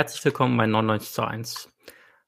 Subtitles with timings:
[0.00, 1.68] Herzlich willkommen bei 99 zu 1.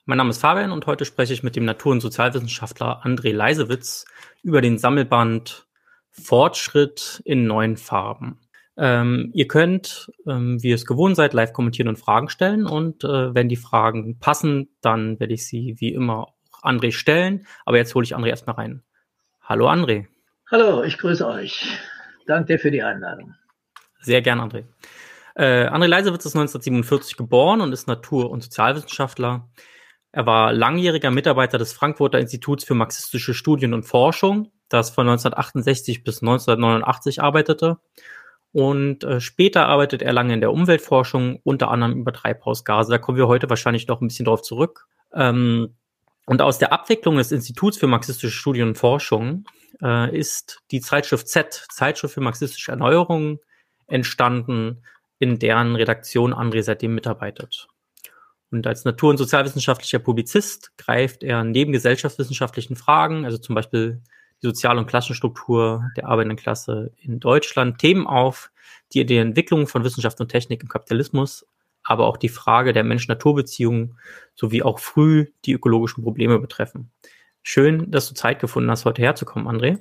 [0.04, 4.04] Mein Name ist Fabian und heute spreche ich mit dem Natur- und Sozialwissenschaftler André Leisewitz
[4.42, 5.66] über den Sammelband
[6.10, 8.40] Fortschritt in neuen Farben.
[8.76, 12.66] Ähm, ihr könnt, ähm, wie ihr es gewohnt seid, live kommentieren und Fragen stellen.
[12.66, 17.46] Und äh, wenn die Fragen passen, dann werde ich sie wie immer auch André stellen.
[17.64, 18.82] Aber jetzt hole ich André erstmal rein.
[19.40, 20.08] Hallo André.
[20.50, 21.78] Hallo, ich grüße euch.
[22.26, 23.34] Danke für die Einladung.
[23.98, 24.64] Sehr gern, André.
[25.34, 29.48] Äh, André Leisewitz ist 1947 geboren und ist Natur- und Sozialwissenschaftler.
[30.12, 36.04] Er war langjähriger Mitarbeiter des Frankfurter Instituts für marxistische Studien und Forschung, das von 1968
[36.04, 37.78] bis 1989 arbeitete
[38.52, 42.92] und äh, später arbeitet er lange in der Umweltforschung, unter anderem über Treibhausgase.
[42.92, 44.86] Da kommen wir heute wahrscheinlich noch ein bisschen drauf zurück.
[45.14, 45.74] Ähm,
[46.26, 49.46] und aus der Abwicklung des Instituts für marxistische Studien und Forschung
[49.82, 53.40] äh, ist die Zeitschrift Z, Zeitschrift für marxistische Erneuerung,
[53.86, 54.84] entstanden,
[55.22, 57.68] in deren Redaktion André seitdem mitarbeitet.
[58.50, 64.02] Und als natur- und sozialwissenschaftlicher Publizist greift er neben gesellschaftswissenschaftlichen Fragen, also zum Beispiel
[64.42, 68.50] die Sozial- und Klassenstruktur der arbeitenden Klasse in Deutschland Themen auf,
[68.92, 71.46] die die Entwicklung von Wissenschaft und Technik im Kapitalismus,
[71.84, 73.96] aber auch die Frage der Mensch-Natur-Beziehungen
[74.34, 76.90] sowie auch früh die ökologischen Probleme betreffen.
[77.44, 79.78] Schön, dass du Zeit gefunden hast, heute herzukommen, André.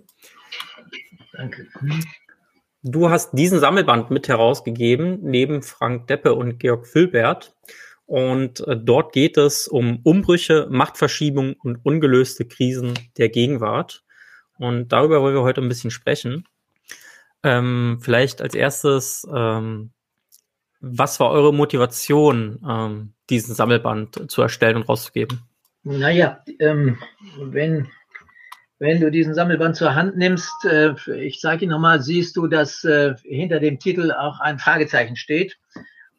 [1.33, 1.67] Danke.
[2.83, 7.55] Du hast diesen Sammelband mit herausgegeben, neben Frank Deppe und Georg Filbert.
[8.07, 14.03] Und äh, dort geht es um Umbrüche, Machtverschiebung und ungelöste Krisen der Gegenwart.
[14.57, 16.47] Und darüber wollen wir heute ein bisschen sprechen.
[17.43, 19.91] Ähm, vielleicht als erstes, ähm,
[20.79, 25.41] was war eure Motivation, ähm, diesen Sammelband zu erstellen und rauszugeben?
[25.83, 26.97] Naja, ähm,
[27.39, 27.87] wenn,
[28.81, 32.83] wenn du diesen Sammelband zur Hand nimmst, äh, ich sage ihn nochmal, siehst du, dass
[32.83, 35.59] äh, hinter dem Titel auch ein Fragezeichen steht.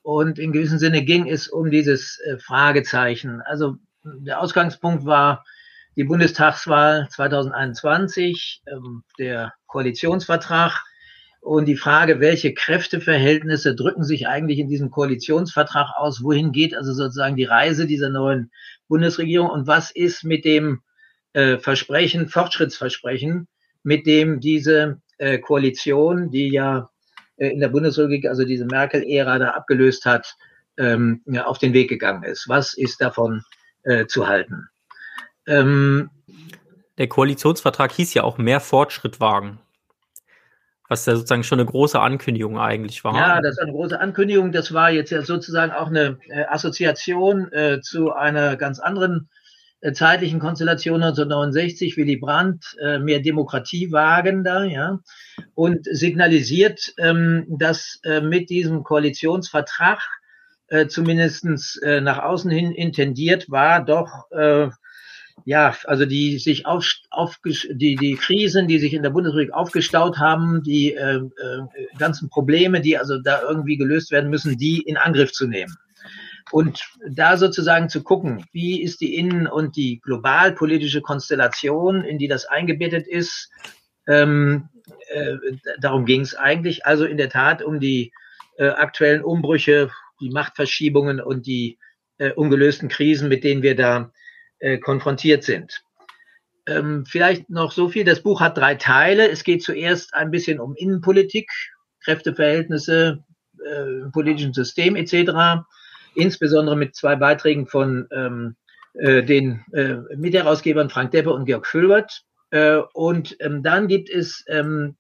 [0.03, 3.41] Und in gewissem Sinne ging es um dieses äh, Fragezeichen.
[3.41, 5.45] Also der Ausgangspunkt war
[5.97, 10.85] die Bundestagswahl 2021, ähm, der Koalitionsvertrag
[11.41, 16.23] und die Frage, welche Kräfteverhältnisse drücken sich eigentlich in diesem Koalitionsvertrag aus?
[16.23, 18.53] Wohin geht also sozusagen die Reise dieser neuen
[18.87, 19.51] Bundesregierung?
[19.51, 20.81] Und was ist mit dem
[21.33, 23.49] äh, Versprechen, Fortschrittsversprechen,
[23.83, 26.91] mit dem diese äh, Koalition, die ja
[27.37, 30.37] äh, in der Bundesrepublik, also diese Merkel-Ära da abgelöst hat,
[30.79, 32.49] ähm, ja, auf den Weg gegangen ist?
[32.49, 33.43] Was ist davon
[33.83, 34.69] äh, zu halten?
[35.47, 36.11] Ähm,
[36.99, 39.59] der Koalitionsvertrag hieß ja auch mehr Fortschritt wagen.
[40.89, 43.17] Was ja sozusagen schon eine große Ankündigung eigentlich war.
[43.17, 44.53] Ja, das war eine große Ankündigung.
[44.53, 49.31] Das war jetzt ja sozusagen auch eine äh, Assoziation äh, zu einer ganz anderen
[49.93, 55.01] zeitlichen Konstellation 1969, Willy Brandt, äh, mehr Demokratie wagen da, ja,
[55.55, 60.01] und signalisiert, ähm, dass äh, mit diesem Koalitionsvertrag
[60.69, 64.69] äh, zumindestens äh, nach außen hin intendiert war, doch äh,
[65.45, 70.19] ja, also die sich auf, auf die die Krisen, die sich in der Bundesrepublik aufgestaut
[70.19, 74.97] haben, die äh, äh, ganzen Probleme, die also da irgendwie gelöst werden müssen, die in
[74.97, 75.77] Angriff zu nehmen.
[76.51, 82.29] Und da sozusagen zu gucken, wie ist die innen- und die globalpolitische Konstellation, in die
[82.29, 83.51] das eingebettet ist.
[84.09, 84.69] Ähm,
[85.09, 85.37] äh,
[85.81, 86.85] darum ging es eigentlich.
[86.87, 88.13] Also in der Tat um die
[88.59, 91.79] äh, aktuellen Umbrüche, die Machtverschiebungen und die
[92.19, 94.13] äh, ungelösten Krisen, mit denen wir da
[94.59, 95.83] äh, konfrontiert sind.
[96.67, 98.05] Ähm, vielleicht noch so viel.
[98.05, 99.29] Das Buch hat drei Teile.
[99.29, 101.51] Es geht zuerst ein bisschen um Innenpolitik,
[102.05, 103.25] Kräfteverhältnisse,
[103.65, 105.65] äh, politischen System etc.
[106.15, 108.57] Insbesondere mit zwei Beiträgen von ähm,
[108.95, 112.23] äh, den äh, Mitherausgebern Frank Deppe und Georg Fülbert.
[112.51, 114.97] Äh, und ähm, dann gibt es ähm,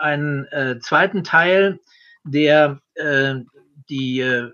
[0.00, 1.80] einen äh, zweiten Teil,
[2.24, 3.36] der äh,
[3.88, 4.50] die äh,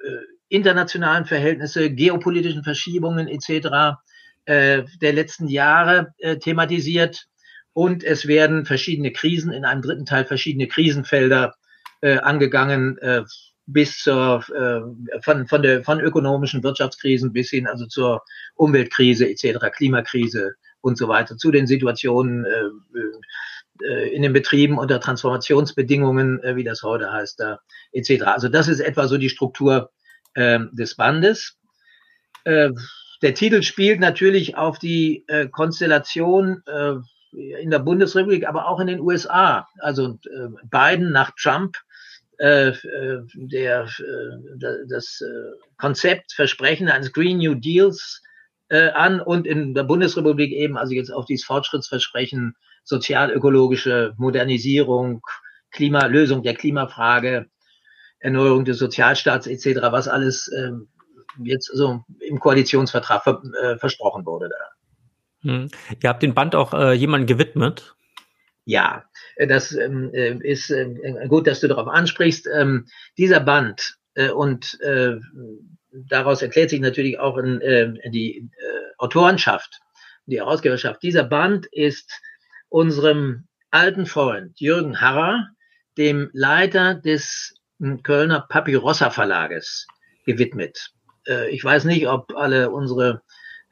[0.49, 3.97] internationalen Verhältnisse, geopolitischen Verschiebungen etc
[4.45, 7.27] äh, der letzten Jahre äh, thematisiert
[7.73, 11.55] und es werden verschiedene Krisen, in einem dritten Teil verschiedene Krisenfelder
[12.01, 13.23] äh, angegangen, äh,
[13.67, 18.23] bis zur äh, von, von der von ökonomischen Wirtschaftskrisen bis hin also zur
[18.55, 25.01] Umweltkrise etc., Klimakrise und so weiter, zu den Situationen äh, äh, in den Betrieben unter
[25.01, 27.61] Transformationsbedingungen, äh, wie das heute heißt, da
[27.93, 28.23] etc.
[28.25, 29.91] Also das ist etwa so die Struktur
[30.35, 31.57] äh, des Bandes.
[32.45, 32.71] Äh,
[33.23, 36.95] der Titel spielt natürlich auf die äh, Konstellation äh,
[37.33, 39.69] in der Bundesrepublik, aber auch in den USA.
[39.79, 41.77] Also äh, Biden nach Trump,
[42.39, 45.23] äh, äh der, äh, das
[45.79, 48.23] Konzept, Versprechen eines Green New Deals
[48.69, 55.21] an und in der Bundesrepublik eben, also jetzt auch dieses Fortschrittsversprechen, sozialökologische Modernisierung,
[55.73, 57.51] Klima, Lösung der Klimafrage,
[58.19, 60.71] Erneuerung des Sozialstaats etc., was alles äh,
[61.45, 63.43] jetzt so im Koalitionsvertrag ver,
[63.79, 65.51] versprochen wurde da.
[65.51, 65.69] Hm.
[66.01, 67.95] Ihr habt den Band auch äh, jemandem gewidmet.
[68.65, 69.05] Ja,
[69.37, 72.49] das ähm, äh, ist äh, gut, dass du darauf ansprichst.
[72.55, 72.87] Ähm,
[73.19, 75.17] dieser Band äh, und äh,
[75.91, 79.81] daraus erklärt sich natürlich auch äh, die äh, Autorenschaft,
[80.27, 81.03] die Herausgeberschaft.
[81.03, 82.13] Dieser Band ist
[82.69, 85.49] unserem alten Freund Jürgen Harrer,
[85.99, 89.87] dem Leiter des hm, Kölner Papyrossa Verlages,
[90.25, 90.93] gewidmet.
[91.27, 93.23] Äh, ich weiß nicht, ob alle unsere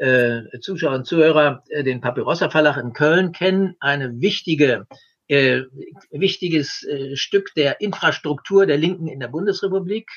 [0.00, 3.76] äh, Zuschauer und Zuhörer äh, den Papyrossa Verlag in Köln kennen.
[3.80, 4.86] Eine wichtige,
[5.28, 5.62] äh,
[6.10, 10.08] wichtiges äh, Stück der Infrastruktur der Linken in der Bundesrepublik.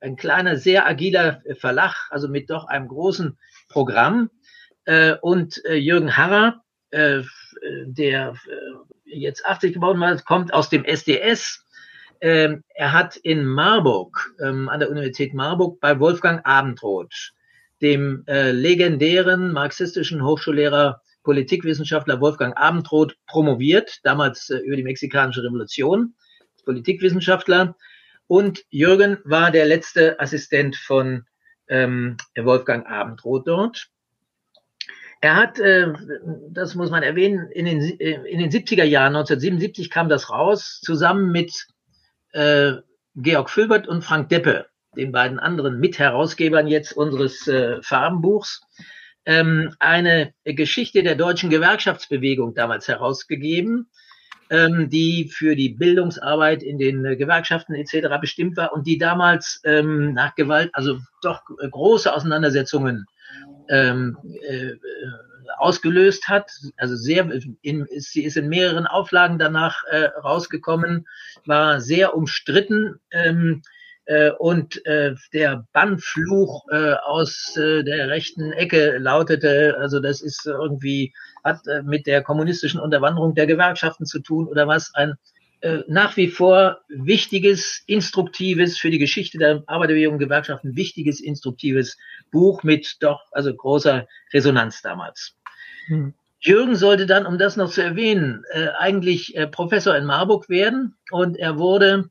[0.00, 3.36] Ein kleiner, sehr agiler Verlag, also mit doch einem großen
[3.68, 4.30] Programm.
[4.84, 7.22] Äh, und äh, Jürgen Harrer, äh,
[7.84, 11.64] der äh, jetzt 80 geworden ist, kommt aus dem SDS.
[12.20, 17.32] Ähm, er hat in Marburg, ähm, an der Universität Marburg, bei Wolfgang Abendroth
[17.82, 26.14] dem äh, legendären marxistischen Hochschullehrer Politikwissenschaftler Wolfgang Abendroth promoviert, damals äh, über die mexikanische Revolution,
[26.64, 27.76] Politikwissenschaftler.
[28.26, 31.24] Und Jürgen war der letzte Assistent von
[31.68, 33.88] ähm, Wolfgang Abendroth dort.
[35.20, 35.92] Er hat, äh,
[36.50, 41.30] das muss man erwähnen, in den, in den 70er Jahren, 1977 kam das raus, zusammen
[41.30, 41.66] mit
[42.32, 42.74] äh,
[43.14, 44.66] Georg Filbert und Frank Deppe
[44.96, 48.62] den beiden anderen Mitherausgebern jetzt unseres äh, Farbenbuchs,
[49.24, 53.88] ähm, eine Geschichte der deutschen Gewerkschaftsbewegung damals herausgegeben,
[54.50, 58.08] ähm, die für die Bildungsarbeit in den äh, Gewerkschaften etc.
[58.20, 63.06] bestimmt war und die damals ähm, nach Gewalt, also doch äh, große Auseinandersetzungen
[63.68, 64.72] ähm, äh,
[65.56, 66.50] ausgelöst hat.
[66.76, 67.30] Also sehr,
[67.62, 71.06] in, sie ist in mehreren Auflagen danach äh, rausgekommen,
[71.46, 72.96] war sehr umstritten.
[73.10, 73.81] Ähm, äh,
[74.38, 81.14] und äh, der Bannfluch äh, aus äh, der rechten Ecke lautete, also das ist irgendwie,
[81.44, 85.14] hat äh, mit der kommunistischen Unterwanderung der Gewerkschaften zu tun oder was, ein
[85.62, 91.96] äh, nach wie vor wichtiges, instruktives, für die Geschichte der Arbeiterbewegung Gewerkschaften wichtiges, instruktives
[92.32, 95.36] Buch mit doch also großer Resonanz damals.
[95.86, 96.14] Hm.
[96.40, 100.96] Jürgen sollte dann, um das noch zu erwähnen, äh, eigentlich äh, Professor in Marburg werden
[101.12, 102.10] und er wurde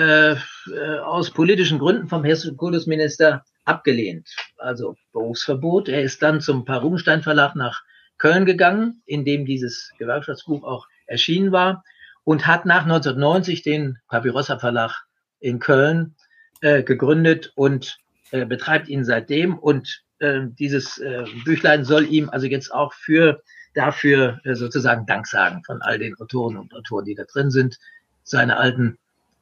[0.00, 4.34] äh, äh, aus politischen Gründen vom hessischen Kultusminister abgelehnt.
[4.56, 5.90] Also Berufsverbot.
[5.90, 7.82] Er ist dann zum Parunstein Verlag nach
[8.16, 11.84] Köln gegangen, in dem dieses Gewerkschaftsbuch auch erschienen war
[12.24, 15.04] und hat nach 1990 den Papyrossa Verlag
[15.38, 16.16] in Köln
[16.62, 17.98] äh, gegründet und
[18.30, 19.58] äh, betreibt ihn seitdem.
[19.58, 23.42] Und äh, dieses äh, Büchlein soll ihm also jetzt auch für
[23.74, 27.78] dafür äh, sozusagen Dank sagen von all den Autoren und Autoren, die da drin sind,
[28.22, 28.96] seine alten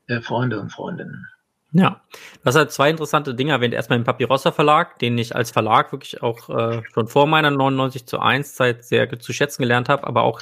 [0.08, 1.26] äh, Freunde und Freundinnen.
[1.72, 2.00] Ja,
[2.44, 3.74] das hat zwei interessante Dinge erwähnt.
[3.74, 8.06] Erstmal im Papyrossa Verlag, den ich als Verlag wirklich auch äh, schon vor meiner 99
[8.06, 10.40] zu 1 Zeit sehr zu schätzen gelernt habe, aber auch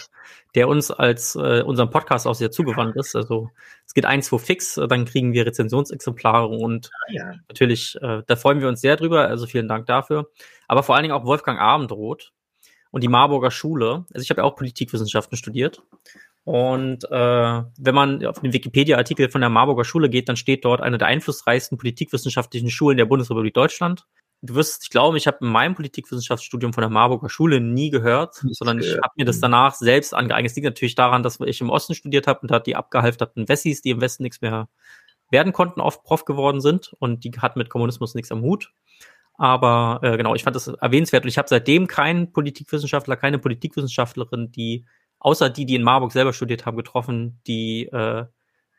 [0.55, 3.17] der uns als äh, unserem Podcast auch sehr zugewandt ist.
[3.17, 3.51] Also
[3.85, 7.33] es geht ein, zwei fix, dann kriegen wir Rezensionsexemplare und ah, ja.
[7.49, 9.27] natürlich, äh, da freuen wir uns sehr drüber.
[9.27, 10.31] Also vielen Dank dafür.
[10.69, 12.33] Aber vor allen Dingen auch Wolfgang Abendroth
[12.93, 14.07] und die Marburger Schule.
[14.15, 15.83] Also ich habe ja auch Politikwissenschaften studiert
[16.47, 20.81] und äh, wenn man auf den Wikipedia-Artikel von der Marburger Schule geht, dann steht dort
[20.81, 24.07] eine der einflussreichsten politikwissenschaftlichen Schulen der Bundesrepublik Deutschland.
[24.43, 28.45] Du wirst nicht glauben, ich habe in meinem Politikwissenschaftsstudium von der Marburger Schule nie gehört,
[28.45, 28.95] nicht sondern gehört.
[28.95, 30.53] ich habe mir das danach selbst angeeignet.
[30.53, 33.83] Es liegt natürlich daran, dass ich im Osten studiert habe und da die abgehalfterten Wessis,
[33.83, 34.69] die im Westen nichts mehr
[35.33, 38.73] werden konnten, oft Prof geworden sind und die hatten mit Kommunismus nichts am Hut.
[39.37, 44.53] Aber äh, genau, ich fand das erwähnenswert und ich habe seitdem keinen Politikwissenschaftler, keine Politikwissenschaftlerin,
[44.53, 44.87] die
[45.19, 48.25] außer die, die in Marburg selber studiert haben, getroffen, die äh,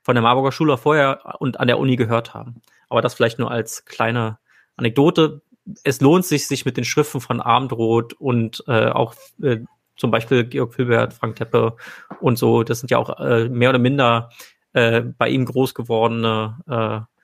[0.03, 2.62] von der Marburger Schule vorher und an der Uni gehört haben.
[2.89, 4.39] Aber das vielleicht nur als kleine
[4.77, 5.41] Anekdote.
[5.84, 9.60] Es lohnt sich, sich mit den Schriften von Abendroth und äh, auch äh,
[9.98, 11.75] zum Beispiel Georg Filbert, Frank Teppe
[12.22, 14.29] und so, das sind ja auch äh, mehr oder minder
[14.74, 17.17] äh, bei ihm groß gewordene äh,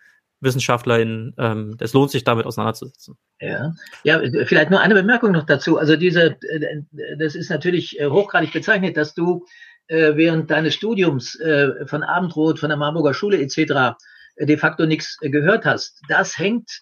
[0.43, 3.17] WissenschaftlerInnen, ähm, es lohnt sich damit auseinanderzusetzen.
[3.39, 3.73] Ja.
[4.03, 5.77] ja, vielleicht nur eine Bemerkung noch dazu.
[5.77, 6.81] Also diese, äh,
[7.17, 9.45] das ist natürlich äh, hochgradig bezeichnet, dass du
[9.87, 13.97] äh, während deines Studiums äh, von Abendrot, von der Marburger Schule etc.
[14.35, 16.01] Äh, de facto nichts gehört hast.
[16.07, 16.81] Das hängt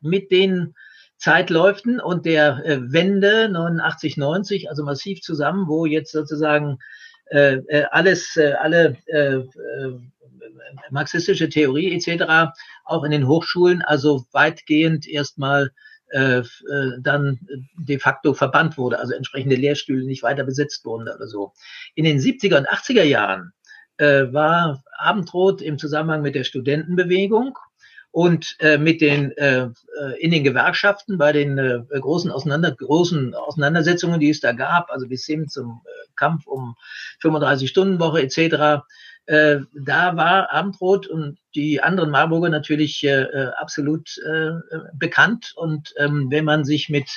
[0.00, 0.74] mit den
[1.16, 6.78] Zeitläuften und der äh, Wende 89, 90, also massiv zusammen, wo jetzt sozusagen
[7.30, 9.40] äh, alles, äh, alle äh,
[10.90, 12.52] marxistische Theorie etc.
[12.84, 15.72] auch in den Hochschulen also weitgehend erstmal
[16.10, 16.44] äh, äh,
[17.00, 17.38] dann
[17.76, 21.52] de facto verbannt wurde, also entsprechende Lehrstühle nicht weiter besetzt wurden oder so.
[21.94, 23.52] In den 70er und 80er Jahren
[23.98, 27.58] äh, war Abendrot im Zusammenhang mit der Studentenbewegung
[28.10, 33.34] und äh, mit den äh, äh, in den Gewerkschaften bei den äh, großen, Auseinander großen
[33.34, 36.74] Auseinandersetzungen, die es da gab, also bis hin zum äh, Kampf um
[37.22, 38.82] 35-Stunden-Woche etc.
[39.28, 44.52] Äh, da war Abendrot und die anderen Marburger natürlich äh, äh, absolut äh,
[44.94, 45.52] bekannt.
[45.54, 47.10] Und ähm, wenn man sich mit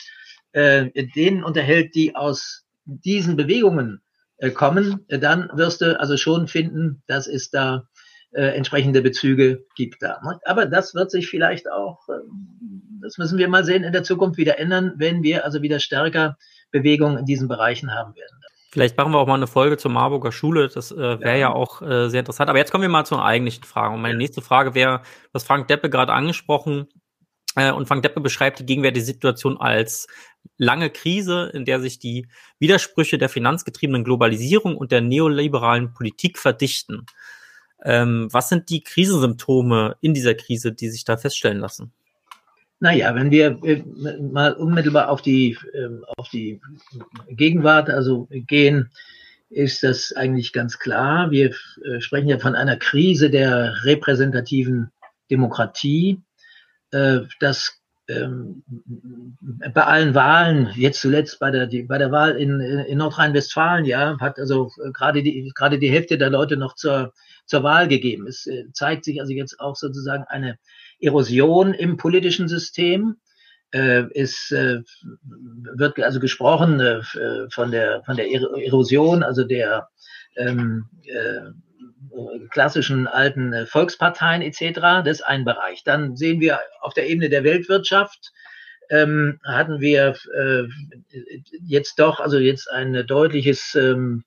[0.51, 4.01] äh, denen unterhält, die aus diesen Bewegungen
[4.39, 7.85] äh, kommen, dann wirst du also schon finden, dass es da
[8.33, 10.21] entsprechende Bezüge gibt da.
[10.23, 10.39] Ne?
[10.45, 12.13] Aber das wird sich vielleicht auch, äh,
[13.01, 16.37] das müssen wir mal sehen, in der Zukunft wieder ändern, wenn wir also wieder stärker
[16.71, 18.41] Bewegungen in diesen Bereichen haben werden.
[18.71, 20.69] Vielleicht machen wir auch mal eine Folge zur Marburger Schule.
[20.69, 21.35] Das äh, wäre ja.
[21.35, 21.53] ja.
[21.53, 22.49] auch äh, sehr interessant.
[22.49, 23.93] Aber jetzt kommen wir mal zur eigentlichen Frage.
[23.93, 25.01] Und meine nächste Frage wäre,
[25.33, 26.87] was Frank Deppe gerade angesprochen.
[27.55, 30.07] Äh, und Frank Deppe beschreibt die gegenwärtige Situation als
[30.57, 37.05] lange Krise, in der sich die Widersprüche der finanzgetriebenen Globalisierung und der neoliberalen Politik verdichten.
[37.83, 41.91] Ähm, was sind die Krisensymptome in dieser Krise, die sich da feststellen lassen?
[42.81, 43.83] Naja, wenn wir äh,
[44.19, 46.59] mal unmittelbar auf die, ähm, auf die
[47.29, 48.89] Gegenwart also gehen,
[49.51, 51.29] ist das eigentlich ganz klar.
[51.29, 51.51] Wir
[51.85, 54.91] äh, sprechen ja von einer Krise der repräsentativen
[55.29, 56.21] Demokratie.
[56.89, 58.63] Äh, das ähm,
[59.75, 64.39] bei allen Wahlen, jetzt zuletzt bei der, bei der Wahl in, in Nordrhein-Westfalen, ja, hat
[64.39, 67.13] also gerade die, gerade die Hälfte der Leute noch zur,
[67.45, 68.25] zur Wahl gegeben.
[68.25, 70.57] Es zeigt sich also jetzt auch sozusagen eine
[71.01, 73.17] Erosion im politischen System.
[73.71, 74.81] Äh, es äh,
[75.75, 77.01] wird also gesprochen äh,
[77.49, 79.89] von der von der Erosion, also der
[80.37, 81.51] ähm, äh,
[82.49, 84.79] klassischen alten Volksparteien etc.
[85.05, 85.83] Das ist ein Bereich.
[85.83, 88.31] Dann sehen wir auf der Ebene der Weltwirtschaft
[88.91, 90.63] ähm, hatten wir äh,
[91.63, 94.25] jetzt doch also jetzt ein deutliches ähm,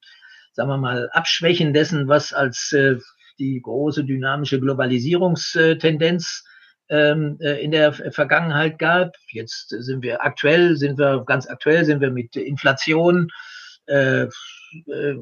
[0.54, 2.96] sagen wir mal Abschwächen dessen, was als äh,
[3.38, 6.44] die große dynamische Globalisierungstendenz
[6.88, 9.14] ähm, äh, in der Vergangenheit gab.
[9.30, 13.30] Jetzt sind wir aktuell, sind wir ganz aktuell, sind wir mit Inflation
[13.86, 14.26] äh,
[14.86, 15.16] äh,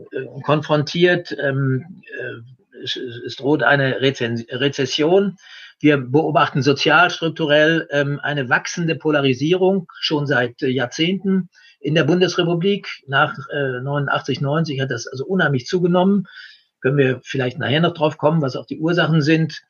[0.45, 1.37] konfrontiert.
[1.40, 5.37] Ähm, äh, es, droht eine Rezession.
[5.78, 11.49] Wir beobachten sozialstrukturell ähm, eine wachsende Polarisierung schon seit Jahrzehnten
[11.81, 12.88] in der Bundesrepublik.
[13.07, 16.26] Nach äh, 89, 90 hat das also unheimlich zugenommen.
[16.81, 19.62] Können wir vielleicht nachher noch drauf kommen, was auch die Ursachen sind.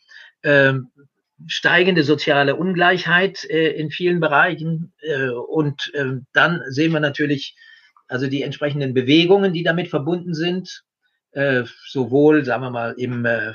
[1.47, 4.93] Steigende soziale Ungleichheit äh, in vielen Bereichen.
[5.01, 7.57] Äh, und äh, dann sehen wir natürlich
[8.09, 10.85] also die entsprechenden Bewegungen, die damit verbunden sind.
[11.33, 13.55] Äh, sowohl, sagen wir mal, im, äh, äh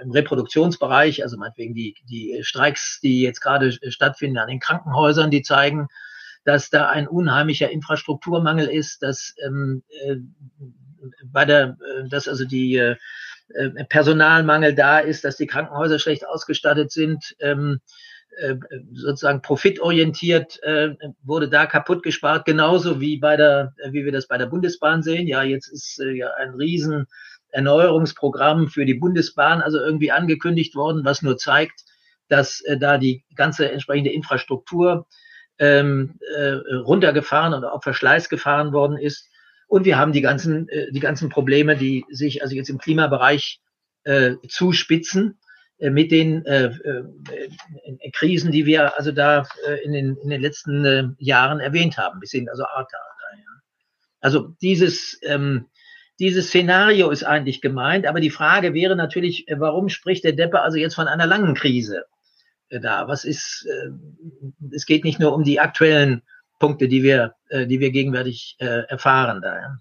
[0.00, 5.42] im Reproduktionsbereich, also meinetwegen die, die Streiks, die jetzt gerade stattfinden an den Krankenhäusern, die
[5.42, 5.88] zeigen,
[6.44, 10.16] dass da ein unheimlicher Infrastrukturmangel ist, dass ähm, äh,
[11.24, 12.96] bei der, äh, dass also die äh, äh,
[13.88, 17.80] Personalmangel da ist, dass die Krankenhäuser schlecht ausgestattet sind, ähm,
[18.36, 18.56] äh,
[18.92, 24.38] sozusagen profitorientiert äh, wurde da kaputt gespart, genauso wie bei der, wie wir das bei
[24.38, 25.26] der Bundesbahn sehen.
[25.26, 27.06] Ja, jetzt ist äh, ja ein riesen
[27.50, 31.84] Erneuerungsprogramm für die Bundesbahn also irgendwie angekündigt worden, was nur zeigt,
[32.28, 35.06] dass äh, da die ganze entsprechende Infrastruktur
[35.58, 39.29] ähm, äh, runtergefahren und auf Verschleiß gefahren worden ist.
[39.70, 43.60] Und wir haben die ganzen, äh, die ganzen Probleme, die sich also jetzt im Klimabereich
[44.02, 45.38] äh, zuspitzen
[45.78, 50.40] äh, mit den äh, äh, Krisen, die wir also da äh, in, den, in den
[50.40, 52.98] letzten äh, Jahren erwähnt haben, bis hin also Arta.
[54.20, 55.66] Also dieses, ähm,
[56.18, 60.62] dieses Szenario ist eigentlich gemeint, aber die Frage wäre natürlich, äh, warum spricht der Deppe
[60.62, 62.06] also jetzt von einer langen Krise
[62.70, 63.06] äh, da?
[63.06, 63.90] Was ist, äh,
[64.74, 66.22] es geht nicht nur um die aktuellen
[66.60, 69.56] Punkte, die wir, äh, die wir gegenwärtig äh, erfahren da.
[69.56, 69.78] Ja.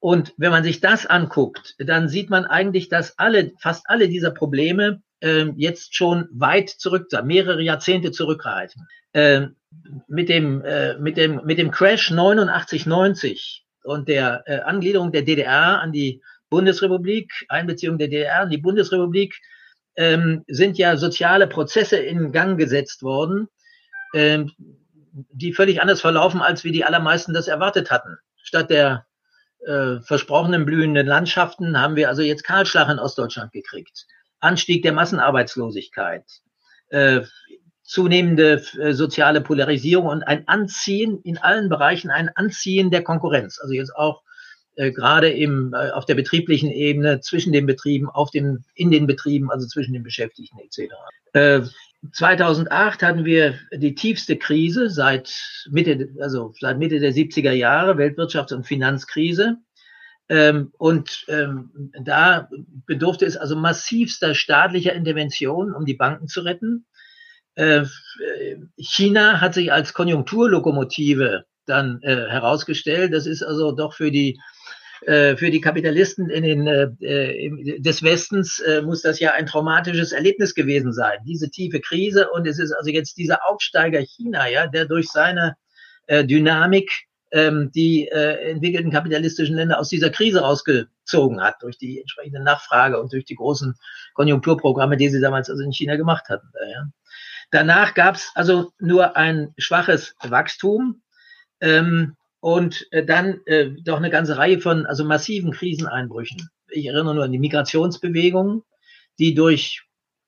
[0.00, 4.30] Und wenn man sich das anguckt, dann sieht man eigentlich, dass alle, fast alle dieser
[4.30, 8.86] Probleme äh, jetzt schon weit zurück, mehrere Jahrzehnte zurückreichen.
[9.12, 9.48] Äh,
[10.06, 15.22] mit dem, äh, mit dem, mit dem Crash 89, 90 und der äh, Angliederung der
[15.22, 19.40] DDR an die Bundesrepublik, Einbeziehung der DDR an die Bundesrepublik,
[19.96, 23.48] ähm, sind ja soziale Prozesse in Gang gesetzt worden,
[24.14, 24.52] ähm,
[25.14, 28.18] die völlig anders verlaufen, als wie die allermeisten das erwartet hatten.
[28.42, 29.06] Statt der
[29.64, 34.06] äh, versprochenen blühenden Landschaften haben wir also jetzt Kahlschlag in Ostdeutschland gekriegt.
[34.40, 36.24] Anstieg der Massenarbeitslosigkeit,
[36.88, 37.22] äh,
[37.82, 43.58] zunehmende äh, soziale Polarisierung und ein Anziehen in allen Bereichen, ein Anziehen der Konkurrenz.
[43.60, 44.22] Also jetzt auch
[44.76, 49.06] äh, gerade im, äh, auf der betrieblichen Ebene, zwischen den Betrieben, auf den, in den
[49.06, 50.92] Betrieben, also zwischen den Beschäftigten etc.
[51.32, 51.60] Äh,
[52.12, 55.32] 2008 hatten wir die tiefste Krise seit
[55.70, 59.58] Mitte, also seit Mitte der 70er Jahre, Weltwirtschafts- und Finanzkrise.
[60.28, 62.48] Ähm, und ähm, da
[62.86, 66.86] bedurfte es also massivster staatlicher Intervention, um die Banken zu retten.
[67.54, 67.84] Äh,
[68.78, 73.12] China hat sich als Konjunkturlokomotive dann äh, herausgestellt.
[73.12, 74.38] Das ist also doch für die
[75.06, 80.12] äh, für die Kapitalisten in den, äh, des Westens äh, muss das ja ein traumatisches
[80.12, 81.18] Erlebnis gewesen sein.
[81.26, 85.56] Diese tiefe Krise und es ist also jetzt dieser Aufsteiger China, ja, der durch seine
[86.06, 86.90] äh, Dynamik
[87.32, 93.00] ähm, die äh, entwickelten kapitalistischen Länder aus dieser Krise rausgezogen hat, durch die entsprechende Nachfrage
[93.00, 93.74] und durch die großen
[94.14, 96.48] Konjunkturprogramme, die sie damals also in China gemacht hatten.
[96.70, 96.86] Ja.
[97.50, 101.02] Danach gab es also nur ein schwaches Wachstum
[101.60, 106.50] ähm, und äh, dann äh, doch eine ganze Reihe von also massiven Kriseneinbrüchen.
[106.68, 108.64] Ich erinnere nur an die Migrationsbewegung,
[109.18, 109.82] die durch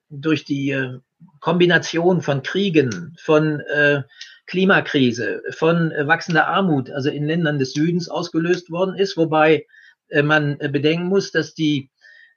[0.08, 0.98] durch die äh,
[1.40, 4.02] Kombination von Kriegen, von äh,
[4.46, 9.66] Klimakrise, von äh, wachsender Armut, also in Ländern des Südens ausgelöst worden ist, wobei
[10.08, 11.90] äh, man äh, bedenken muss, dass die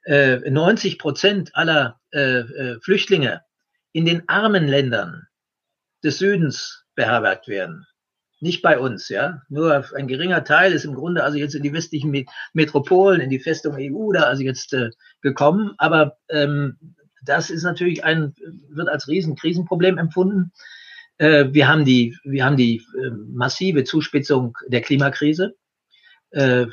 [0.06, 2.00] 90 Prozent aller
[2.80, 3.42] Flüchtlinge
[3.92, 5.26] in den armen Ländern
[6.02, 7.86] des Südens beherbergt werden.
[8.40, 9.42] Nicht bei uns, ja.
[9.50, 13.38] Nur ein geringer Teil ist im Grunde also jetzt in die westlichen Metropolen, in die
[13.38, 15.74] Festung EU da also jetzt äh, gekommen.
[15.76, 16.76] Aber ähm,
[17.22, 18.34] das ist natürlich ein,
[18.70, 20.52] wird als Riesenkrisenproblem empfunden.
[21.18, 25.54] Äh, wir haben die, wir haben die äh, massive Zuspitzung der Klimakrise.
[26.30, 26.66] Äh,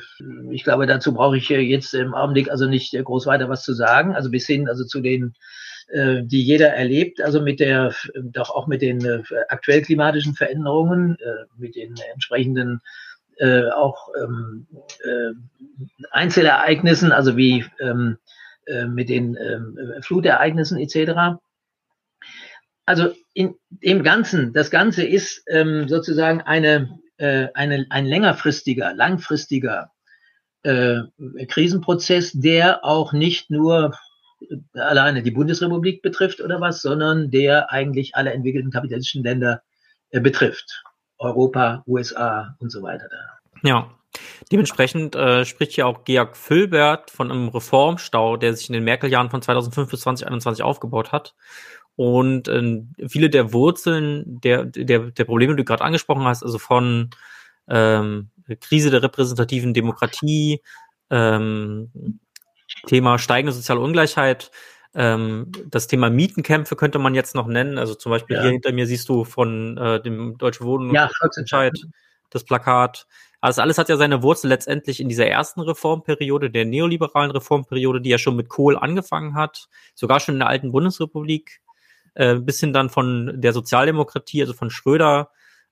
[0.50, 4.14] ich glaube, dazu brauche ich jetzt im Augenblick also nicht groß weiter was zu sagen.
[4.14, 5.34] Also bis hin also zu den,
[5.90, 11.16] die jeder erlebt, also mit der, doch auch mit den aktuell klimatischen Veränderungen,
[11.56, 12.80] mit den entsprechenden
[13.74, 14.66] auch ähm,
[16.10, 18.18] Einzelereignissen, also wie ähm,
[18.88, 19.38] mit den
[20.02, 21.38] Flutereignissen etc.
[22.88, 29.92] Also in dem Ganzen, das Ganze ist ähm, sozusagen eine, äh, eine, ein längerfristiger, langfristiger
[30.62, 31.00] äh,
[31.48, 33.94] Krisenprozess, der auch nicht nur
[34.74, 39.62] alleine die Bundesrepublik betrifft oder was, sondern der eigentlich alle entwickelten kapitalistischen Länder
[40.10, 40.82] äh, betrifft.
[41.18, 43.08] Europa, USA und so weiter.
[43.10, 43.68] Da.
[43.68, 43.90] Ja,
[44.50, 49.30] Dementsprechend äh, spricht hier auch Georg Fülbert von einem Reformstau, der sich in den Merkel-Jahren
[49.30, 51.34] von 2005 bis 2021 aufgebaut hat.
[51.96, 56.58] Und äh, viele der Wurzeln der, der, der Probleme, die du gerade angesprochen hast, also
[56.58, 57.10] von
[57.68, 60.62] ähm, Krise der repräsentativen Demokratie,
[61.10, 62.20] ähm,
[62.86, 64.50] Thema steigende soziale Ungleichheit,
[64.94, 67.78] ähm, das Thema Mietenkämpfe könnte man jetzt noch nennen.
[67.78, 68.42] Also zum Beispiel ja.
[68.42, 71.78] hier hinter mir siehst du von äh, dem Deutschen Wohnen ja, Entscheid
[72.30, 73.06] das Plakat.
[73.40, 78.10] Also alles hat ja seine Wurzel letztendlich in dieser ersten Reformperiode, der neoliberalen Reformperiode, die
[78.10, 81.60] ja schon mit Kohl angefangen hat, sogar schon in der alten Bundesrepublik
[82.14, 85.30] äh, bis hin dann von der Sozialdemokratie, also von Schröder,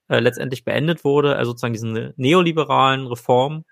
[0.09, 3.65] äh, letztendlich beendet wurde, also sozusagen diesen neoliberalen Reformen.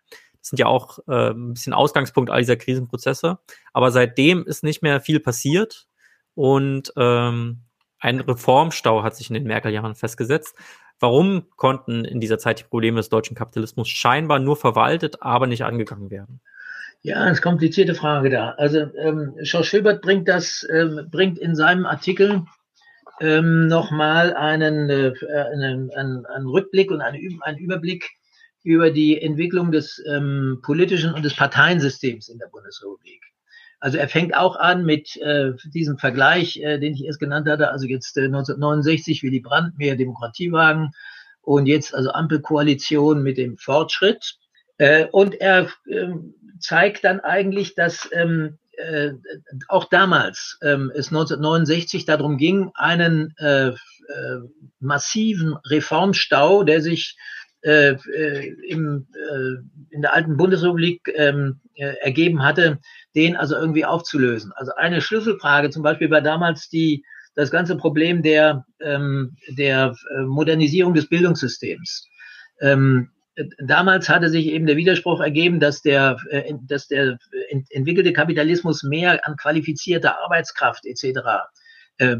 [0.45, 3.39] Das sind ja auch äh, ein bisschen Ausgangspunkt all dieser Krisenprozesse.
[3.73, 5.87] Aber seitdem ist nicht mehr viel passiert
[6.35, 7.63] und ähm,
[7.99, 10.55] ein Reformstau hat sich in den Merkel-Jahren festgesetzt.
[11.01, 15.65] Warum konnten in dieser Zeit die Probleme des deutschen Kapitalismus scheinbar nur verwaltet, aber nicht
[15.65, 16.43] angegangen werden?
[17.01, 18.51] Ja, eine komplizierte Frage da.
[18.59, 22.45] Also ähm, Schorsch Schilbert bringt das, ähm, bringt in seinem Artikel
[23.19, 25.15] ähm, nochmal einen, äh,
[25.55, 28.11] einen, einen, einen Rückblick und einen, einen Überblick
[28.65, 33.21] über die Entwicklung des ähm, politischen und des Parteiensystems in der Bundesrepublik.
[33.79, 37.71] Also er fängt auch an mit äh, diesem Vergleich, äh, den ich erst genannt hatte,
[37.71, 40.93] also jetzt äh, 1969 Willy Brandt, mehr Demokratiewagen
[41.43, 44.39] und jetzt also Ampelkoalition mit dem Fortschritt.
[44.79, 46.09] Äh, und er äh,
[46.59, 49.13] zeigt dann eigentlich, dass ähm, äh,
[49.69, 53.75] auch damals ähm, es 1969 darum ging, einen äh, äh,
[54.81, 57.17] massiven Reformstau, der sich
[57.65, 62.79] äh, äh, im, äh, in der alten Bundesrepublik ähm, äh, ergeben hatte,
[63.15, 64.53] den also irgendwie aufzulösen.
[64.55, 70.23] Also eine Schlüsselfrage zum Beispiel war damals die das ganze Problem der ähm, der äh,
[70.25, 72.07] Modernisierung des Bildungssystems.
[72.61, 73.09] Ähm,
[73.59, 77.17] damals hatte sich eben der Widerspruch ergeben, dass der, äh, dass der
[77.71, 81.21] entwickelte Kapitalismus mehr an qualifizierter Arbeitskraft etc.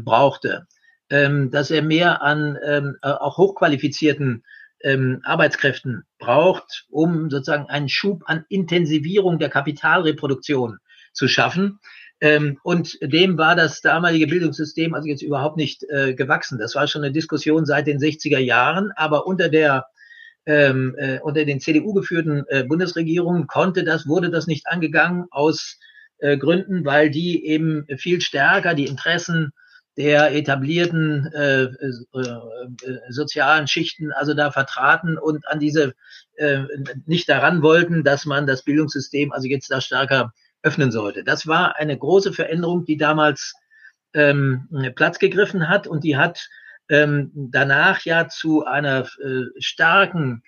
[0.03, 0.65] Brauchte,
[1.11, 4.43] ähm, dass er mehr an ähm, äh, auch hochqualifizierten
[4.85, 10.77] ähm, Arbeitskräften braucht, um sozusagen einen Schub an Intensivierung der Kapitalreproduktion
[11.11, 11.79] zu schaffen.
[12.21, 16.59] Ähm, und dem war das damalige Bildungssystem also jetzt überhaupt nicht äh, gewachsen.
[16.59, 19.87] Das war schon eine Diskussion seit den 60er Jahren, aber unter der
[20.45, 25.79] ähm, äh, unter den CDU geführten äh, Bundesregierungen konnte das, wurde das nicht angegangen aus
[26.19, 29.51] äh, Gründen, weil die eben viel stärker die Interessen
[29.97, 35.93] der etablierten äh, äh, äh, sozialen Schichten also da vertraten und an diese
[36.35, 36.63] äh,
[37.05, 41.23] nicht daran wollten, dass man das Bildungssystem also jetzt da stärker öffnen sollte.
[41.23, 43.53] Das war eine große Veränderung, die damals
[44.13, 46.49] ähm, Platz gegriffen hat und die hat
[46.89, 50.43] ähm, danach ja zu einer äh, starken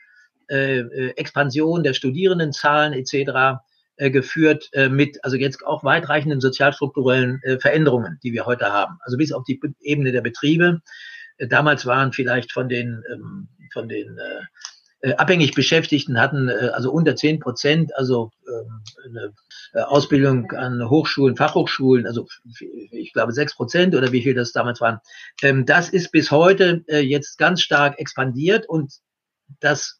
[0.50, 3.62] äh, äh Expansion der Studierendenzahlen etc.
[4.00, 9.00] Äh, geführt äh, mit, also jetzt auch weitreichenden sozialstrukturellen äh, Veränderungen, die wir heute haben.
[9.02, 10.82] Also bis auf die Ebene der Betriebe.
[11.40, 14.20] Damals waren vielleicht von den, ähm, von den
[15.18, 22.28] abhängig Beschäftigten hatten also unter zehn Prozent, also ähm, eine Ausbildung an Hochschulen, Fachhochschulen, also
[22.92, 25.00] ich glaube sechs Prozent oder wie viel das damals waren.
[25.44, 28.94] Ähm, das ist bis heute jetzt ganz stark expandiert und
[29.60, 29.97] das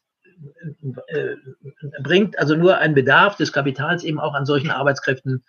[2.02, 5.44] bringt also nur ein Bedarf des Kapitals eben auch an solchen Arbeitskräften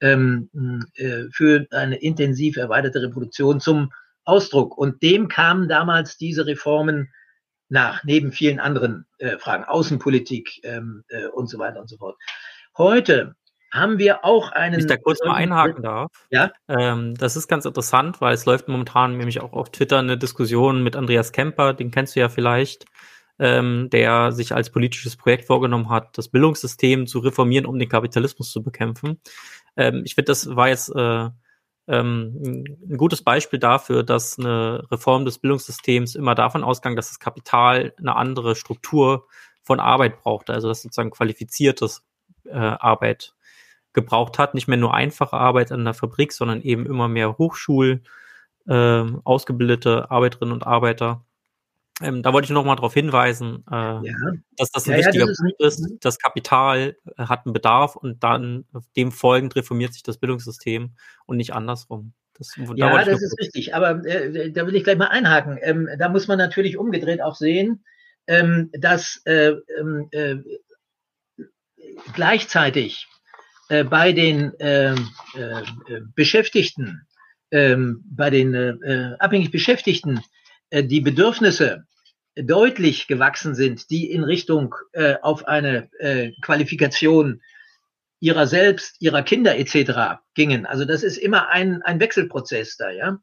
[0.00, 0.48] ähm,
[0.94, 3.92] äh, für eine intensiv erweiterte Reproduktion zum
[4.24, 4.76] Ausdruck.
[4.76, 7.10] Und dem kamen damals diese Reformen
[7.68, 12.16] nach, neben vielen anderen äh, Fragen, Außenpolitik ähm, äh, und so weiter und so fort.
[12.76, 13.34] Heute
[13.72, 14.74] haben wir auch einen.
[14.74, 16.10] Wenn ich da kurz mal einhaken darf.
[16.30, 16.50] Ja.
[16.68, 20.82] Ähm, das ist ganz interessant, weil es läuft momentan nämlich auch auf Twitter eine Diskussion
[20.82, 22.86] mit Andreas Kemper, den kennst du ja vielleicht,
[23.40, 28.52] ähm, der sich als politisches Projekt vorgenommen hat, das Bildungssystem zu reformieren, um den Kapitalismus
[28.52, 29.18] zu bekämpfen.
[29.76, 31.30] Ähm, ich finde, das war jetzt äh,
[31.88, 37.18] ähm, ein gutes Beispiel dafür, dass eine Reform des Bildungssystems immer davon ausgang, dass das
[37.18, 39.26] Kapital eine andere Struktur
[39.62, 42.04] von Arbeit braucht, also dass sozusagen qualifiziertes
[42.44, 43.34] äh, Arbeit
[43.94, 48.02] gebraucht hat, nicht mehr nur einfache Arbeit an der Fabrik, sondern eben immer mehr Hochschul,
[48.68, 51.24] äh, ausgebildete Arbeiterinnen und Arbeiter
[52.00, 54.02] ähm, da wollte ich noch mal darauf hinweisen, äh, ja.
[54.56, 55.80] dass das ein ja, wichtiger ja, das Punkt ist.
[55.80, 56.04] ist.
[56.04, 58.64] Das Kapital äh, hat einen Bedarf und dann
[58.96, 60.94] dem folgend reformiert sich das Bildungssystem
[61.26, 62.14] und nicht andersrum.
[62.38, 63.74] Das, ja, da das ist richtig.
[63.74, 65.58] Aber äh, da will ich gleich mal einhaken.
[65.60, 67.84] Ähm, da muss man natürlich umgedreht auch sehen,
[68.26, 70.36] ähm, dass äh, ähm, äh,
[72.14, 73.08] gleichzeitig
[73.68, 75.10] äh, bei den ähm,
[76.14, 77.02] Beschäftigten,
[77.50, 78.54] ähm, bei den
[79.18, 80.22] abhängig Beschäftigten,
[80.72, 81.84] die Bedürfnisse
[82.36, 87.42] deutlich gewachsen sind, die in Richtung äh, auf eine äh, Qualifikation
[88.20, 90.20] ihrer selbst, ihrer Kinder etc.
[90.34, 90.66] gingen.
[90.66, 93.18] Also das ist immer ein, ein Wechselprozess da, ja.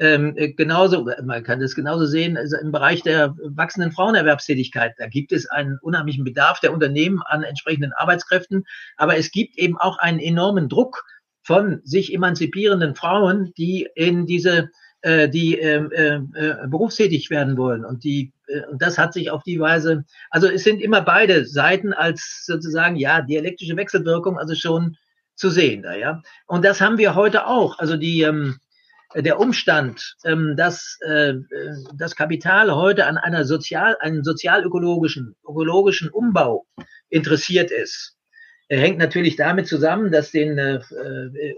[0.00, 4.94] Ähm, äh, genauso, man kann das genauso sehen, also im Bereich der wachsenden Frauenerwerbstätigkeit.
[4.96, 8.64] Da gibt es einen unheimlichen Bedarf der Unternehmen an entsprechenden Arbeitskräften,
[8.96, 11.04] aber es gibt eben auch einen enormen Druck
[11.42, 14.70] von sich emanzipierenden Frauen, die in diese
[15.02, 17.84] äh, die äh, äh, berufstätig werden wollen.
[17.84, 21.92] Und die äh, das hat sich auf die Weise, also es sind immer beide Seiten
[21.92, 24.96] als sozusagen ja dialektische Wechselwirkung also schon
[25.36, 26.22] zu sehen da ja.
[26.46, 27.78] Und das haben wir heute auch.
[27.78, 28.58] Also die ähm,
[29.14, 31.34] der Umstand, ähm, dass äh,
[31.94, 36.66] das Kapital heute an einer sozial, einen sozialökologischen, ökologischen Umbau
[37.08, 38.16] interessiert ist,
[38.68, 40.80] hängt natürlich damit zusammen, dass den äh,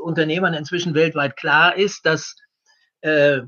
[0.00, 2.36] Unternehmern inzwischen weltweit klar ist, dass
[3.02, 3.44] äh, äh,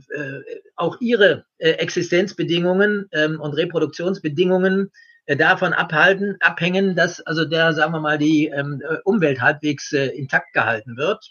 [0.77, 4.91] auch ihre äh, Existenzbedingungen ähm, und Reproduktionsbedingungen
[5.27, 9.93] äh, davon abhalten, abhängen, dass also der, sagen wir mal, die ähm, äh, Umwelt halbwegs
[9.93, 11.31] äh, intakt gehalten wird.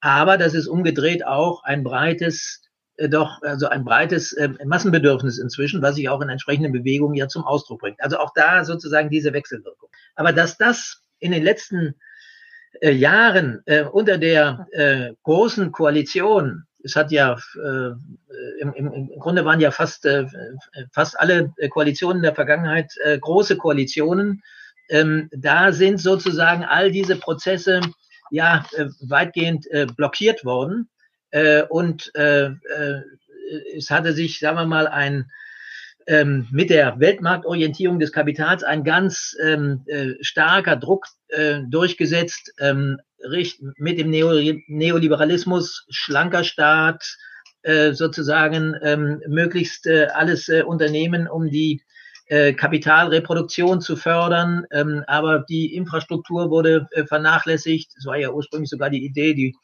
[0.00, 2.62] Aber das ist umgedreht auch ein breites,
[2.96, 7.28] äh, doch, also ein breites äh, Massenbedürfnis inzwischen, was sich auch in entsprechenden Bewegungen ja
[7.28, 8.02] zum Ausdruck bringt.
[8.02, 9.88] Also auch da sozusagen diese Wechselwirkung.
[10.14, 11.94] Aber dass das in den letzten
[12.80, 19.44] äh, Jahren äh, unter der äh, großen Koalition es hat ja äh, im, im, Grunde
[19.44, 20.26] waren ja fast äh,
[20.92, 24.42] fast alle Koalitionen der Vergangenheit äh, große Koalitionen.
[24.90, 27.80] Ähm, da sind sozusagen all diese Prozesse
[28.30, 30.88] ja äh, weitgehend äh, blockiert worden
[31.30, 32.12] äh, und
[33.76, 35.30] es hatte sich, sagen wir mal, ein
[36.06, 42.98] ähm, mit der Weltmarktorientierung des Kapitals ein ganz ähm, äh, starker Druck äh, durchgesetzt, ähm,
[43.78, 44.32] mit dem Neo
[44.68, 47.16] Neoliberalismus, schlanker Staat,
[47.62, 51.82] äh, sozusagen ähm, möglichst äh, alles äh, unternehmen, um die
[52.26, 54.66] äh, Kapitalreproduktion zu fördern.
[54.70, 57.92] Ähm, aber die Infrastruktur wurde äh, vernachlässigt.
[57.96, 59.54] Es war ja ursprünglich sogar die Idee, die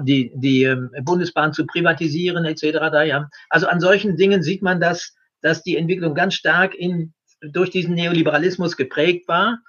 [0.00, 2.78] die, die ähm, Bundesbahn zu privatisieren etc.
[2.90, 3.28] Da, ja.
[3.48, 7.94] Also an solchen Dingen sieht man, dass, dass die Entwicklung ganz stark in, durch diesen
[7.94, 9.60] Neoliberalismus geprägt war,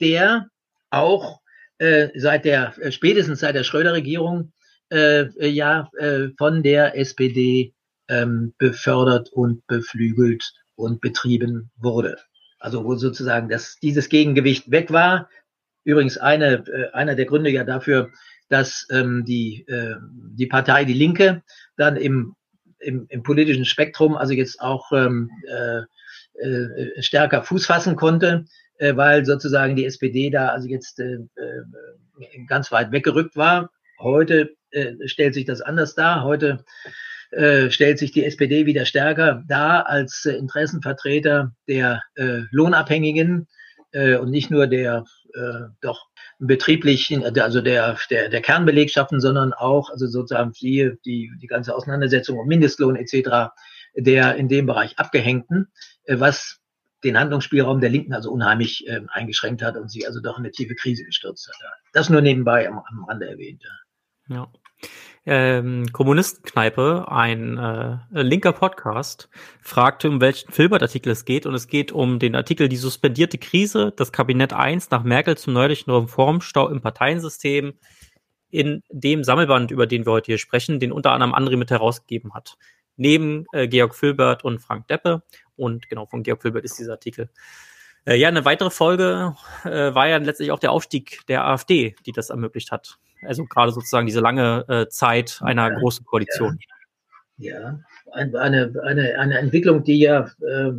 [0.00, 0.48] der
[0.90, 1.40] auch
[1.78, 4.52] äh, seit der, äh, spätestens seit der Schröder-Regierung
[4.90, 7.74] äh, äh, ja äh, von der SPD
[8.08, 12.16] ähm, befördert und beflügelt und betrieben wurde.
[12.58, 15.28] Also wo sozusagen das, dieses Gegengewicht weg war.
[15.84, 18.10] Übrigens eine, äh, einer der Gründe ja dafür,
[18.48, 19.96] dass ähm, die, äh,
[20.34, 21.42] die Partei Die Linke
[21.76, 22.34] dann im,
[22.80, 25.82] im, im politischen Spektrum also jetzt auch ähm, äh,
[26.40, 28.44] äh, stärker Fuß fassen konnte,
[28.78, 33.70] äh, weil sozusagen die SPD da also jetzt äh, äh, ganz weit weggerückt war.
[33.98, 36.24] Heute äh, stellt sich das anders dar.
[36.24, 36.64] Heute
[37.30, 43.48] äh, stellt sich die SPD wieder stärker dar als Interessenvertreter der äh, Lohnabhängigen
[43.92, 46.07] äh, und nicht nur der äh, doch
[46.38, 52.38] betrieblichen, also der, der, der Kernbelegschaften, sondern auch, also sozusagen die, die, die ganze Auseinandersetzung
[52.38, 53.52] um Mindestlohn etc.,
[53.94, 55.68] der in dem Bereich Abgehängten,
[56.04, 56.60] äh, was
[57.04, 60.52] den Handlungsspielraum der Linken also unheimlich äh, eingeschränkt hat und sie also doch in eine
[60.52, 61.72] tiefe Krise gestürzt hat.
[61.92, 63.62] Das nur nebenbei am, am Rande erwähnt.
[64.28, 64.50] Ja
[65.26, 69.28] ähm, Kommunistenkneipe, ein äh, linker Podcast,
[69.60, 71.44] fragte, um welchen Filbert-Artikel es geht.
[71.44, 75.52] Und es geht um den Artikel Die suspendierte Krise, das Kabinett 1 nach Merkel zum
[75.52, 77.74] neuerlichen Reformstau im Parteiensystem
[78.50, 82.32] in dem Sammelband, über den wir heute hier sprechen, den unter anderem André mit herausgegeben
[82.32, 82.56] hat.
[82.96, 85.22] Neben äh, Georg Filbert und Frank Deppe.
[85.56, 87.28] Und genau, von Georg Filbert ist dieser Artikel.
[88.06, 92.12] Äh, ja, eine weitere Folge äh, war ja letztlich auch der Aufstieg der AfD, die
[92.12, 92.98] das ermöglicht hat.
[93.22, 96.58] Also gerade sozusagen diese lange äh, Zeit einer ja, großen Koalition.
[97.36, 97.80] Ja, ja.
[98.12, 100.72] eine, eine, eine Entwicklung, die ja, äh,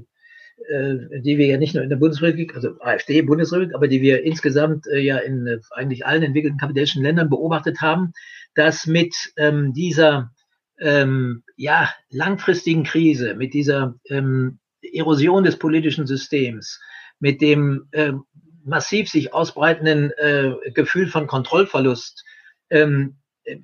[0.70, 4.24] äh, die wir ja nicht nur in der Bundesrepublik, also AfD, Bundesrepublik, aber die wir
[4.24, 8.14] insgesamt äh, ja in äh, eigentlich allen entwickelten kapitalistischen Ländern beobachtet haben,
[8.56, 10.32] dass mit ähm, dieser
[10.80, 16.80] ähm, ja, langfristigen Krise, mit dieser ähm, Erosion des politischen Systems,
[17.20, 18.14] mit dem äh,
[18.70, 22.24] massiv sich ausbreitenden äh, Gefühl von Kontrollverlust
[22.70, 23.18] ähm,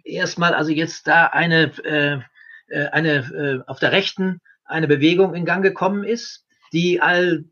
[0.03, 2.19] erstmal also jetzt da eine, äh,
[2.67, 7.45] äh, eine äh, auf der Rechten eine Bewegung in Gang gekommen ist, die all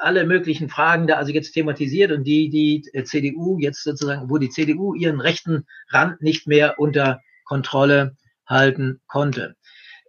[0.00, 4.38] alle möglichen Fragen da also jetzt thematisiert und die die äh, CDU jetzt sozusagen, wo
[4.38, 9.56] die CDU ihren rechten Rand nicht mehr unter Kontrolle halten konnte.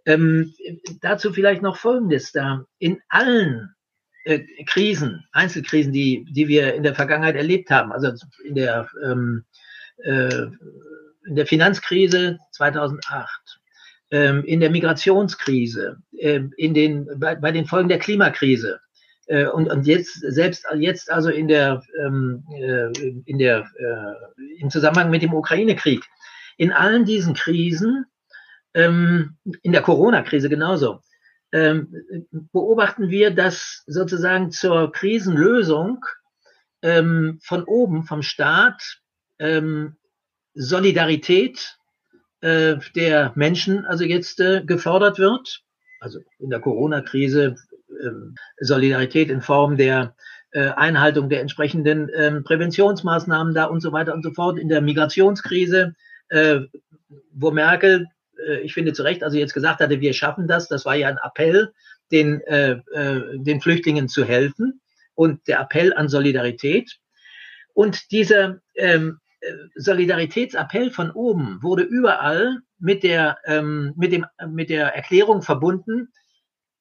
[0.06, 0.54] Ähm,
[1.00, 2.64] dazu vielleicht noch Folgendes da.
[2.78, 3.73] In allen
[4.24, 8.12] äh, Krisen, Einzelkrisen, die, die wir in der Vergangenheit erlebt haben, also
[8.44, 9.44] in der ähm,
[9.98, 10.46] äh,
[11.26, 13.28] in der Finanzkrise 2008,
[14.10, 18.80] ähm, in der Migrationskrise, äh, in den, bei, bei, den Folgen der Klimakrise.
[19.26, 22.92] Äh, und, und jetzt selbst jetzt also in der, ähm, äh,
[23.24, 26.04] in der äh, im Zusammenhang mit dem Ukraine-Krieg.
[26.56, 28.04] In allen diesen Krisen,
[28.74, 31.00] ähm, in der Corona-Krise genauso,
[32.52, 36.04] beobachten wir, dass sozusagen zur Krisenlösung
[36.82, 38.98] ähm, von oben, vom Staat,
[39.38, 39.96] ähm,
[40.54, 41.76] Solidarität
[42.40, 45.62] äh, der Menschen also jetzt äh, gefordert wird.
[46.00, 47.56] Also in der Corona-Krise
[48.60, 50.16] Solidarität in Form der
[50.50, 52.10] äh, Einhaltung der entsprechenden
[52.42, 54.58] Präventionsmaßnahmen da und so weiter und so fort.
[54.58, 55.94] In der Migrationskrise,
[57.32, 58.08] wo Merkel,
[58.62, 61.18] ich finde zu Recht, also jetzt gesagt hatte, wir schaffen das, das war ja ein
[61.22, 61.72] Appell,
[62.12, 64.80] den, äh, äh, den Flüchtlingen zu helfen
[65.14, 66.98] und der Appell an Solidarität.
[67.72, 69.18] Und diese ähm,
[69.74, 76.08] Solidaritätsappell von oben wurde überall mit der, ähm, mit, dem, mit der Erklärung verbunden,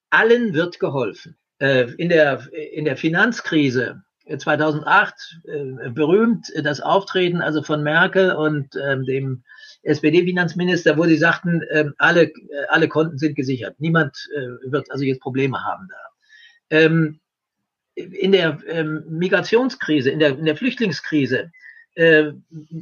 [0.10, 1.36] allen wird geholfen.
[1.60, 4.04] Äh, in, der, in der Finanzkrise
[4.38, 5.14] 2008
[5.46, 9.44] äh, berühmt das Auftreten also von Merkel und ähm, dem
[9.84, 12.32] SPD-Finanzminister, wo sie sagten, äh, alle,
[12.70, 13.76] alle Konten sind gesichert.
[13.80, 16.78] Niemand äh, wird also jetzt Probleme haben da.
[16.78, 17.20] Ähm,
[17.96, 21.52] in der ähm, Migrationskrise, in der, in der Flüchtlingskrise
[21.96, 22.32] äh,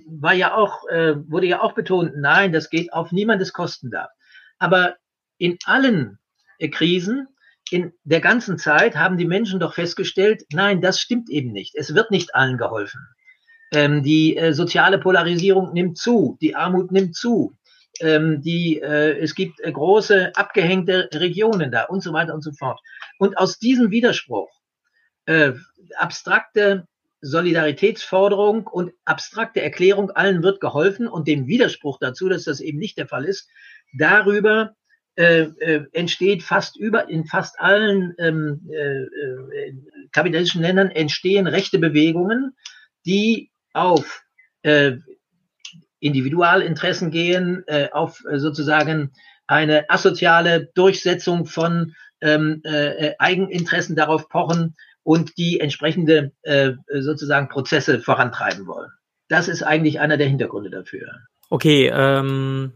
[0.07, 4.09] war ja auch, äh, wurde ja auch betont, nein, das geht auf niemandes Kosten da.
[4.59, 4.95] Aber
[5.37, 6.19] in allen
[6.59, 7.27] äh, Krisen,
[7.71, 11.75] in der ganzen Zeit haben die Menschen doch festgestellt, nein, das stimmt eben nicht.
[11.75, 13.01] Es wird nicht allen geholfen.
[13.73, 17.55] Ähm, die äh, soziale Polarisierung nimmt zu, die Armut nimmt zu,
[18.01, 22.51] ähm, die, äh, es gibt äh, große abgehängte Regionen da und so weiter und so
[22.51, 22.79] fort.
[23.17, 24.49] Und aus diesem Widerspruch,
[25.25, 25.53] äh,
[25.97, 26.87] abstrakte
[27.21, 32.97] Solidaritätsforderung und abstrakte Erklärung, allen wird geholfen und dem Widerspruch dazu, dass das eben nicht
[32.97, 33.47] der Fall ist,
[33.93, 34.75] darüber
[35.15, 39.75] äh, äh, entsteht fast über, in fast allen ähm, äh, äh,
[40.11, 42.55] kapitalistischen Ländern entstehen rechte Bewegungen,
[43.05, 44.23] die auf
[44.63, 44.93] äh,
[45.99, 49.11] Individualinteressen gehen, äh, auf äh, sozusagen
[49.47, 57.99] eine asoziale Durchsetzung von ähm, äh, Eigeninteressen darauf pochen, und die entsprechende äh, sozusagen Prozesse
[57.99, 58.91] vorantreiben wollen.
[59.27, 61.09] Das ist eigentlich einer der Hintergründe dafür.
[61.49, 62.73] Okay, ähm,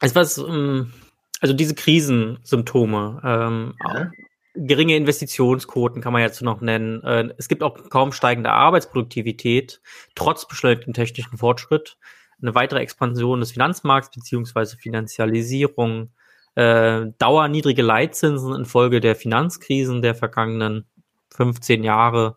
[0.00, 0.92] also was, ähm,
[1.40, 4.10] also diese Krisensymptome, ähm, ja.
[4.54, 7.02] Geringe Investitionsquoten kann man jetzt noch nennen.
[7.04, 9.80] Äh, es gibt auch kaum steigende Arbeitsproduktivität,
[10.14, 11.96] trotz beschleunigtem technischen Fortschritt.
[12.40, 16.10] eine weitere Expansion des Finanzmarkts beziehungsweise Finanzialisierung,
[16.54, 20.86] äh, dauerniedrige Leitzinsen infolge der Finanzkrisen der vergangenen
[21.34, 22.36] 15 Jahre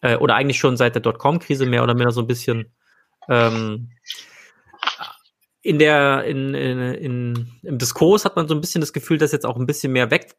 [0.00, 2.72] äh, oder eigentlich schon seit der Dotcom-Krise mehr oder minder so ein bisschen
[3.28, 3.90] ähm,
[5.62, 9.32] in der in, in, in, im Diskurs hat man so ein bisschen das Gefühl, dass
[9.32, 10.34] jetzt auch ein bisschen mehr weg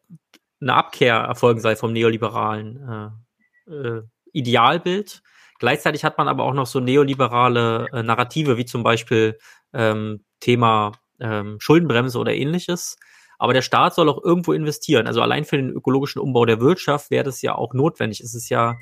[0.62, 3.14] eine Abkehr erfolgen sei vom neoliberalen
[3.68, 4.02] äh, äh,
[4.34, 5.22] Idealbild.
[5.60, 9.38] Gleichzeitig hat man aber auch noch so neoliberale äh, Narrative, wie zum Beispiel
[9.74, 12.98] ähm, Thema ähm, Schuldenbremse oder ähnliches.
[13.38, 15.08] Aber der Staat soll auch irgendwo investieren.
[15.08, 18.20] Also allein für den ökologischen Umbau der Wirtschaft wäre das ja auch notwendig.
[18.22, 18.78] Es ist ja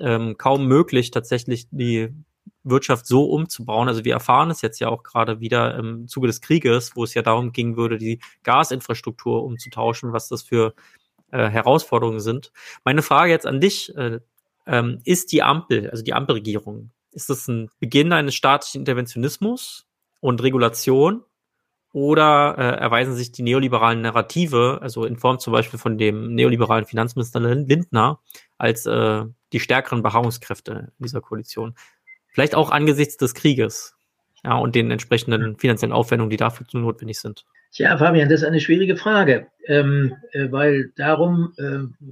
[0.00, 2.10] ähm, kaum möglich, tatsächlich die
[2.64, 3.88] Wirtschaft so umzubauen.
[3.88, 7.14] Also wir erfahren es jetzt ja auch gerade wieder im Zuge des Krieges, wo es
[7.14, 10.74] ja darum ging würde, die Gasinfrastruktur umzutauschen, was das für
[11.32, 12.52] äh, Herausforderungen sind.
[12.84, 14.20] Meine Frage jetzt an dich, äh,
[14.66, 19.86] ähm, ist die Ampel, also die Ampelregierung, ist das ein Beginn eines staatlichen Interventionismus
[20.20, 21.24] und Regulation
[21.92, 26.86] oder äh, erweisen sich die neoliberalen Narrative, also in Form zum Beispiel von dem neoliberalen
[26.86, 28.20] Finanzminister Lindner,
[28.56, 31.74] als äh, die stärkeren Beharrungskräfte dieser Koalition?
[32.28, 33.94] Vielleicht auch angesichts des Krieges
[34.42, 37.44] ja, und den entsprechenden finanziellen Aufwendungen, die dafür notwendig sind.
[37.72, 42.06] Tja, Fabian, das ist eine schwierige Frage, ähm, äh, weil darum äh,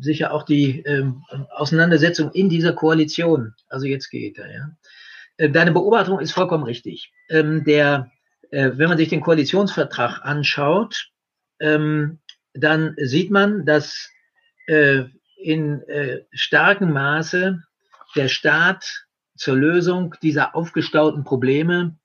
[0.00, 1.04] sicher auch die äh,
[1.50, 4.70] Auseinandersetzung in dieser Koalition, also jetzt geht er, ja.
[5.36, 7.12] Äh, deine Beobachtung ist vollkommen richtig.
[7.28, 8.10] Ähm, der
[8.50, 11.10] äh, wenn man sich den Koalitionsvertrag anschaut,
[11.60, 12.18] ähm,
[12.52, 14.10] dann sieht man, dass
[14.66, 15.04] äh,
[15.36, 17.62] in äh, starkem Maße
[18.16, 21.96] der Staat zur Lösung dieser aufgestauten Probleme,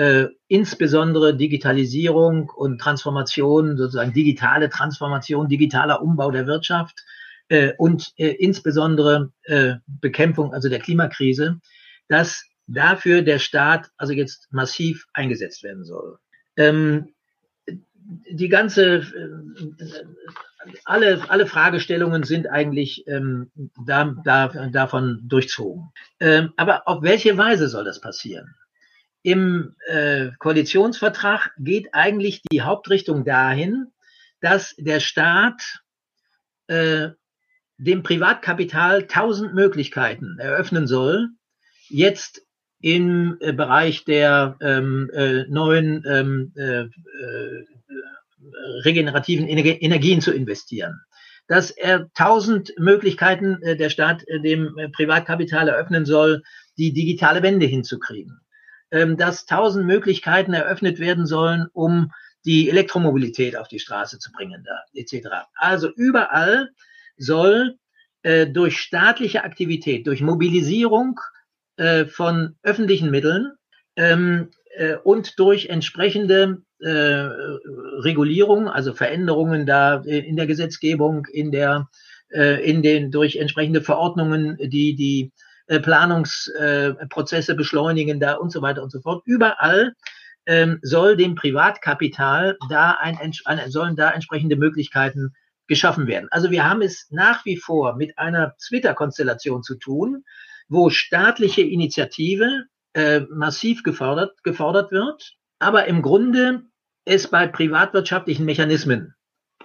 [0.00, 7.04] äh, insbesondere Digitalisierung und Transformation, sozusagen digitale Transformation, digitaler Umbau der Wirtschaft
[7.48, 11.60] äh, und äh, insbesondere äh, Bekämpfung also der Klimakrise,
[12.08, 16.18] dass dafür der Staat also jetzt massiv eingesetzt werden soll.
[16.56, 17.12] Ähm,
[18.30, 19.84] die ganze, äh,
[20.86, 23.50] alle, alle Fragestellungen sind eigentlich ähm,
[23.84, 25.92] da, da, davon durchzogen.
[26.20, 28.54] Ähm, aber auf welche Weise soll das passieren?
[29.22, 33.88] Im äh, Koalitionsvertrag geht eigentlich die Hauptrichtung dahin,
[34.40, 35.80] dass der Staat
[36.68, 37.10] äh,
[37.76, 41.28] dem Privatkapital tausend Möglichkeiten eröffnen soll,
[41.88, 42.42] jetzt
[42.80, 47.64] im äh, Bereich der ähm, äh, neuen ähm, äh, äh,
[48.84, 51.00] regenerativen Energien zu investieren.
[51.46, 56.42] Dass er tausend Möglichkeiten äh, der Staat äh, dem äh, Privatkapital eröffnen soll,
[56.78, 58.40] die digitale Wende hinzukriegen.
[58.92, 62.12] Ähm, dass tausend Möglichkeiten eröffnet werden sollen, um
[62.44, 65.28] die Elektromobilität auf die Straße zu bringen, da, etc.
[65.54, 66.70] Also überall
[67.16, 67.76] soll
[68.22, 71.20] äh, durch staatliche Aktivität, durch Mobilisierung
[71.76, 73.52] äh, von öffentlichen Mitteln
[73.96, 81.88] ähm, äh, und durch entsprechende äh, Regulierung, also Veränderungen da in der Gesetzgebung, in der
[82.30, 85.32] äh, in den durch entsprechende Verordnungen, die die
[85.78, 89.22] Planungsprozesse beschleunigen da und so weiter und so fort.
[89.24, 89.94] Überall
[90.46, 95.32] ähm, soll dem Privatkapital da ein, ein, sollen da entsprechende Möglichkeiten
[95.68, 96.28] geschaffen werden.
[96.32, 100.24] Also wir haben es nach wie vor mit einer Twitter-Konstellation zu tun,
[100.68, 106.62] wo staatliche Initiative äh, massiv gefordert, gefordert wird, aber im Grunde
[107.04, 109.14] es bei privatwirtschaftlichen Mechanismen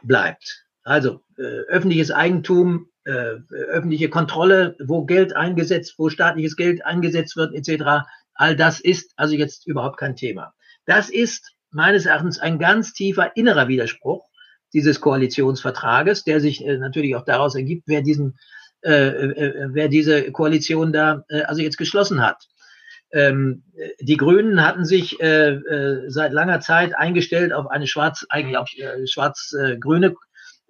[0.03, 0.65] bleibt.
[0.83, 7.53] Also äh, öffentliches Eigentum, äh, öffentliche Kontrolle, wo Geld eingesetzt, wo staatliches Geld eingesetzt wird,
[7.53, 8.05] etc.
[8.33, 10.53] All das ist also jetzt überhaupt kein Thema.
[10.85, 14.27] Das ist meines Erachtens ein ganz tiefer innerer Widerspruch
[14.73, 18.37] dieses Koalitionsvertrages, der sich äh, natürlich auch daraus ergibt, wer diesen
[18.85, 22.45] äh, äh, wer diese Koalition da äh, also jetzt geschlossen hat.
[23.11, 23.63] Ähm,
[23.99, 28.67] die Grünen hatten sich äh, äh, seit langer Zeit eingestellt auf eine schwarz, eigentlich auch
[28.77, 30.15] äh, schwarz-grüne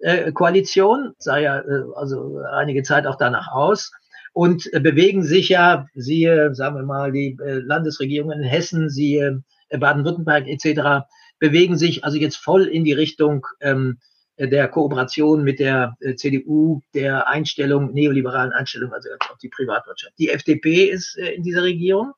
[0.00, 3.90] äh, Koalition, sah ja äh, also einige Zeit auch danach aus
[4.32, 9.42] und äh, bewegen sich ja, siehe, sagen wir mal, die äh, Landesregierungen in Hessen, siehe
[9.68, 11.06] äh, Baden-Württemberg etc.,
[11.38, 13.98] bewegen sich also jetzt voll in die Richtung ähm,
[14.38, 20.12] der Kooperation mit der äh, CDU, der Einstellung, neoliberalen Einstellung, also auch die Privatwirtschaft.
[20.18, 22.12] Die FDP ist äh, in dieser Regierung.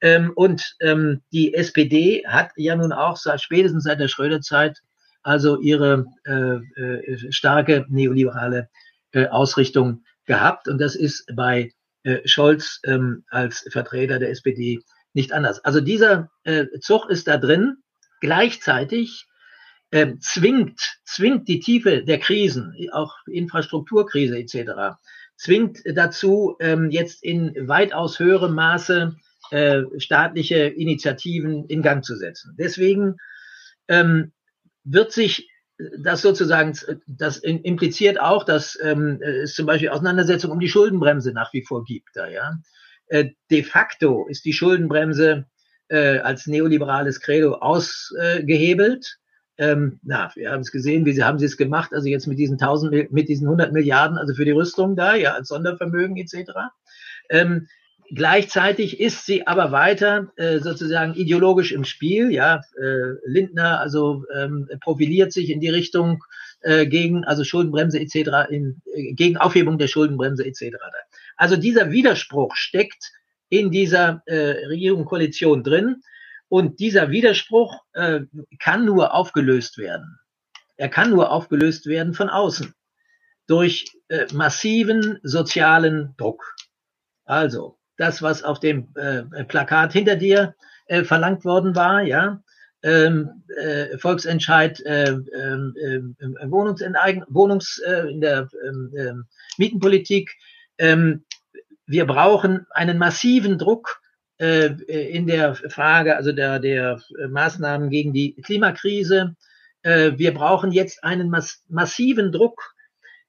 [0.00, 4.78] Ähm, und ähm, die SPD hat ja nun auch seit, spätestens seit der Schröder-Zeit
[5.22, 8.68] also ihre äh, äh, starke neoliberale
[9.12, 10.68] äh, Ausrichtung gehabt.
[10.68, 11.72] Und das ist bei
[12.04, 14.80] äh, Scholz ähm, als Vertreter der SPD
[15.14, 15.64] nicht anders.
[15.64, 17.78] Also dieser äh, Zug ist da drin.
[18.20, 19.26] Gleichzeitig
[19.90, 24.96] äh, zwingt, zwingt die Tiefe der Krisen, auch Infrastrukturkrise etc.,
[25.36, 29.16] zwingt dazu, ähm, jetzt in weitaus höherem Maße
[29.50, 32.56] äh, staatliche Initiativen in Gang zu setzen.
[32.58, 33.16] Deswegen
[33.86, 34.32] ähm,
[34.90, 35.48] wird sich
[35.98, 36.76] das sozusagen,
[37.06, 41.84] das impliziert auch, dass ähm, es zum Beispiel Auseinandersetzungen um die Schuldenbremse nach wie vor
[41.84, 42.10] gibt.
[42.14, 42.58] Da, ja.
[43.06, 45.46] Äh, de facto ist die Schuldenbremse
[45.88, 49.18] äh, als neoliberales Credo ausgehebelt.
[49.56, 52.38] Ähm, na, wir haben es gesehen, wie sie haben sie es gemacht, also jetzt mit
[52.38, 56.50] diesen 1000, mit diesen 100 Milliarden, also für die Rüstung da, ja, als Sondervermögen etc.
[57.30, 57.68] Ähm,
[58.10, 62.62] gleichzeitig ist sie aber weiter äh, sozusagen ideologisch im Spiel, ja.
[62.80, 66.22] Äh, Lindner also ähm, profiliert sich in die Richtung
[66.60, 68.50] äh, gegen also Schuldenbremse etc.
[68.50, 70.76] In, äh, gegen Aufhebung der Schuldenbremse etc.
[71.36, 73.12] Also dieser Widerspruch steckt
[73.48, 76.02] in dieser äh, Regierung Koalition drin.
[76.48, 78.20] Und dieser Widerspruch äh,
[78.58, 80.18] kann nur aufgelöst werden.
[80.76, 82.74] Er kann nur aufgelöst werden von außen
[83.46, 86.56] durch äh, massiven sozialen Druck.
[87.24, 90.54] Also das, was auf dem äh, Plakat hinter dir
[90.86, 92.42] äh, verlangt worden war, ja,
[92.82, 99.12] ähm, äh, Volksentscheid äh, ähm, äh, Wohnungsenteigen, Wohnungs in der äh,
[99.58, 100.30] Mietenpolitik.
[100.78, 101.24] Ähm,
[101.86, 104.00] wir brauchen einen massiven Druck
[104.38, 109.34] äh, in der Frage, also der, der Maßnahmen gegen die Klimakrise.
[109.82, 112.74] Wir brauchen jetzt einen mass massiven Druck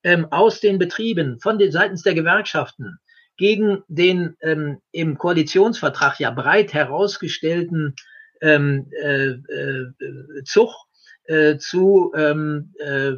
[0.03, 2.99] ähm, aus den Betrieben, von den seitens der Gewerkschaften,
[3.39, 7.95] gegen den ähm, im Koalitionsvertrag ja breit herausgestellten
[8.41, 10.75] ähm, äh, äh, Zug
[11.23, 13.13] äh, zu ähm, äh,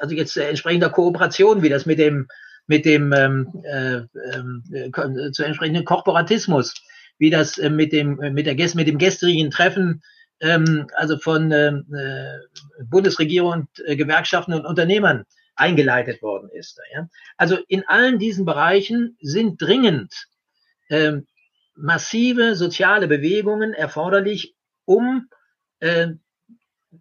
[0.00, 2.26] also jetzt entsprechender Kooperation, wie das mit dem
[2.66, 6.74] mit dem ähm, äh, äh, zu entsprechenden Korporatismus,
[7.18, 10.02] wie das äh, mit dem äh, mit der mit dem gestrigen Treffen
[10.40, 15.24] ähm, also von ähm, äh, Bundesregierung und äh, Gewerkschaften und Unternehmern
[15.54, 16.78] eingeleitet worden ist.
[16.94, 17.08] Ja?
[17.36, 20.14] Also in allen diesen Bereichen sind dringend
[20.88, 21.18] äh,
[21.74, 25.28] massive soziale Bewegungen erforderlich, um
[25.80, 26.08] äh,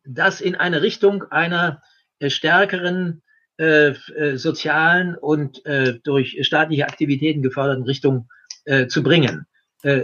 [0.05, 1.81] das in eine Richtung einer
[2.19, 3.21] äh, stärkeren
[3.59, 8.29] äh, äh, sozialen und äh, durch staatliche Aktivitäten geförderten Richtung
[8.63, 9.45] äh, zu bringen.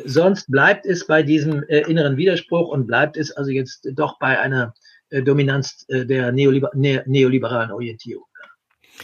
[0.05, 4.73] Sonst bleibt es bei diesem inneren Widerspruch und bleibt es also jetzt doch bei einer
[5.09, 8.23] Dominanz der Neoliber ne neoliberalen Orientierung.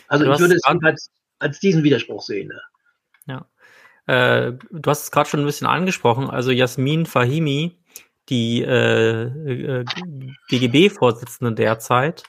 [0.07, 2.51] Also du ich würde es als, als diesen Widerspruch sehen.
[3.25, 3.45] Ja.
[4.07, 6.29] Äh, du hast es gerade schon ein bisschen angesprochen.
[6.29, 7.79] Also Jasmin Fahimi,
[8.29, 9.85] die äh, äh,
[10.51, 12.23] DGB-Vorsitzende derzeit,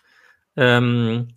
[0.56, 1.28] ähm,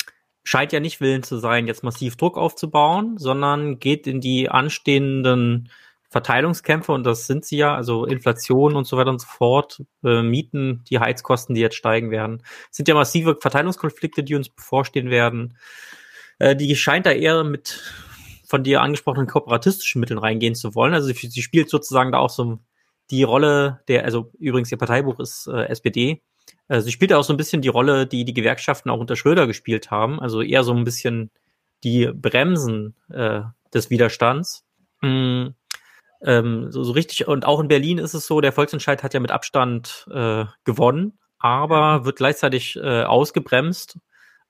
[0.44, 5.70] scheint ja nicht willens zu sein, jetzt massiv Druck aufzubauen, sondern geht in die anstehenden
[6.10, 10.22] Verteilungskämpfe und das sind sie ja, also Inflation und so weiter und so fort, äh,
[10.22, 15.58] Mieten, die Heizkosten, die jetzt steigen werden, sind ja massive Verteilungskonflikte, die uns bevorstehen werden.
[16.40, 17.82] Äh, die scheint da eher mit
[18.48, 20.94] von dir angesprochenen kooperatistischen Mitteln reingehen zu wollen.
[20.94, 22.60] Also sie, sie spielt sozusagen da auch so
[23.12, 26.22] die Rolle der, also übrigens ihr Parteibuch ist äh, SPD,
[26.68, 29.48] äh, sie spielt auch so ein bisschen die Rolle, die die Gewerkschaften auch unter Schröder
[29.48, 30.20] gespielt haben.
[30.20, 31.32] Also eher so ein bisschen
[31.84, 33.42] die Bremsen äh,
[33.74, 34.66] des Widerstands.
[35.02, 35.48] Mm,
[36.22, 39.20] ähm, so, so richtig, und auch in Berlin ist es so, der Volksentscheid hat ja
[39.20, 44.00] mit Abstand äh, gewonnen, aber wird gleichzeitig äh, ausgebremst,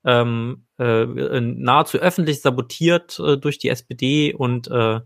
[0.06, 1.06] ähm, äh,
[1.42, 5.02] nahezu öffentlich sabotiert äh, durch die SPD und äh,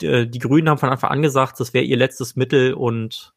[0.00, 3.34] die, äh, die Grünen haben von Anfang an gesagt, das wäre ihr letztes Mittel und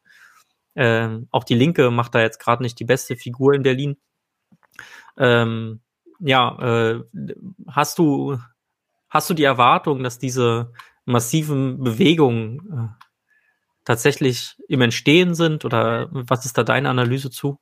[0.74, 3.96] ähm, auch die Linke macht da jetzt gerade nicht die beste Figur in Berlin.
[5.16, 5.80] Ähm,
[6.20, 7.00] ja, äh,
[7.68, 8.38] hast du
[9.08, 10.72] hast du die Erwartung, dass diese
[11.04, 13.04] massiven Bewegungen äh,
[13.84, 17.58] tatsächlich im Entstehen sind oder was ist da deine Analyse zu?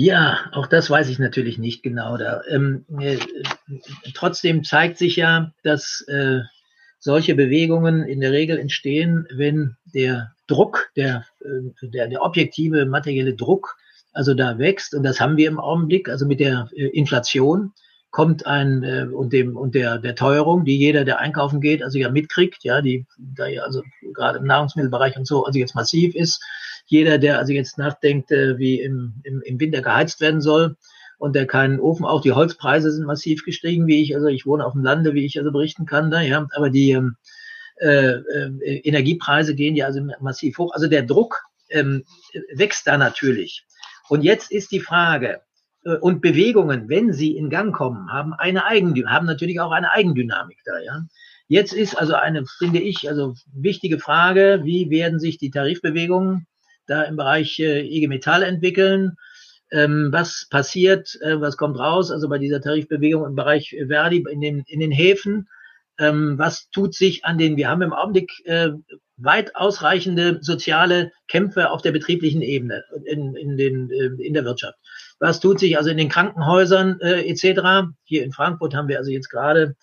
[0.00, 2.16] Ja, auch das weiß ich natürlich nicht genau.
[2.18, 2.42] Da.
[2.48, 3.18] Ähm, äh,
[4.14, 6.38] trotzdem zeigt sich ja, dass äh,
[7.00, 13.34] solche Bewegungen in der Regel entstehen, wenn der Druck, der, äh, der, der objektive materielle
[13.34, 13.76] Druck,
[14.12, 17.72] also da wächst, und das haben wir im Augenblick, also mit der äh, Inflation
[18.12, 21.98] kommt ein äh, und dem und der der Teuerung, die jeder, der einkaufen geht, also
[21.98, 23.82] ja mitkriegt, ja, die da ja also
[24.14, 26.40] gerade im Nahrungsmittelbereich und so, also jetzt massiv ist.
[26.88, 30.76] Jeder, der also jetzt nachdenkt, wie im, im, im Winter geheizt werden soll,
[31.18, 32.06] und der keinen Ofen.
[32.06, 35.26] Auch die Holzpreise sind massiv gestiegen, wie ich, also ich wohne auf dem Lande, wie
[35.26, 37.16] ich also berichten kann, da, ja, aber die ähm,
[37.80, 40.72] äh, äh, Energiepreise gehen ja also massiv hoch.
[40.72, 42.04] Also der Druck ähm,
[42.54, 43.64] wächst da natürlich.
[44.08, 45.40] Und jetzt ist die Frage,
[45.84, 49.92] äh, und Bewegungen, wenn sie in Gang kommen, haben eine Eigendynamik, haben natürlich auch eine
[49.92, 51.02] Eigendynamik da, ja.
[51.50, 56.46] Jetzt ist also eine, finde ich, also wichtige Frage, wie werden sich die Tarifbewegungen
[56.88, 59.16] da im Bereich äh, IG Metall entwickeln?
[59.70, 64.40] ähm, was passiert, äh, was kommt raus, also bei dieser Tarifbewegung im Bereich Verdi in
[64.40, 65.48] den, in den Häfen.
[65.98, 68.70] Ähm, was tut sich an den, wir haben im Augenblick äh,
[69.16, 74.78] weit ausreichende soziale Kämpfe auf der betrieblichen Ebene in, in, den, äh, in der Wirtschaft.
[75.18, 77.90] Was tut sich also in den Krankenhäusern äh, etc.?
[78.04, 79.74] Hier in Frankfurt haben wir also jetzt gerade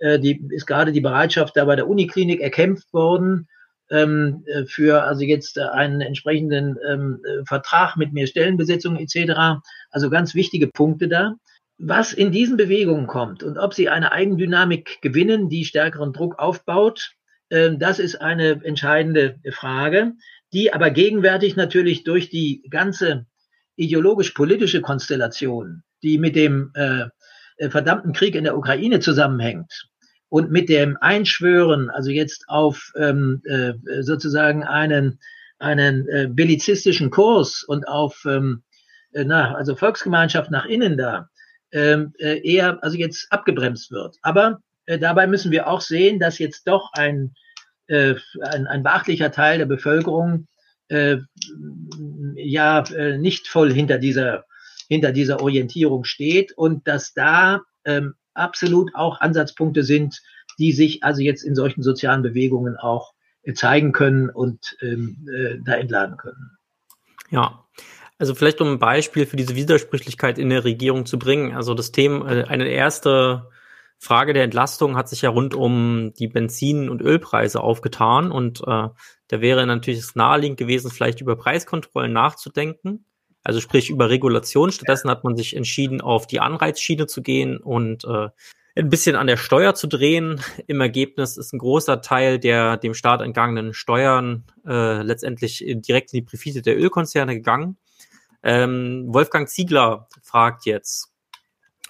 [0.00, 3.48] äh, die ist gerade die Bereitschaft da bei der Uniklinik erkämpft worden
[3.90, 9.60] ähm, äh, für also jetzt einen entsprechenden ähm, äh, Vertrag mit mehr Stellenbesetzung etc.
[9.90, 11.34] Also ganz wichtige Punkte da.
[11.78, 17.12] Was in diesen Bewegungen kommt und ob sie eine Eigendynamik gewinnen, die stärkeren Druck aufbaut,
[17.48, 20.12] äh, das ist eine entscheidende Frage,
[20.52, 23.26] die aber gegenwärtig natürlich durch die ganze
[23.76, 27.04] ideologisch-politische Konstellation, die mit dem äh,
[27.56, 29.89] äh verdammten Krieg in der Ukraine zusammenhängt,
[30.30, 35.18] und mit dem Einschwören, also jetzt auf ähm, äh, sozusagen einen,
[35.58, 38.62] einen äh, bellizistischen Kurs und auf ähm,
[39.12, 41.28] äh, na, also Volksgemeinschaft nach innen da,
[41.72, 44.16] ähm, äh, eher also jetzt abgebremst wird.
[44.22, 47.34] Aber äh, dabei müssen wir auch sehen, dass jetzt doch ein,
[47.88, 50.46] äh, ein, ein beachtlicher Teil der Bevölkerung
[50.88, 51.18] äh,
[52.34, 54.44] ja äh, nicht voll hinter dieser
[54.88, 60.20] hinter dieser Orientierung steht und dass da ähm, absolut auch Ansatzpunkte sind,
[60.58, 65.58] die sich also jetzt in solchen sozialen Bewegungen auch äh, zeigen können und ähm, äh,
[65.64, 66.58] da entladen können.
[67.30, 67.64] Ja,
[68.18, 71.54] also vielleicht um ein Beispiel für diese Widersprüchlichkeit in der Regierung zu bringen.
[71.56, 73.48] Also das Thema, äh, eine erste
[73.98, 78.88] Frage der Entlastung hat sich ja rund um die Benzin- und Ölpreise aufgetan und äh,
[79.28, 83.04] da wäre natürlich es naheliegend gewesen, vielleicht über Preiskontrollen nachzudenken.
[83.42, 84.70] Also sprich über Regulation.
[84.70, 88.28] Stattdessen hat man sich entschieden, auf die Anreizschiene zu gehen und äh,
[88.76, 90.40] ein bisschen an der Steuer zu drehen.
[90.66, 96.18] Im Ergebnis ist ein großer Teil der dem Staat entgangenen Steuern äh, letztendlich direkt in
[96.18, 97.76] die Profite der Ölkonzerne gegangen.
[98.42, 101.12] Ähm, Wolfgang Ziegler fragt jetzt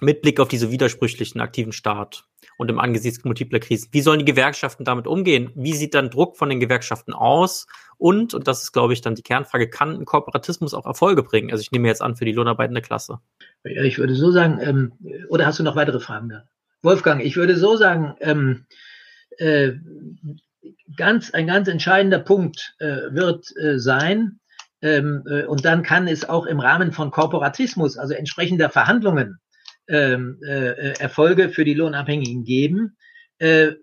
[0.01, 2.25] mit Blick auf diese widersprüchlichen aktiven Staat
[2.61, 3.89] und im Angesichts multipler Krisen.
[3.91, 5.49] Wie sollen die Gewerkschaften damit umgehen?
[5.55, 7.65] Wie sieht dann Druck von den Gewerkschaften aus?
[7.97, 11.49] Und, und das ist, glaube ich, dann die Kernfrage, kann ein Kooperatismus auch Erfolge bringen?
[11.49, 13.17] Also ich nehme jetzt an für die lohnarbeitende Klasse.
[13.63, 14.93] Ich würde so sagen, ähm,
[15.29, 16.43] oder hast du noch weitere Fragen da?
[16.83, 18.65] Wolfgang, ich würde so sagen, ähm,
[19.39, 19.71] äh,
[20.95, 24.39] ganz, ein ganz entscheidender Punkt äh, wird äh, sein,
[24.83, 29.39] ähm, äh, und dann kann es auch im Rahmen von Kooperatismus, also entsprechender Verhandlungen,
[29.91, 32.97] Erfolge für die Lohnabhängigen geben,
[33.39, 33.73] äh,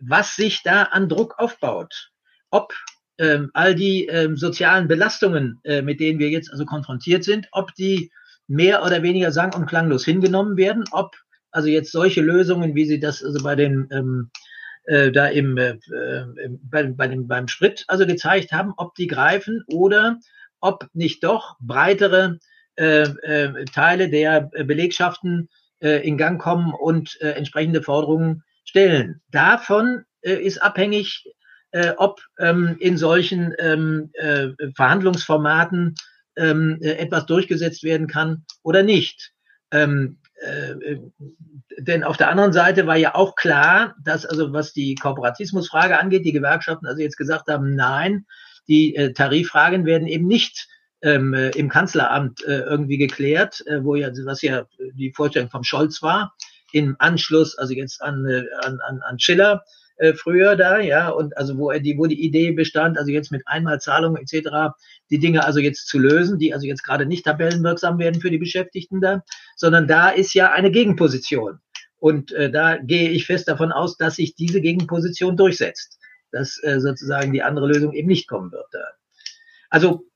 [0.00, 2.10] was sich da an Druck aufbaut.
[2.50, 2.72] Ob
[3.18, 7.74] ähm, all die ähm, sozialen Belastungen, äh, mit denen wir jetzt also konfrontiert sind, ob
[7.74, 8.10] die
[8.46, 11.16] mehr oder weniger sang- und klanglos hingenommen werden, ob
[11.50, 14.30] also jetzt solche Lösungen, wie sie das also bei den ähm,
[14.84, 15.78] äh, da im, äh,
[16.62, 20.18] bei, bei dem, beim Sprit also gezeigt haben, ob die greifen oder
[20.60, 25.48] ob nicht doch breitere äh, äh, Teile der Belegschaften
[25.84, 29.20] äh, in Gang kommen und äh, entsprechende Forderungen stellen.
[29.30, 31.24] Davon äh, ist abhängig,
[31.72, 35.94] äh, ob ähm, in solchen ähm, äh, Verhandlungsformaten
[36.36, 39.32] ähm, äh, etwas durchgesetzt werden kann oder nicht.
[39.70, 39.86] Äh,
[40.40, 40.98] äh,
[41.78, 46.24] denn auf der anderen Seite war ja auch klar, dass also was die Kooperatismusfrage angeht,
[46.24, 48.24] die Gewerkschaften also jetzt gesagt haben, nein,
[48.68, 50.68] die äh, Tariffragen werden eben nicht
[51.04, 55.62] ähm, äh, im Kanzleramt äh, irgendwie geklärt, äh, wo ja, was ja die Vorstellung vom
[55.62, 56.34] Scholz war,
[56.72, 59.62] im Anschluss, also jetzt an, äh, an, an, an Schiller
[59.96, 63.42] äh, früher da, ja, und also wo die, wo die Idee bestand, also jetzt mit
[63.46, 64.74] Einmalzahlungen etc.
[65.10, 68.38] die Dinge also jetzt zu lösen, die also jetzt gerade nicht tabellenwirksam werden für die
[68.38, 69.22] Beschäftigten da,
[69.56, 71.60] sondern da ist ja eine Gegenposition.
[71.98, 75.98] Und äh, da gehe ich fest davon aus, dass sich diese Gegenposition durchsetzt,
[76.32, 78.66] dass äh, sozusagen die andere Lösung eben nicht kommen wird.
[78.72, 78.84] Da.
[79.70, 80.06] Also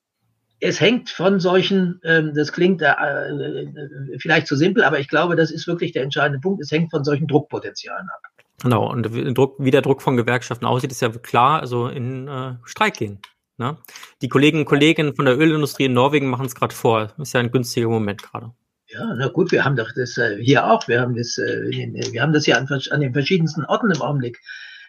[0.60, 5.36] es hängt von solchen, ähm, das klingt äh, äh, vielleicht zu simpel, aber ich glaube,
[5.36, 6.62] das ist wirklich der entscheidende Punkt.
[6.62, 8.44] Es hängt von solchen Druckpotenzialen ab.
[8.62, 9.04] Genau, und
[9.36, 13.20] Druck, wie der Druck von Gewerkschaften aussieht, ist ja klar, also in äh, Streik gehen.
[13.56, 13.76] Ne?
[14.20, 17.12] Die Kolleginnen und Kollegen von der Ölindustrie in Norwegen machen es gerade vor.
[17.18, 18.52] Ist ja ein günstiger Moment gerade.
[18.88, 20.88] Ja, na gut, wir haben doch das äh, hier auch.
[20.88, 21.70] Wir haben das, äh,
[22.12, 24.40] wir haben das ja an, an den verschiedensten Orten im Augenblick.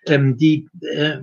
[0.05, 1.21] Ähm, die äh, äh,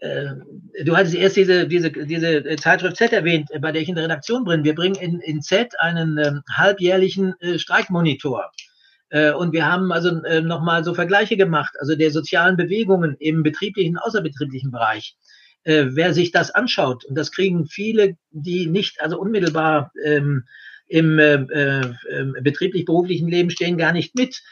[0.00, 4.44] du hattest erst diese, diese, diese Zeitschrift Z erwähnt, bei der ich in der Redaktion
[4.44, 4.64] bin.
[4.64, 8.50] Wir bringen in, in Z einen ähm, halbjährlichen äh, Streikmonitor.
[9.10, 13.42] Äh, und wir haben also äh, nochmal so Vergleiche gemacht, also der sozialen Bewegungen im
[13.42, 15.16] betrieblichen, außerbetrieblichen Bereich.
[15.64, 20.44] Äh, wer sich das anschaut, und das kriegen viele, die nicht also unmittelbar ähm,
[20.86, 21.84] im äh, äh,
[22.40, 24.42] betrieblich-beruflichen Leben stehen, gar nicht mit.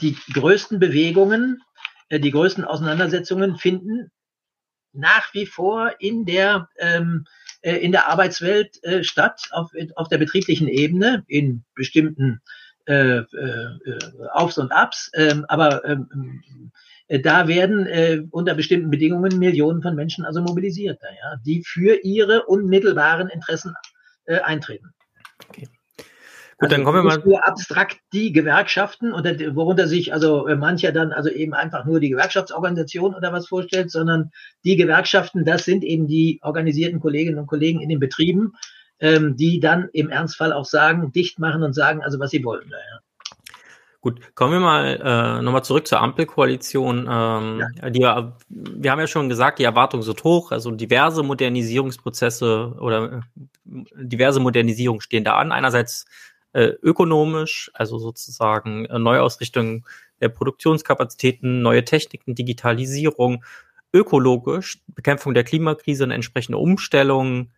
[0.00, 1.62] Die größten Bewegungen,
[2.08, 4.10] äh, die größten Auseinandersetzungen finden
[4.92, 7.26] nach wie vor in der, ähm,
[7.62, 12.40] äh, in der Arbeitswelt äh, statt, auf, auf der betrieblichen Ebene, in bestimmten
[12.86, 13.78] äh, äh,
[14.32, 16.42] Aufs und Abs, äh, aber ähm,
[17.10, 21.96] Äh, da werden äh, unter bestimmten Bedingungen Millionen von Menschen also mobilisiert, ja, die für
[22.04, 23.74] ihre unmittelbaren Interessen
[24.26, 24.94] äh, eintreten.
[25.48, 25.68] Okay.
[26.60, 27.22] Gut, also dann kommen wir mal.
[27.24, 32.00] Nur abstrakt die Gewerkschaften, unter, worunter sich also äh, mancher dann also eben einfach nur
[32.00, 34.30] die Gewerkschaftsorganisation oder was vorstellt, sondern
[34.62, 38.52] die Gewerkschaften, das sind eben die organisierten Kolleginnen und Kollegen in den Betrieben,
[38.98, 42.68] ähm, die dann im Ernstfall auch sagen, dicht machen und sagen, also was sie wollen.
[42.68, 43.00] Ja.
[44.02, 47.08] Gut, kommen wir mal äh, nochmal zurück zur Ampelkoalition.
[47.10, 47.90] Ähm, ja.
[47.90, 48.00] die,
[48.48, 54.40] wir haben ja schon gesagt, die Erwartungen sind hoch, also diverse Modernisierungsprozesse oder äh, diverse
[54.40, 55.52] Modernisierungen stehen da an.
[55.52, 56.04] Einerseits
[56.52, 59.86] äh, ökonomisch, also sozusagen äh, Neuausrichtung
[60.20, 63.44] der Produktionskapazitäten, neue Techniken, Digitalisierung,
[63.92, 67.50] ökologisch, Bekämpfung der Klimakrise, eine entsprechende Umstellung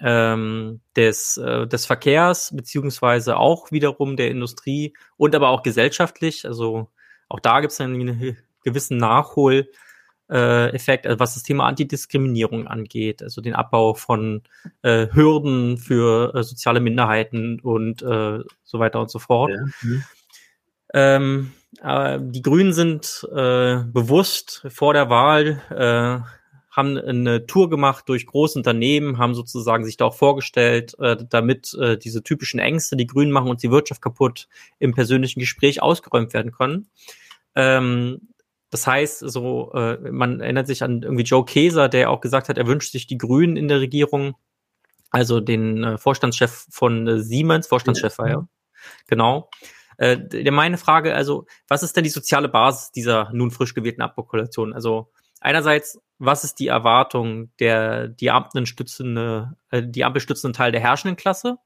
[0.00, 6.46] ähm, des, äh, des Verkehrs, beziehungsweise auch wiederum der Industrie und aber auch gesellschaftlich.
[6.46, 6.88] Also
[7.28, 9.68] auch da gibt es einen gewissen Nachhol
[10.30, 14.42] äh, Effekt, also was das Thema Antidiskriminierung angeht, also den Abbau von
[14.82, 19.50] äh, Hürden für äh, soziale Minderheiten und äh, so weiter und so fort.
[19.50, 19.64] Ja.
[19.82, 20.04] Mhm.
[20.94, 21.52] Ähm,
[21.82, 26.20] äh, die Grünen sind äh, bewusst vor der Wahl, äh,
[26.70, 31.74] haben eine Tour gemacht durch große Unternehmen, haben sozusagen sich da auch vorgestellt, äh, damit
[31.74, 34.48] äh, diese typischen Ängste, die Grünen machen uns die Wirtschaft kaputt,
[34.78, 36.88] im persönlichen Gespräch ausgeräumt werden können.
[37.56, 38.28] Ähm,
[38.70, 42.58] das heißt, so, äh, man erinnert sich an irgendwie Joe Keser, der auch gesagt hat,
[42.58, 44.34] er wünscht sich die Grünen in der Regierung,
[45.10, 48.48] also den äh, Vorstandschef von äh, Siemens, Vorstandschef war ja,
[49.06, 49.48] genau.
[49.96, 54.02] Äh, der meine Frage, also, was ist denn die soziale Basis dieser nun frisch gewählten
[54.02, 54.72] Abkoalition?
[54.74, 55.10] Also,
[55.40, 61.56] einerseits, was ist die Erwartung der die Amtenstützende, äh, die ampelstützenden Teil der herrschenden Klasse?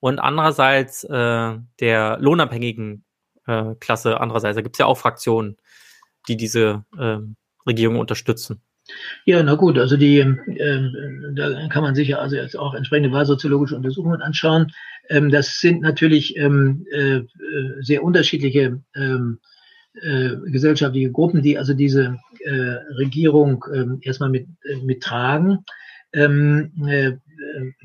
[0.00, 3.04] Und andererseits äh, der lohnabhängigen
[3.46, 5.56] äh, Klasse, andererseits, da gibt es ja auch Fraktionen
[6.28, 8.60] die diese ähm, Regierung unterstützen.
[9.24, 13.12] Ja, na gut, also die, ähm, da kann man sich ja also jetzt auch entsprechende
[13.12, 14.72] wahlsoziologische Untersuchungen anschauen.
[15.08, 17.20] Ähm, das sind natürlich ähm, äh,
[17.80, 19.38] sehr unterschiedliche ähm,
[19.94, 25.64] äh, gesellschaftliche Gruppen, die also diese äh, Regierung ähm, erstmal mit, äh, mittragen.
[26.12, 27.12] Ähm, äh,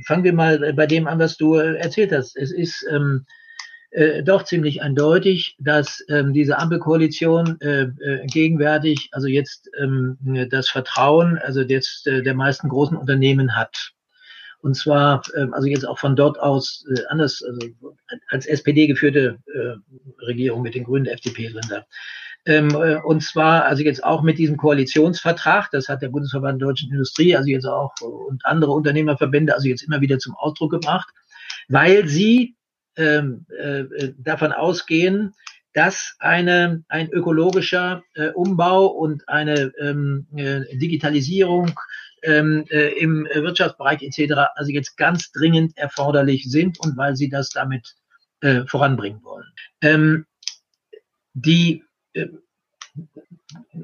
[0.05, 2.35] fangen wir mal bei dem an, was du erzählt hast.
[2.37, 3.25] Es ist ähm,
[3.91, 10.17] äh, doch ziemlich eindeutig, dass ähm, diese Ampelkoalition äh, äh, gegenwärtig, also jetzt ähm,
[10.49, 13.93] das Vertrauen, also jetzt äh, der meisten großen Unternehmen hat.
[14.59, 17.95] Und zwar, ähm, also jetzt auch von dort aus äh, anders, also
[18.29, 21.85] als SPD geführte äh, Regierung mit den Grünen der FDP drin da.
[22.45, 26.67] Ähm, äh, und zwar also jetzt auch mit diesem Koalitionsvertrag, das hat der Bundesverband der
[26.67, 31.07] Deutschen Industrie, also jetzt auch und andere Unternehmerverbände, also jetzt immer wieder zum Ausdruck gebracht,
[31.69, 32.56] weil sie
[32.97, 35.33] davon ausgehen,
[35.77, 41.79] dass eine, ein ökologischer äh, Umbau und eine ähm, äh, Digitalisierung
[42.23, 44.49] ähm, äh, im Wirtschaftsbereich etc.
[44.55, 47.95] also jetzt ganz dringend erforderlich sind und weil sie das damit
[48.41, 49.45] äh, voranbringen wollen.
[49.81, 50.25] Ähm,
[51.35, 51.83] die
[52.13, 52.25] äh,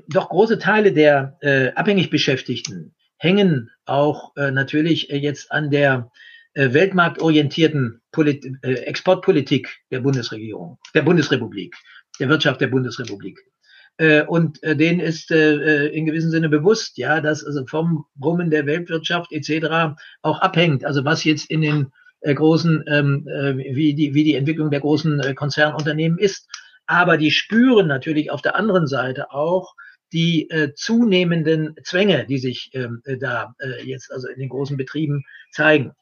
[0.07, 6.09] doch große Teile der äh, abhängig Beschäftigten hängen auch äh, natürlich äh, jetzt an der
[6.09, 6.23] äh,
[6.55, 11.75] weltmarktorientierten Polit äh, Exportpolitik der Bundesregierung, der Bundesrepublik,
[12.19, 13.39] der Wirtschaft der Bundesrepublik.
[13.97, 18.49] Äh, und äh, denen ist äh, in gewissem Sinne bewusst, ja, dass also vom Brummen
[18.49, 19.95] der Weltwirtschaft etc.
[20.21, 20.85] auch abhängt.
[20.85, 21.91] Also was jetzt in den
[22.21, 26.47] äh, großen, ähm, äh, wie, die, wie die Entwicklung der großen äh, Konzernunternehmen ist.
[26.85, 29.75] Aber die spüren natürlich auf der anderen Seite auch
[30.11, 34.77] die äh, zunehmenden Zwänge, die sich ähm, äh, da äh, jetzt also in den großen
[34.77, 35.93] Betrieben zeigen.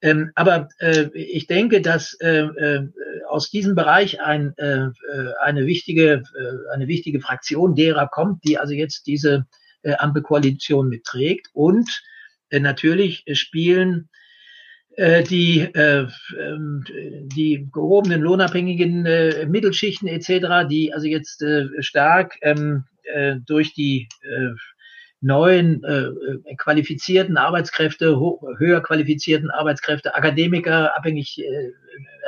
[0.00, 2.88] Ähm, aber äh, ich denke, dass äh, äh,
[3.28, 4.92] aus diesem Bereich ein, äh, äh,
[5.40, 9.46] eine, wichtige, äh, eine wichtige Fraktion derer kommt, die also jetzt diese
[9.82, 11.48] äh, Ampelkoalition mitträgt.
[11.52, 11.88] Und
[12.50, 14.08] äh, natürlich spielen
[14.96, 16.06] äh, die, äh,
[16.38, 16.84] ähm,
[17.34, 24.08] die gehobenen lohnabhängigen äh, Mittelschichten etc., die also jetzt äh, stark ähm, äh, durch die
[24.22, 24.50] äh,
[25.20, 28.18] neuen äh, qualifizierten Arbeitskräfte,
[28.58, 31.72] höher qualifizierten Arbeitskräfte, Akademiker, abhängig äh,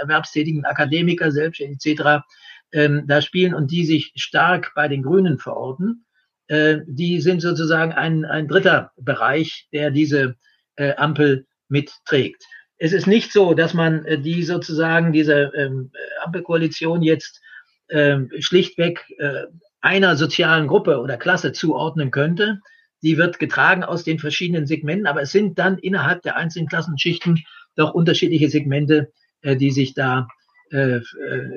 [0.01, 2.24] erwerbstätigen Akademiker selbst etc.
[2.72, 6.05] Ähm, da spielen und die sich stark bei den Grünen verorten.
[6.49, 10.36] Äh, die sind sozusagen ein, ein dritter Bereich, der diese
[10.76, 12.45] äh, Ampel mitträgt.
[12.78, 15.93] Es ist nicht so, dass man äh, die sozusagen diese ähm,
[16.24, 17.41] Ampelkoalition jetzt
[17.88, 19.45] äh, schlichtweg äh,
[19.80, 22.61] einer sozialen Gruppe oder Klasse zuordnen könnte,
[23.03, 27.45] die wird getragen aus den verschiedenen Segmenten, aber es sind dann innerhalb der einzelnen Klassenschichten
[27.77, 30.29] doch unterschiedliche Segmente, äh, die sich da,
[30.71, 31.03] äh, äh,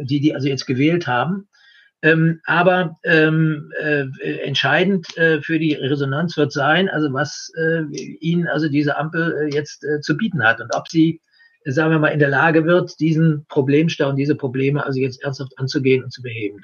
[0.01, 1.47] die die also jetzt gewählt haben.
[2.01, 4.05] Ähm, aber ähm, äh,
[4.41, 7.83] entscheidend äh, für die Resonanz wird sein, also was äh,
[8.19, 11.21] Ihnen also diese Ampel äh, jetzt äh, zu bieten hat und ob sie,
[11.63, 15.57] sagen wir mal, in der Lage wird, diesen Problemstau und diese Probleme also jetzt ernsthaft
[15.57, 16.61] anzugehen und zu beheben.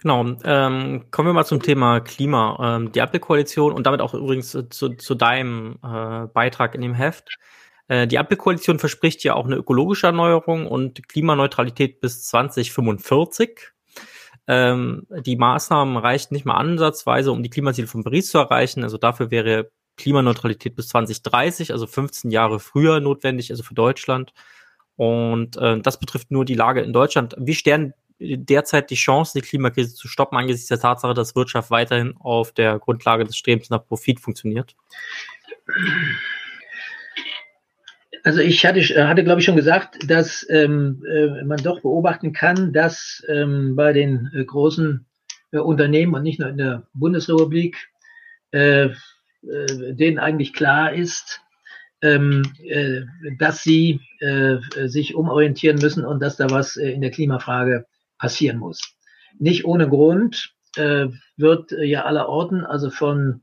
[0.00, 2.76] Genau, ähm, kommen wir mal zum Thema Klima.
[2.76, 7.38] Ähm, die Ampelkoalition und damit auch übrigens zu, zu deinem äh, Beitrag in dem Heft.
[7.88, 13.72] Äh, die Ampelkoalition verspricht ja auch eine ökologische Erneuerung und Klimaneutralität bis 2045.
[14.48, 18.82] Ähm, die Maßnahmen reichen nicht mal ansatzweise, um die Klimaziele von Paris zu erreichen.
[18.84, 24.32] Also dafür wäre Klimaneutralität bis 2030, also 15 Jahre früher notwendig, also für Deutschland.
[24.96, 27.34] Und äh, das betrifft nur die Lage in Deutschland.
[27.38, 32.14] Wie stehen derzeit die Chancen, die Klimakrise zu stoppen, angesichts der Tatsache, dass Wirtschaft weiterhin
[32.18, 34.74] auf der Grundlage des Strebens nach Profit funktioniert?
[38.24, 42.72] Also ich hatte, hatte glaube ich, schon gesagt, dass ähm, äh, man doch beobachten kann,
[42.72, 45.06] dass ähm, bei den äh, großen
[45.52, 47.76] äh, Unternehmen und nicht nur in der Bundesrepublik
[48.52, 48.94] äh, äh,
[49.94, 51.40] denen eigentlich klar ist,
[52.02, 53.02] ähm, äh,
[53.38, 54.00] dass sie
[54.86, 57.86] sich umorientieren müssen und dass da was in der Klimafrage
[58.18, 58.96] passieren muss.
[59.38, 61.06] Nicht ohne Grund äh,
[61.36, 63.42] wird äh, ja aller Orten, also von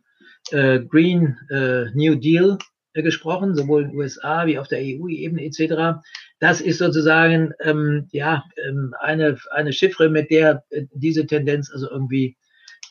[0.52, 2.58] äh, Green äh, New Deal
[2.94, 6.04] gesprochen, sowohl in den USA wie auf der EU-Ebene etc.
[6.40, 11.90] Das ist sozusagen ähm, ja ähm, eine eine Chiffre, mit der äh, diese Tendenz also
[11.90, 12.38] irgendwie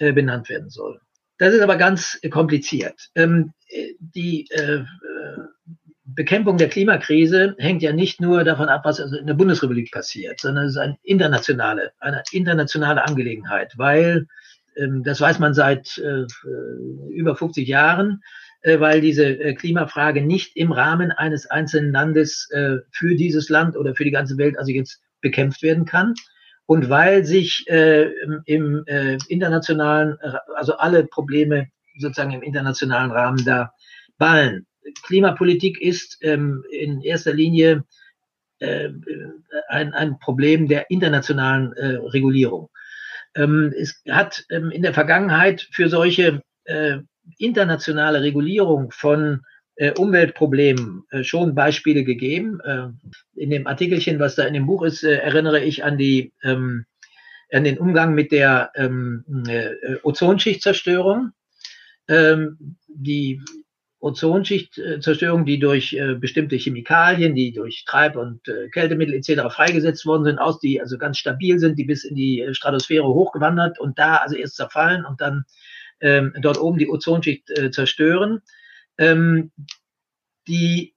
[0.01, 1.01] äh, benannt werden soll.
[1.39, 3.11] Das ist aber ganz kompliziert.
[3.14, 3.53] Ähm,
[4.01, 4.85] die äh,
[6.14, 10.66] Bekämpfung der Klimakrise hängt ja nicht nur davon ab, was in der Bundesrepublik passiert, sondern
[10.66, 14.26] es ist eine internationale, eine internationale Angelegenheit, weil
[14.76, 16.26] ähm, das weiß man seit äh,
[17.10, 18.22] über 50 Jahren
[18.62, 23.76] äh, weil diese äh, Klimafrage nicht im Rahmen eines einzelnen Landes äh, für dieses Land
[23.76, 26.14] oder für die ganze Welt also jetzt bekämpft werden kann.
[26.66, 28.08] Und weil sich äh,
[28.46, 30.16] im äh, internationalen,
[30.54, 33.72] also alle Probleme sozusagen im internationalen Rahmen da
[34.16, 34.66] ballen.
[35.05, 37.85] Klimapolitik ist ähm, in erster Linie
[38.59, 38.91] äh,
[39.68, 42.68] ein, ein Problem der internationalen äh, Regulierung.
[43.35, 46.99] Ähm, es hat ähm, in der Vergangenheit für solche äh,
[47.39, 49.43] internationale Regulierung von
[49.76, 52.61] äh, Umweltproblemen äh, schon Beispiele gegeben.
[52.61, 52.89] Äh,
[53.35, 56.85] in dem Artikelchen, was da in dem Buch ist, erinnere ich an die ähm,
[57.53, 61.33] an den Umgang mit der ähm, äh, Ozonschichtzerstörung.
[62.09, 63.41] Ähm, die
[64.03, 69.55] Ozonschichtzerstörung, die durch äh, bestimmte Chemikalien, die durch Treib- und äh, Kältemittel etc.
[69.55, 73.78] freigesetzt worden sind, aus, die also ganz stabil sind, die bis in die Stratosphäre hochgewandert
[73.78, 75.44] und da also erst zerfallen und dann
[76.00, 78.42] ähm, dort oben die Ozonschicht äh, zerstören.
[78.98, 79.53] Ähm,
[80.48, 80.96] die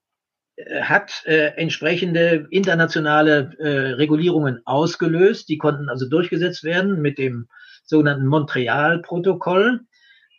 [0.56, 5.48] äh, hat äh, entsprechende internationale äh, Regulierungen ausgelöst.
[5.50, 7.48] Die konnten also durchgesetzt werden mit dem
[7.84, 9.82] sogenannten Montreal-Protokoll,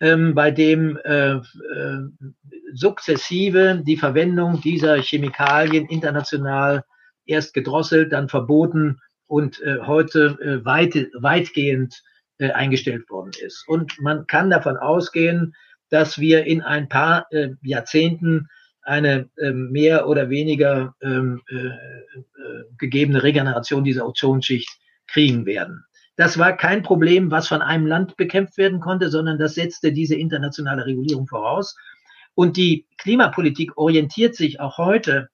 [0.00, 1.42] ähm, bei dem äh, äh,
[2.74, 6.84] sukzessive die Verwendung dieser Chemikalien international
[7.24, 12.02] erst gedrosselt, dann verboten und äh, heute äh, weit, weitgehend
[12.38, 13.64] äh, eingestellt worden ist.
[13.66, 15.54] Und man kann davon ausgehen,
[15.90, 18.48] dass wir in ein paar äh, Jahrzehnten
[18.82, 24.70] eine äh, mehr oder weniger ähm, äh, äh, gegebene Regeneration dieser Ozonschicht
[25.08, 25.84] kriegen werden.
[26.16, 30.14] Das war kein Problem, was von einem Land bekämpft werden konnte, sondern das setzte diese
[30.14, 31.76] internationale Regulierung voraus.
[32.34, 35.28] Und die Klimapolitik orientiert sich auch heute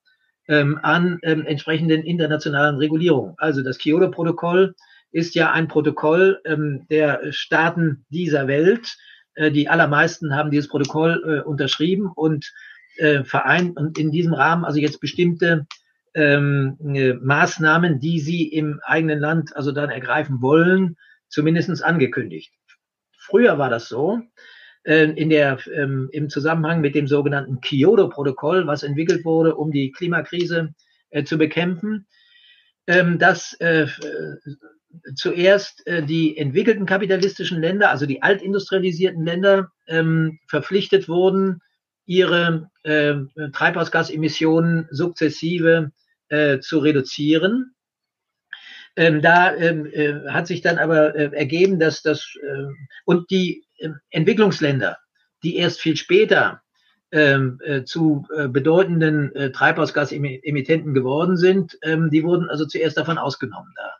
[0.48, 3.34] ähm, an ähm, entsprechenden internationalen Regulierungen.
[3.38, 4.74] Also das Kyoto-Protokoll
[5.12, 8.96] ist ja ein Protokoll ähm, der Staaten dieser Welt.
[9.34, 12.52] Äh, die allermeisten haben dieses Protokoll äh, unterschrieben und
[12.96, 15.66] äh, vereint und in diesem Rahmen also jetzt bestimmte
[16.14, 20.96] ähm, äh, Maßnahmen, die sie im eigenen Land also dann ergreifen wollen,
[21.28, 22.52] zumindestens angekündigt.
[23.16, 24.20] Früher war das so,
[24.84, 29.92] äh, in der, ähm, im Zusammenhang mit dem sogenannten Kyoto-Protokoll, was entwickelt wurde, um die
[29.92, 30.74] Klimakrise
[31.10, 32.06] äh, zu bekämpfen,
[32.86, 33.86] ähm, dass äh,
[35.14, 41.60] zuerst äh, die entwickelten kapitalistischen Länder, also die altindustrialisierten Länder, ähm, verpflichtet wurden,
[42.04, 43.14] ihre äh,
[43.52, 45.92] Treibhausgasemissionen sukzessive
[46.32, 47.74] äh, zu reduzieren.
[48.96, 52.72] Ähm, da ähm, äh, hat sich dann aber äh, ergeben, dass das äh,
[53.04, 54.98] und die äh, Entwicklungsländer,
[55.42, 56.62] die erst viel später
[57.10, 63.90] ähm, äh, zu bedeutenden Treibhausgasemittenten geworden sind, ähm, die wurden also zuerst davon ausgenommen da.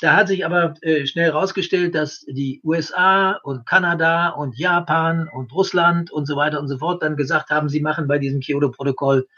[0.00, 5.52] Da hat sich aber äh, schnell herausgestellt, dass die USA und Kanada und Japan und
[5.52, 9.28] Russland und so weiter und so fort dann gesagt haben, sie machen bei diesem Kyoto-Protokoll,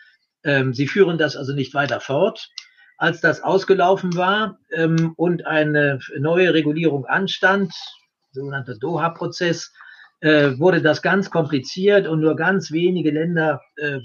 [0.45, 2.51] ähm, sie führen das also nicht weiter fort.
[2.99, 7.72] als das ausgelaufen war ähm, und eine neue Regulierung anstand,
[8.30, 9.72] sogenannter Doha-Prozess,
[10.20, 13.99] äh, wurde das ganz kompliziert und nur ganz wenige Länder, äh,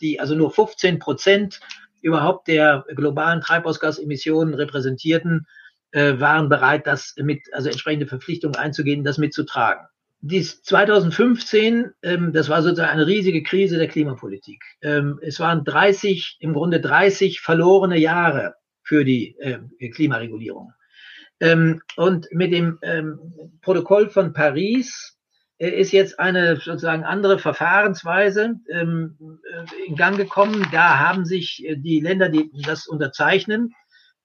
[0.00, 1.60] die also nur 15 Prozent
[2.00, 5.46] überhaupt der globalen Treibhausgasemissionen repräsentierten,
[5.90, 9.86] äh, waren bereit, das mit, also entsprechende Verpflichtungen einzugehen, das mitzutragen.
[10.20, 14.62] Dies 2015, ähm, das war sozusagen eine riesige Krise der Klimapolitik.
[14.82, 19.58] Ähm, es waren 30, im Grunde 30 verlorene Jahre für die äh,
[19.90, 20.72] Klimaregulierung.
[21.40, 23.18] Ähm, und mit dem ähm,
[23.62, 25.18] Protokoll von Paris
[25.58, 29.16] ist jetzt eine sozusagen andere Verfahrensweise ähm,
[29.52, 30.66] äh, in Gang gekommen.
[30.72, 33.74] Da haben sich äh, die Länder, die das unterzeichnen,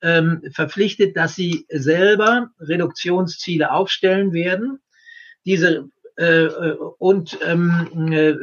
[0.02, 4.80] ähm, verpflichtet, dass sie selber Reduktionsziele aufstellen werden.
[5.46, 6.48] Diese äh,
[7.00, 8.36] und ähm, äh,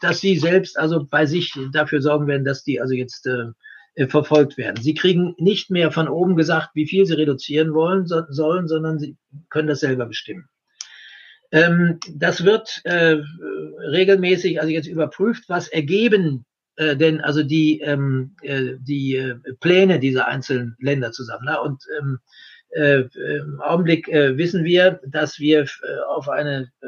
[0.00, 4.58] dass sie selbst also bei sich dafür sorgen werden, dass die also jetzt äh, verfolgt
[4.58, 4.82] werden.
[4.82, 8.98] Sie kriegen nicht mehr von oben gesagt, wie viel sie reduzieren wollen so, sollen, sondern
[8.98, 9.16] sie
[9.48, 10.48] können das selber bestimmen.
[11.50, 13.16] Ähm, das wird äh,
[13.90, 16.44] regelmäßig also jetzt überprüft, was ergeben
[16.76, 21.46] äh, denn also die, ähm, äh, die äh, Pläne dieser einzelnen Länder zusammen.
[21.46, 21.60] Ne?
[21.60, 25.66] Und ähm, äh, im Augenblick äh, wissen wir, dass wir äh,
[26.08, 26.86] auf eine äh,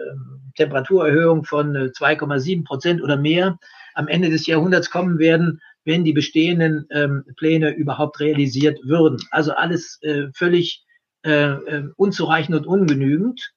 [0.57, 3.59] Temperaturerhöhung von 2,7 äh, Prozent oder mehr
[3.95, 9.19] am Ende des Jahrhunderts kommen werden, wenn die bestehenden ähm, Pläne überhaupt realisiert würden.
[9.31, 10.85] Also alles äh, völlig
[11.25, 13.53] äh, äh unzureichend und ungenügend.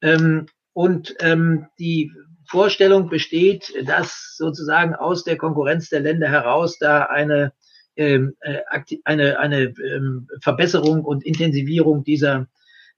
[0.00, 2.12] Ähm, und ähm, die
[2.46, 7.52] Vorstellung besteht, dass sozusagen aus der Konkurrenz der Länder heraus da eine,
[7.96, 8.60] ähm, äh,
[9.04, 12.48] eine, eine ähm, Verbesserung und Intensivierung dieser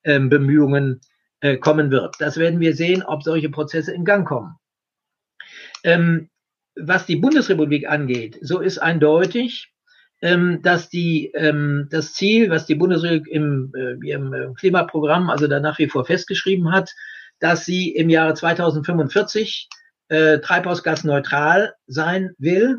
[0.05, 1.01] ähm, Bemühungen
[1.41, 2.17] äh, kommen wird.
[2.19, 4.55] Das werden wir sehen, ob solche Prozesse in Gang kommen.
[5.83, 6.31] Ähm,
[6.77, 9.73] was die Bundesrepublik angeht, so ist eindeutig,
[10.23, 15.47] ähm, dass die, ähm, das Ziel, was die Bundesregierung im, äh, ihrem äh, Klimaprogramm also
[15.47, 16.91] da nach wie vor festgeschrieben hat,
[17.41, 19.69] dass sie im Jahre 2045
[20.09, 22.77] äh, treibhausgasneutral sein will,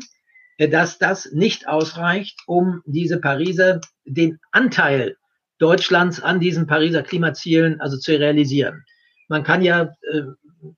[0.58, 5.16] dass das nicht ausreicht, um diese Pariser, den Anteil
[5.58, 8.84] Deutschlands an diesen Pariser Klimazielen also zu realisieren.
[9.28, 10.22] Man kann ja, äh,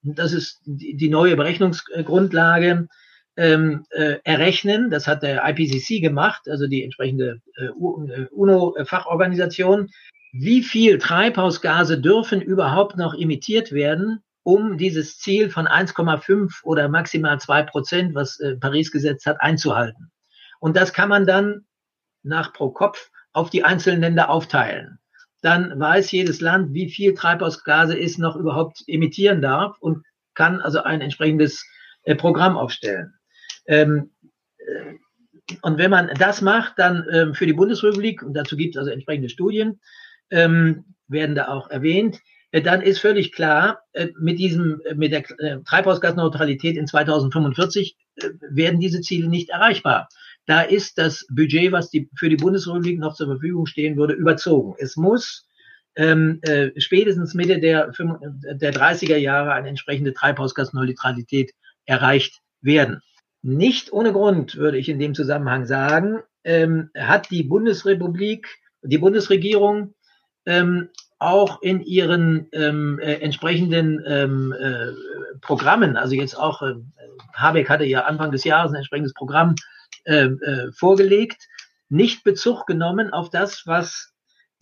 [0.02, 2.88] das ist die, neue Berechnungsgrundlage,
[3.36, 4.90] ähm, äh, errechnen.
[4.90, 9.88] Das hat der IPCC gemacht, also die entsprechende äh, äh UNO-Fachorganisation.
[10.32, 17.38] Wie viel Treibhausgase dürfen überhaupt noch emittiert werden, um dieses Ziel von 1,5 oder maximal
[17.38, 20.10] 2 Prozent, was äh, Paris gesetzt hat, einzuhalten?
[20.58, 21.66] Und das kann man dann
[22.22, 25.00] nach pro Kopf auf die einzelnen Länder aufteilen.
[25.42, 30.82] Dann weiß jedes Land, wie viel Treibhausgase es noch überhaupt emittieren darf und kann also
[30.82, 31.62] ein entsprechendes
[32.04, 33.12] äh, Programm aufstellen.
[33.66, 34.12] Ähm,
[34.56, 34.94] äh,
[35.60, 38.92] und wenn man das macht, dann ähm, für die Bundesrepublik, und dazu gibt es also
[38.92, 39.78] entsprechende Studien,
[40.30, 42.20] ähm, werden da auch erwähnt, äh,
[42.52, 48.28] dann ist völlig klar, äh, mit diesem, äh, mit der äh, Treibhausgasneutralität in 2045 äh,
[48.50, 50.08] werden diese Ziele nicht erreichbar.
[50.46, 54.74] Da ist das Budget, was die, für die Bundesrepublik noch zur Verfügung stehen würde, überzogen.
[54.78, 55.46] Es muss
[55.94, 61.52] ähm, äh, spätestens Mitte der, der 30er Jahre eine entsprechende Treibhausgasneutralität
[61.84, 63.02] erreicht werden.
[63.42, 68.48] Nicht ohne Grund, würde ich in dem Zusammenhang sagen, ähm, hat die Bundesrepublik,
[68.82, 69.94] die Bundesregierung
[70.46, 70.88] ähm,
[71.18, 74.92] auch in ihren ähm, äh, entsprechenden ähm, äh,
[75.40, 76.74] Programmen, also jetzt auch, äh,
[77.34, 79.54] Habeck hatte ja Anfang des Jahres ein entsprechendes Programm
[80.04, 81.48] äh, äh, vorgelegt,
[81.88, 84.12] nicht Bezug genommen auf das, was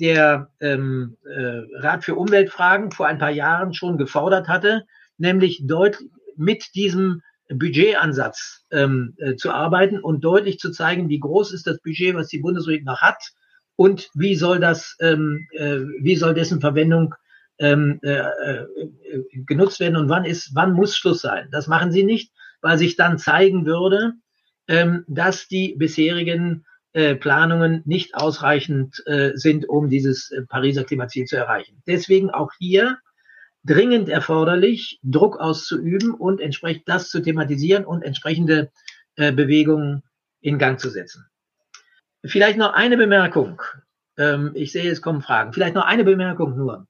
[0.00, 4.84] der ähm, äh, Rat für Umweltfragen vor ein paar Jahren schon gefordert hatte,
[5.18, 11.52] nämlich deutlich mit diesem Budgetansatz ähm, äh, zu arbeiten und deutlich zu zeigen, wie groß
[11.52, 13.22] ist das Budget, was die Bundesregierung noch hat
[13.76, 17.14] und wie soll das, ähm, äh, wie soll dessen Verwendung
[17.58, 18.66] ähm, äh, äh,
[19.46, 21.48] genutzt werden und wann ist, wann muss Schluss sein.
[21.50, 24.14] Das machen sie nicht, weil sich dann zeigen würde,
[24.68, 31.26] ähm, dass die bisherigen äh, Planungen nicht ausreichend äh, sind, um dieses äh, Pariser Klimaziel
[31.26, 31.82] zu erreichen.
[31.86, 32.98] Deswegen auch hier
[33.64, 38.70] dringend erforderlich, Druck auszuüben und entsprechend das zu thematisieren und entsprechende
[39.16, 40.02] äh, Bewegungen
[40.40, 41.26] in Gang zu setzen.
[42.24, 43.62] Vielleicht noch eine Bemerkung.
[44.16, 45.52] Ähm, ich sehe, es kommen Fragen.
[45.52, 46.86] Vielleicht noch eine Bemerkung nur.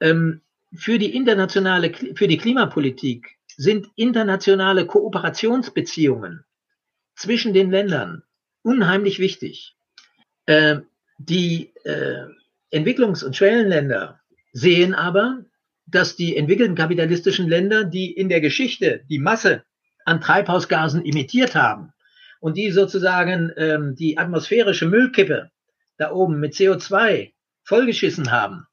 [0.00, 0.42] Ähm,
[0.74, 6.44] für die internationale, für die Klimapolitik sind internationale Kooperationsbeziehungen
[7.16, 8.22] zwischen den Ländern
[8.62, 9.76] unheimlich wichtig.
[10.46, 10.80] Äh,
[11.18, 12.26] die äh,
[12.70, 14.20] Entwicklungs- und Schwellenländer
[14.52, 15.44] sehen aber,
[15.86, 19.64] dass die entwickelten kapitalistischen Länder, die in der Geschichte die Masse
[20.04, 21.92] an Treibhausgasen emittiert haben,
[22.40, 25.50] und die sozusagen ähm, die atmosphärische Müllkippe
[25.96, 27.32] da oben mit CO2
[27.64, 28.66] vollgeschissen haben,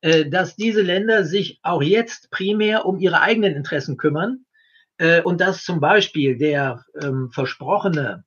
[0.00, 4.44] äh, dass diese Länder sich auch jetzt primär um ihre eigenen Interessen kümmern
[4.98, 8.24] äh, und dass zum Beispiel der ähm, versprochene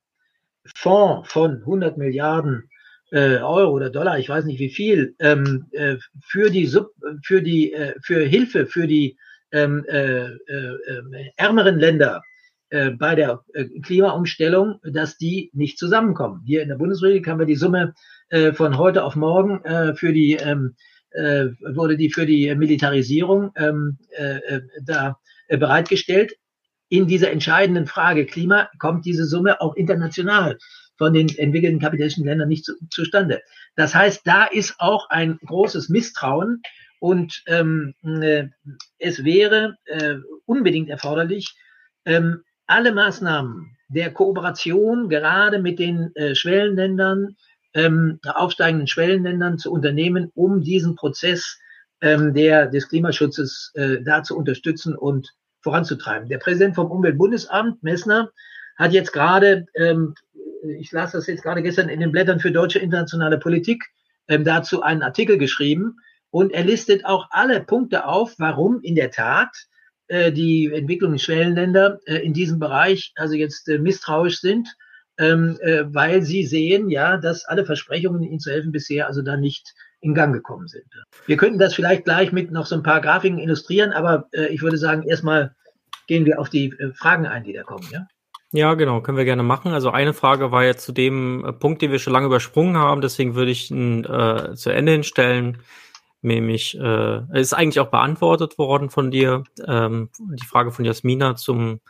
[0.75, 2.69] Fonds von 100 Milliarden
[3.11, 6.91] äh, Euro oder Dollar, ich weiß nicht wie viel, ähm, äh, für die Sub,
[7.23, 9.17] für die äh, für Hilfe für die
[9.51, 12.23] ähm, äh, äh, ärmeren Länder
[12.70, 16.41] äh, bei der äh, Klimaumstellung, dass die nicht zusammenkommen.
[16.45, 17.93] Hier in der Bundesrepublik haben wir die Summe
[18.30, 20.76] äh, von heute auf morgen äh, für die ähm,
[21.11, 26.34] äh, wurde die für die Militarisierung ähm, äh, äh da bereitgestellt.
[26.89, 30.57] In dieser entscheidenden Frage Klima kommt diese Summe auch international
[30.97, 33.41] von den entwickelten kapitalistischen Ländern nicht zu, zustande.
[33.76, 36.63] Das heißt, da ist auch ein großes Misstrauen
[36.99, 38.47] und ähm, äh,
[38.97, 39.78] es wäre
[40.45, 41.55] unbedingt erforderlich,
[42.05, 47.36] ähm, alle Maßnahmen der Kooperation gerade mit den äh, Schwellenländern,
[47.74, 51.59] ähm, aufsteigenden Schwellenländern zu unternehmen, um diesen Prozess
[52.01, 56.30] ähm, der, des Klimaschutzes äh, da zu unterstützen und voranzutreiben.
[56.30, 58.32] Der Präsident vom Umweltbundesamt, Messner,
[58.78, 60.16] hat jetzt gerade ähm,
[60.80, 63.84] ich las das jetzt gerade gestern in den Blättern für deutsche internationale Politik,
[64.28, 65.97] ähm, dazu einen Artikel geschrieben.
[66.32, 69.55] Und er listet auch alle Punkte auf, warum in der Tat
[70.10, 74.68] die Entwicklung in Schwellenländer äh, in diesem Bereich also jetzt äh, misstrauisch sind,
[75.18, 79.38] ähm, äh, weil sie sehen, ja, dass alle Versprechungen, ihnen zu helfen, bisher also da
[79.38, 80.86] nicht in Gang gekommen sind.
[81.26, 84.62] Wir könnten das vielleicht gleich mit noch so ein paar Grafiken illustrieren, aber äh, ich
[84.62, 85.56] würde sagen, erstmal
[86.08, 88.08] gehen wir auf die äh, Fragen ein, die da kommen, ja?
[88.51, 89.74] Ja, genau, können wir gerne machen.
[89.74, 93.01] Also eine Frage war jetzt zu dem äh, Punkt, den wir schon lange übersprungen haben,
[93.01, 95.58] deswegen würde ich ihn äh, zu Ende hinstellen.
[96.26, 101.82] Nämlich, äh, ist eigentlich auch beantwortet worden von dir, ähm, die Frage von Jasmina zum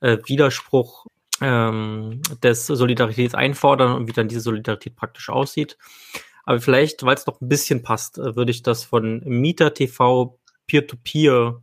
[0.00, 1.06] äh, Widerspruch
[1.40, 5.78] ähm, des Solidaritäts einfordern und wie dann diese Solidarität praktisch aussieht.
[6.44, 10.38] Aber vielleicht, weil es noch ein bisschen passt, äh, würde ich das von Mieter TV
[10.66, 11.62] Peer-to-Peer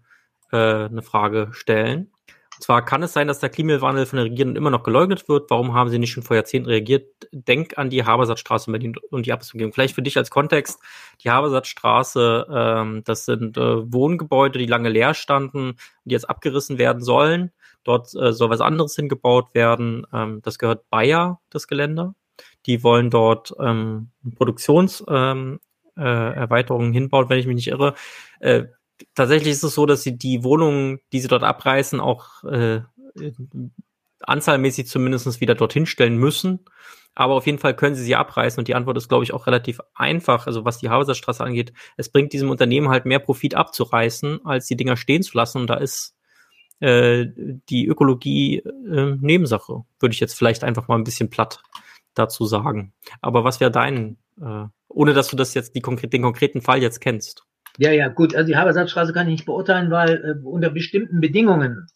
[0.51, 2.11] äh, eine Frage stellen.
[2.57, 5.51] Und zwar kann es sein, dass der Klimawandel von der Regierung immer noch geleugnet wird.
[5.51, 7.05] Warum haben sie nicht schon vor Jahrzehnten reagiert?
[7.31, 9.73] Denk an die Habersatzstraße in Berlin und die Abzugehung.
[9.73, 10.81] Vielleicht für dich als Kontext.
[11.23, 17.03] Die Habersatzstraße, ähm, das sind äh, Wohngebäude, die lange leer standen, die jetzt abgerissen werden
[17.03, 17.51] sollen.
[17.83, 20.07] Dort äh, soll was anderes hingebaut werden.
[20.11, 22.15] Ähm, das gehört Bayer, das Gelände.
[22.65, 25.59] Die wollen dort ähm, Produktionserweiterungen
[26.87, 27.93] ähm, äh, hinbauen, wenn ich mich nicht irre.
[28.39, 28.63] Äh,
[29.15, 32.81] tatsächlich ist es so, dass sie die Wohnungen, die sie dort abreißen, auch äh,
[34.21, 36.65] anzahlmäßig zumindest wieder dorthin stellen müssen.
[37.15, 39.47] Aber auf jeden Fall können sie sie abreißen und die Antwort ist, glaube ich, auch
[39.47, 40.45] relativ einfach.
[40.45, 44.77] Also was die Hauserstraße angeht, es bringt diesem Unternehmen halt mehr Profit abzureißen, als die
[44.77, 45.61] Dinger stehen zu lassen.
[45.61, 46.15] Und da ist
[46.79, 47.25] äh,
[47.69, 51.63] die Ökologie äh, Nebensache, würde ich jetzt vielleicht einfach mal ein bisschen platt
[52.13, 52.93] dazu sagen.
[53.19, 56.83] Aber was wäre dein, äh, ohne dass du das jetzt die konkret, den konkreten Fall
[56.83, 57.45] jetzt kennst?
[57.77, 58.35] Ja, ja, gut.
[58.35, 61.87] Also die Habersatzstraße kann ich nicht beurteilen, weil äh, unter bestimmten Bedingungen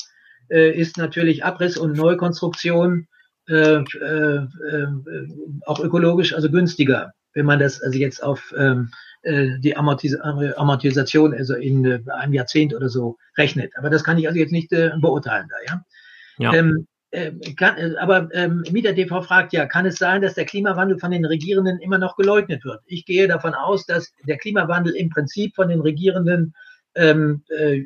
[0.49, 3.07] äh, ist natürlich Abriss und Neukonstruktion
[3.47, 4.88] äh, äh, äh,
[5.65, 8.91] auch ökologisch also günstiger, wenn man das also jetzt auf ähm,
[9.23, 13.73] äh, die Amortis Amortisation also in äh, einem Jahrzehnt oder so rechnet.
[13.77, 15.86] Aber das kann ich also jetzt nicht äh, beurteilen da, ja.
[16.38, 16.53] ja.
[16.53, 16.91] Ähm, äh,
[17.57, 21.12] kann, äh, aber ähm, Mieter TV fragt ja, kann es sein, dass der Klimawandel von
[21.12, 22.82] den Regierenden immer noch geleugnet wird?
[22.86, 26.53] Ich gehe davon aus, dass der Klimawandel im Prinzip von den Regierenden,
[26.95, 27.84] ähm, äh,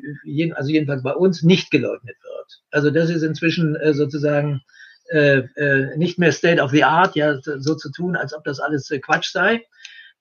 [0.52, 2.62] also jedenfalls bei uns, nicht geleugnet wird.
[2.70, 4.62] Also das ist inzwischen äh, sozusagen
[5.08, 8.60] äh, äh, nicht mehr State of the Art, ja, so zu tun, als ob das
[8.60, 9.64] alles äh, Quatsch sei.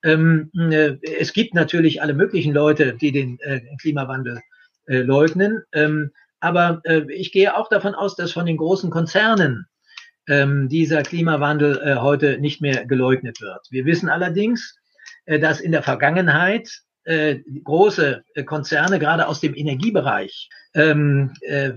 [0.04, 3.38] Ähm, äh, es gibt natürlich alle möglichen Leute, die den
[3.80, 4.42] Klimawandel
[4.88, 5.64] leugnen.
[6.40, 9.68] Aber äh, ich gehe auch davon aus, dass von den großen Konzernen
[10.28, 13.68] ähm, dieser Klimawandel äh, heute nicht mehr geleugnet wird.
[13.70, 14.76] Wir wissen allerdings,
[15.26, 16.70] äh, dass in der Vergangenheit
[17.04, 21.72] äh, große äh, Konzerne, gerade aus dem Energiebereich, ähm, äh,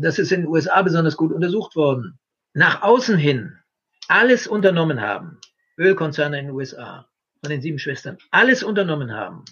[0.00, 2.18] das ist in den USA besonders gut untersucht worden,
[2.54, 3.52] nach außen hin
[4.08, 5.38] alles unternommen haben,
[5.78, 7.06] Ölkonzerne in den USA,
[7.40, 9.44] von den sieben Schwestern, alles unternommen haben,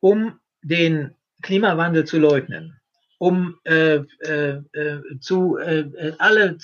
[0.00, 2.80] um den Klimawandel zu leugnen
[3.18, 6.56] um äh, äh, äh, zu äh, alle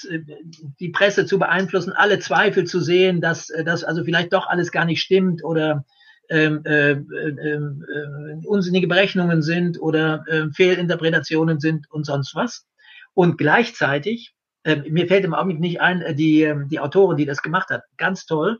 [0.79, 4.85] die Presse zu beeinflussen, alle Zweifel zu sehen, dass das also vielleicht doch alles gar
[4.85, 5.85] nicht stimmt oder
[6.31, 12.67] ähm, äh, äh, äh, unsinnige Berechnungen sind oder äh, Fehlinterpretationen sind und sonst was.
[13.13, 17.27] Und gleichzeitig, äh, mir fällt im Augenblick nicht ein, äh, die, äh, die Autorin, die
[17.27, 18.59] das gemacht hat, ganz toll,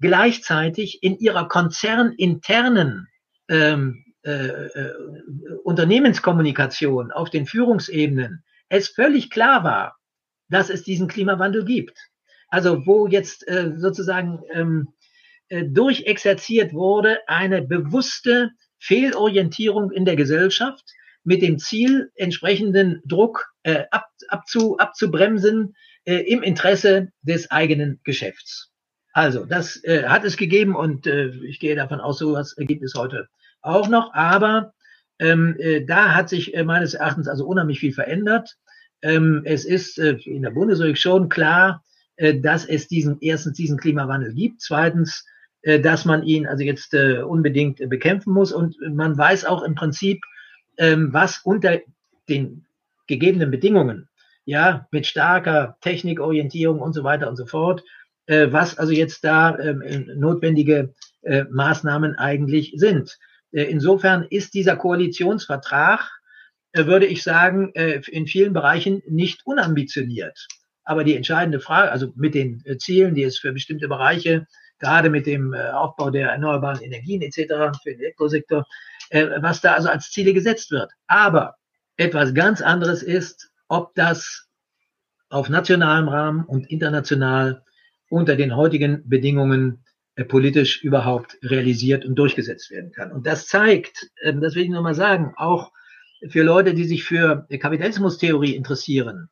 [0.00, 3.06] gleichzeitig in ihrer konzerninternen
[3.48, 4.05] ähm, äh, äh,
[5.64, 9.96] Unternehmenskommunikation auf den Führungsebenen es völlig klar war,
[10.48, 11.98] dass es diesen Klimawandel gibt.
[12.48, 14.88] also wo jetzt äh, sozusagen ähm,
[15.48, 20.84] äh, durchexerziert wurde, eine bewusste Fehlorientierung in der Gesellschaft
[21.24, 25.74] mit dem Ziel, entsprechenden Druck äh, ab, abzu, abzubremsen
[26.04, 28.70] äh, im Interesse des eigenen Geschäfts.
[29.12, 32.84] Also, das äh, hat es gegeben und äh, ich gehe davon aus, so was gibt
[32.84, 33.28] es heute
[33.66, 34.12] auch noch.
[34.14, 34.72] Aber
[35.18, 38.56] ähm, äh, da hat sich äh, meines Erachtens also unheimlich viel verändert.
[39.02, 41.82] Ähm, es ist äh, in der Bundesrepublik schon klar,
[42.16, 45.24] äh, dass es diesen erstens diesen Klimawandel gibt, zweitens,
[45.62, 49.62] äh, dass man ihn also jetzt äh, unbedingt äh, bekämpfen muss und man weiß auch
[49.62, 50.22] im Prinzip,
[50.78, 51.80] ähm, was unter
[52.28, 52.66] den
[53.06, 54.08] gegebenen Bedingungen,
[54.44, 57.82] ja, mit starker Technikorientierung und so weiter und so fort,
[58.26, 59.82] äh, was also jetzt da ähm,
[60.16, 63.18] notwendige äh, Maßnahmen eigentlich sind.
[63.56, 66.10] Äh, insofern ist dieser Koalitionsvertrag,
[66.72, 70.46] äh, würde ich sagen, äh, in vielen Bereichen nicht unambitioniert.
[70.84, 74.46] Aber die entscheidende Frage, also mit den Zielen, die es für bestimmte Bereiche,
[74.78, 78.64] gerade mit dem Aufbau der erneuerbaren Energien etc., für den Elektrosektor,
[79.40, 80.92] was da also als Ziele gesetzt wird.
[81.08, 81.56] Aber
[81.96, 84.46] etwas ganz anderes ist, ob das
[85.28, 87.64] auf nationalem Rahmen und international
[88.08, 89.84] unter den heutigen Bedingungen
[90.24, 93.12] politisch überhaupt realisiert und durchgesetzt werden kann.
[93.12, 95.72] Und das zeigt, äh, das will ich nochmal sagen, auch
[96.28, 99.28] für Leute, die sich für Kapitalismustheorie interessieren.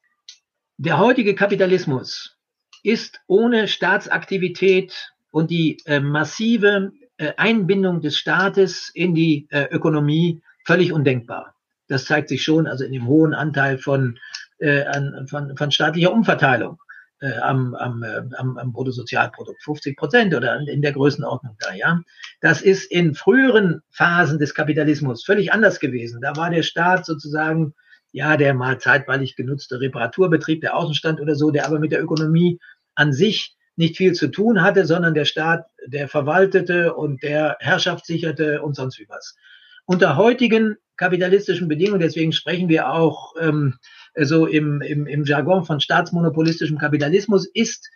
[0.76, 2.37] Der heutige Kapitalismus
[2.82, 10.43] ist ohne Staatsaktivität und die äh, massive äh, Einbindung des Staates in die äh, Ökonomie
[10.66, 11.55] völlig undenkbar.
[11.89, 14.18] Das zeigt sich schon also in dem hohen Anteil von,
[14.59, 14.85] äh,
[15.26, 16.78] von, von staatlicher Umverteilung
[17.21, 22.01] äh, am, am, äh, am, am Bruttosozialprodukt, 50 Prozent oder in der Größenordnung da, ja.
[22.41, 26.21] Das ist in früheren Phasen des Kapitalismus völlig anders gewesen.
[26.21, 27.75] Da war der Staat sozusagen,
[28.12, 32.59] ja, der mal zeitweilig genutzte Reparaturbetrieb, der Außenstand oder so, der aber mit der Ökonomie
[32.95, 38.07] an sich nicht viel zu tun hatte, sondern der Staat, der verwaltete und der Herrschaft
[38.07, 39.35] sicherte und sonst wie was.
[39.87, 43.79] Unter heutigen kapitalistischen Bedingungen, deswegen sprechen wir auch ähm,
[44.17, 47.91] so im, im, im Jargon von staatsmonopolistischem Kapitalismus, ist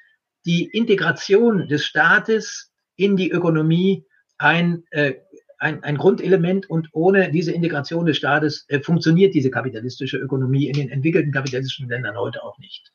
[0.47, 4.05] die Integration des Staates in die Ökonomie
[4.39, 5.15] ein, äh,
[5.59, 10.75] ein, ein Grundelement und ohne diese Integration des Staates äh, funktioniert diese kapitalistische Ökonomie in
[10.75, 12.93] den entwickelten kapitalistischen Ländern heute auch nicht.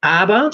[0.00, 0.50] Aber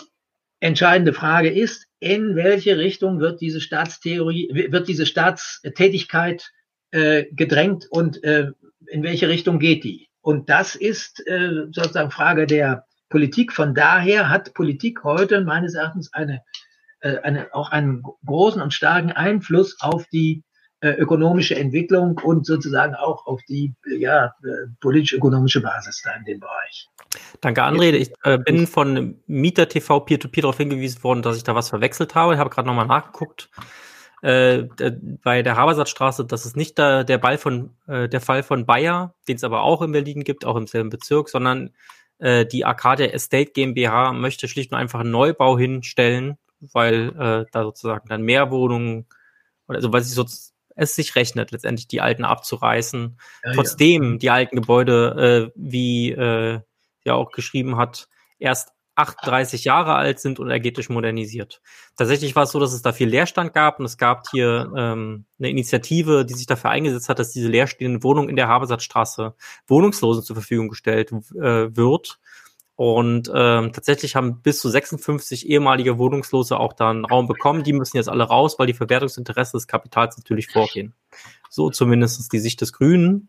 [0.61, 6.51] entscheidende Frage ist, in welche Richtung wird diese Staatstheorie, wird diese Staatstätigkeit
[6.90, 8.51] äh, gedrängt und äh,
[8.86, 10.09] in welche Richtung geht die?
[10.24, 13.52] Und das ist äh, sozusagen Frage der Politik.
[13.52, 16.40] Von daher hat Politik heute meines Erachtens eine,
[17.00, 20.42] äh, eine, auch einen großen und starken Einfluss auf die
[20.80, 24.32] äh, ökonomische Entwicklung und sozusagen auch auf die ja,
[24.80, 26.88] politisch-ökonomische Basis da in dem Bereich.
[27.42, 27.90] Danke, André.
[27.92, 32.14] Ich äh, bin von Mieter TV Peer-to-Peer darauf hingewiesen worden, dass ich da was verwechselt
[32.14, 32.32] habe.
[32.32, 33.50] Ich habe gerade nochmal nachgeguckt.
[34.24, 34.68] Äh,
[35.22, 39.14] bei der Habersatzstraße, das ist nicht der, der Ball von äh, der Fall von Bayer,
[39.28, 41.74] den es aber auch in Berlin gibt, auch im selben Bezirk, sondern
[42.20, 46.38] äh, die Arcadia Estate GmbH möchte schlicht und einfach einen Neubau hinstellen,
[46.72, 49.04] weil äh, da sozusagen dann mehr Wohnungen
[49.68, 50.24] oder also weil sie so
[50.74, 53.18] es sich rechnet, letztendlich die alten abzureißen.
[53.44, 54.18] Ja, Trotzdem ja.
[54.18, 56.60] die alten Gebäude, äh, wie äh,
[57.04, 58.08] ja auch geschrieben hat,
[58.38, 61.61] erst 38 Jahre alt sind und energetisch modernisiert.
[61.97, 65.24] Tatsächlich war es so, dass es da viel Leerstand gab und es gab hier ähm,
[65.38, 69.34] eine Initiative, die sich dafür eingesetzt hat, dass diese leerstehenden Wohnungen in der Habersatzstraße
[69.66, 72.18] Wohnungslosen zur Verfügung gestellt äh, wird.
[72.76, 77.62] Und ähm, tatsächlich haben bis zu 56 ehemalige Wohnungslose auch da einen Raum bekommen.
[77.62, 80.93] Die müssen jetzt alle raus, weil die Verwertungsinteressen des Kapitals natürlich vorgehen.
[81.51, 83.28] So zumindest die Sicht des Grünen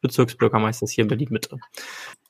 [0.00, 1.58] Bezirksbürgermeisters hier in Berlin Mitte.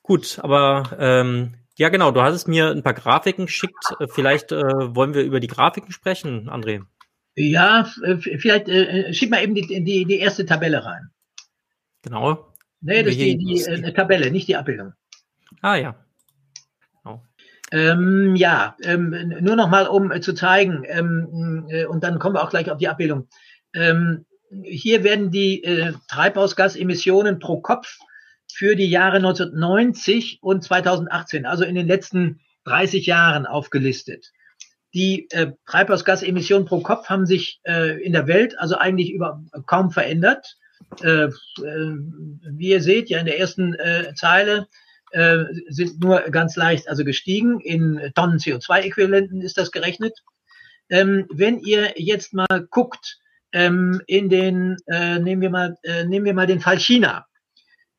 [0.03, 2.11] Gut, aber ähm, ja, genau.
[2.11, 3.83] Du hattest mir ein paar Grafiken geschickt.
[3.99, 6.83] Äh, vielleicht äh, wollen wir über die Grafiken sprechen, André.
[7.35, 11.09] Ja, äh, vielleicht äh, schick mal eben die, die, die erste Tabelle rein.
[12.03, 12.53] Genau.
[12.81, 14.93] Nee, das ist die, die äh, Tabelle, nicht die Abbildung.
[15.61, 15.95] Ah ja.
[17.03, 17.23] Genau.
[17.71, 22.35] Ähm, ja, ähm, nur noch mal, um äh, zu zeigen, ähm, äh, und dann kommen
[22.35, 23.27] wir auch gleich auf die Abbildung.
[23.73, 24.25] Ähm,
[24.63, 27.97] hier werden die äh, Treibhausgasemissionen pro Kopf
[28.51, 34.31] für die Jahre 1990 und 2018, also in den letzten 30 Jahren aufgelistet.
[34.93, 39.91] Die äh, Treibhausgasemissionen pro Kopf haben sich äh, in der Welt also eigentlich über kaum
[39.91, 40.57] verändert.
[41.01, 44.67] Äh, äh, wie ihr seht, ja in der ersten äh, Zeile
[45.11, 47.61] äh, sind nur ganz leicht also gestiegen.
[47.61, 50.19] In Tonnen CO2-Äquivalenten ist das gerechnet.
[50.89, 53.17] Ähm, wenn ihr jetzt mal guckt,
[53.53, 55.75] ähm, in den, nehmen wir mal,
[56.05, 57.25] nehmen wir mal den Fall China.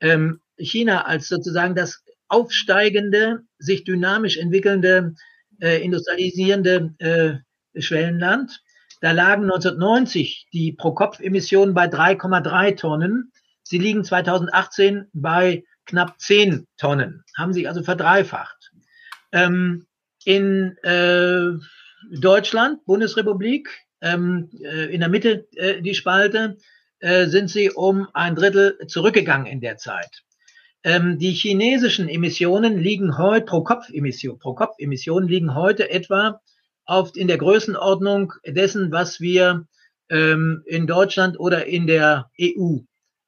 [0.00, 5.14] Ähm, China als sozusagen das aufsteigende, sich dynamisch entwickelnde
[5.60, 8.62] äh, industrialisierende äh, Schwellenland.
[9.00, 13.32] Da lagen 1990 die Pro-Kopf-Emissionen bei 3,3 Tonnen.
[13.62, 18.72] Sie liegen 2018 bei knapp 10 Tonnen, haben sich also verdreifacht.
[19.32, 19.86] Ähm,
[20.24, 21.52] in äh,
[22.10, 23.68] Deutschland, Bundesrepublik,
[24.00, 26.58] ähm, äh, in der Mitte äh, die Spalte,
[27.00, 30.22] äh, sind sie um ein Drittel zurückgegangen in der Zeit.
[30.84, 36.40] Ähm, die chinesischen Emissionen liegen heute pro Kopf Emission, pro Kopf Emissionen liegen heute etwa
[36.84, 39.66] auf in der Größenordnung dessen, was wir
[40.10, 42.78] ähm, in Deutschland oder in der EU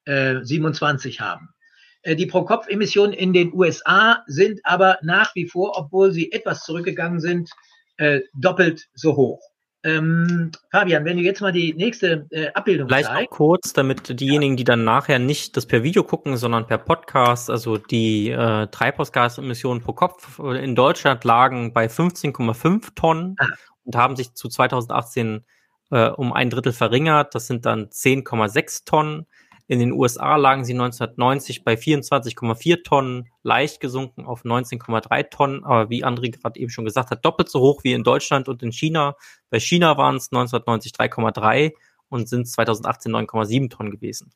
[0.05, 1.55] äh, 27 haben.
[2.03, 7.21] Äh, die Pro-Kopf-Emissionen in den USA sind aber nach wie vor, obwohl sie etwas zurückgegangen
[7.21, 7.51] sind,
[7.97, 9.41] äh, doppelt so hoch.
[9.85, 13.31] Ähm, Fabian, wenn du jetzt mal die nächste äh, Abbildung Vielleicht zeigst.
[13.31, 17.51] noch kurz, damit diejenigen, die dann nachher nicht das per Video gucken, sondern per Podcast,
[17.51, 23.47] also die äh, Treibhausgasemissionen pro Kopf in Deutschland lagen bei 15,5 Tonnen ah.
[23.85, 25.45] und haben sich zu 2018
[25.91, 27.35] äh, um ein Drittel verringert.
[27.35, 29.27] Das sind dann 10,6 Tonnen.
[29.67, 35.89] In den USA lagen sie 1990 bei 24,4 Tonnen, leicht gesunken auf 19,3 Tonnen, aber
[35.89, 38.73] wie André gerade eben schon gesagt hat, doppelt so hoch wie in Deutschland und in
[38.73, 39.17] China.
[39.49, 41.73] Bei China waren es 1990 3,3
[42.11, 44.33] und sind 2018 9,7 Tonnen gewesen.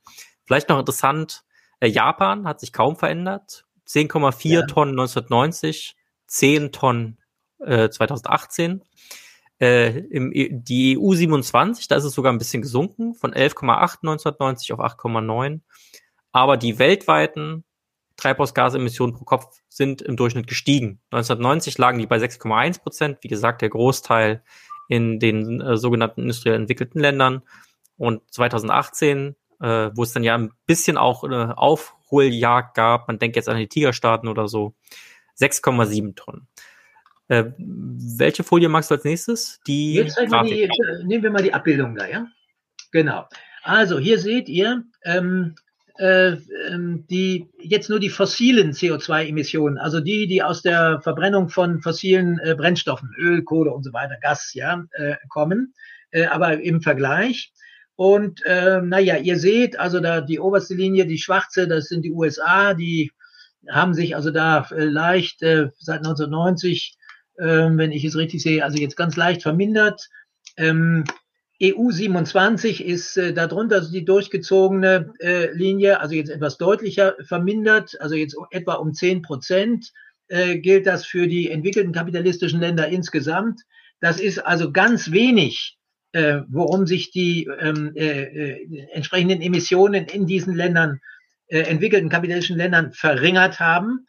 [0.47, 1.45] Vielleicht noch interessant,
[1.81, 3.67] äh, Japan hat sich kaum verändert.
[3.87, 4.67] 10,4 ja.
[4.67, 5.95] Tonnen 1990,
[6.27, 7.19] 10 Tonnen
[7.59, 8.83] äh, 2018.
[9.61, 13.99] Äh, im, e, die EU 27, da ist es sogar ein bisschen gesunken, von 11,8
[14.03, 15.61] 1990 auf 8,9.
[16.33, 17.65] Aber die weltweiten
[18.17, 21.01] Treibhausgasemissionen pro Kopf sind im Durchschnitt gestiegen.
[21.11, 24.43] 1990 lagen die bei 6,1 Prozent, wie gesagt, der Großteil
[24.89, 27.43] in den äh, sogenannten industriell entwickelten Ländern.
[27.97, 33.37] Und 2018, äh, wo es dann ja ein bisschen auch eine Aufholjagd gab, man denkt
[33.37, 34.75] jetzt an die Tigerstaaten oder so,
[35.39, 36.49] 6,7 Tonnen.
[37.29, 39.61] Äh, welche Folie magst du als nächstes?
[39.67, 42.27] Die, Jetzt die äh, nehmen wir mal die Abbildung da, ja?
[42.91, 43.29] Genau.
[43.63, 45.55] Also hier seht ihr ähm,
[45.99, 46.37] äh,
[46.71, 52.39] ähm, die jetzt nur die fossilen CO2-Emissionen, also die, die aus der Verbrennung von fossilen
[52.39, 55.75] äh, Brennstoffen, Öl, Kohle und so weiter, Gas, ja, äh, kommen,
[56.31, 57.53] aber im Vergleich.
[57.95, 62.13] Und äh, naja, ihr seht, also da die oberste Linie, die schwarze, das sind die
[62.13, 63.11] USA, die
[63.69, 66.99] haben sich also da äh, leicht äh, seit 1990 ähm,
[67.39, 70.09] wenn ich es richtig sehe, also jetzt ganz leicht vermindert.
[70.57, 71.05] Ähm,
[71.63, 78.01] EU 27 ist äh, darunter also die durchgezogene äh, Linie, also jetzt etwas deutlicher vermindert,
[78.01, 79.93] also jetzt etwa um 10 Prozent
[80.29, 83.63] äh, gilt das für die entwickelten kapitalistischen Länder insgesamt.
[84.01, 85.77] Das ist also ganz wenig,
[86.13, 91.01] äh, worum sich die ähm, äh, äh, entsprechenden Emissionen in diesen Ländern,
[91.49, 94.07] äh, entwickelten kapitalistischen Ländern verringert haben.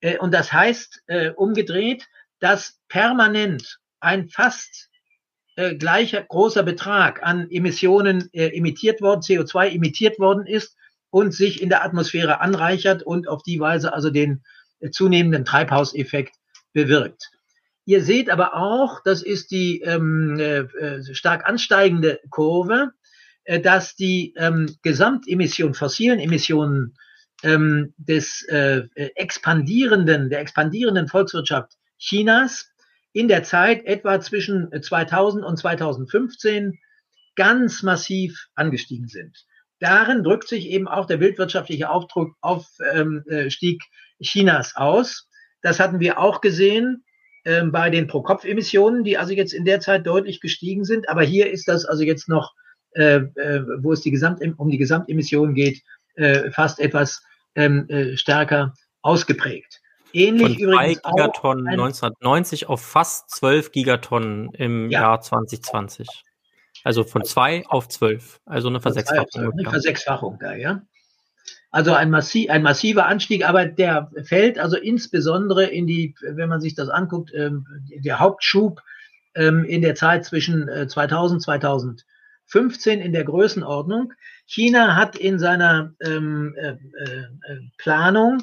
[0.00, 2.08] Äh, und das heißt äh, umgedreht,
[2.40, 4.88] dass permanent ein fast
[5.56, 10.76] äh, gleicher großer Betrag an Emissionen äh, emittiert worden, CO2 emittiert worden ist
[11.10, 14.44] und sich in der Atmosphäre anreichert und auf die Weise also den
[14.80, 16.36] äh, zunehmenden Treibhauseffekt
[16.72, 17.30] bewirkt.
[17.86, 22.92] Ihr seht aber auch, das ist die ähm, äh, äh stark ansteigende Kurve,
[23.44, 26.94] äh, dass die ähm, Gesamtemission, fossilen Emissionen
[27.42, 32.70] ähm, des äh, expandierenden, der expandierenden Volkswirtschaft Chinas
[33.12, 36.78] in der Zeit etwa zwischen 2000 und 2015
[37.36, 39.46] ganz massiv angestiegen sind.
[39.80, 41.20] Darin drückt sich eben auch der
[42.40, 43.48] Aufstieg ähm, äh,
[44.20, 45.28] Chinas aus.
[45.62, 47.04] Das hatten wir auch gesehen
[47.44, 51.08] ähm, bei den Pro-Kopf-Emissionen, die also jetzt in der Zeit deutlich gestiegen sind.
[51.08, 52.54] Aber hier ist das also jetzt noch,
[52.92, 55.82] äh, äh, wo es die Gesamt, um die Gesamtemissionen geht,
[56.14, 57.22] äh, fast etwas
[57.54, 59.80] ähm, äh, stärker ausgeprägt.
[60.12, 65.02] Ähnlich Von 2 Gigatonnen 1990 auf fast 12 Gigatonnen im ja.
[65.02, 66.08] Jahr 2020.
[66.84, 68.40] Also von 2 auf 12.
[68.46, 69.52] Also eine Versechsfachung.
[69.52, 70.82] Eine Versechsfachung da, ja.
[71.70, 76.62] Also ein, massiv, ein massiver Anstieg, aber der fällt also insbesondere in die, wenn man
[76.62, 78.80] sich das anguckt, ähm, der Hauptschub
[79.34, 84.14] ähm, in der Zeit zwischen 2000 äh, 2015 in der Größenordnung.
[84.46, 86.76] China hat in seiner ähm, äh, äh,
[87.76, 88.42] Planung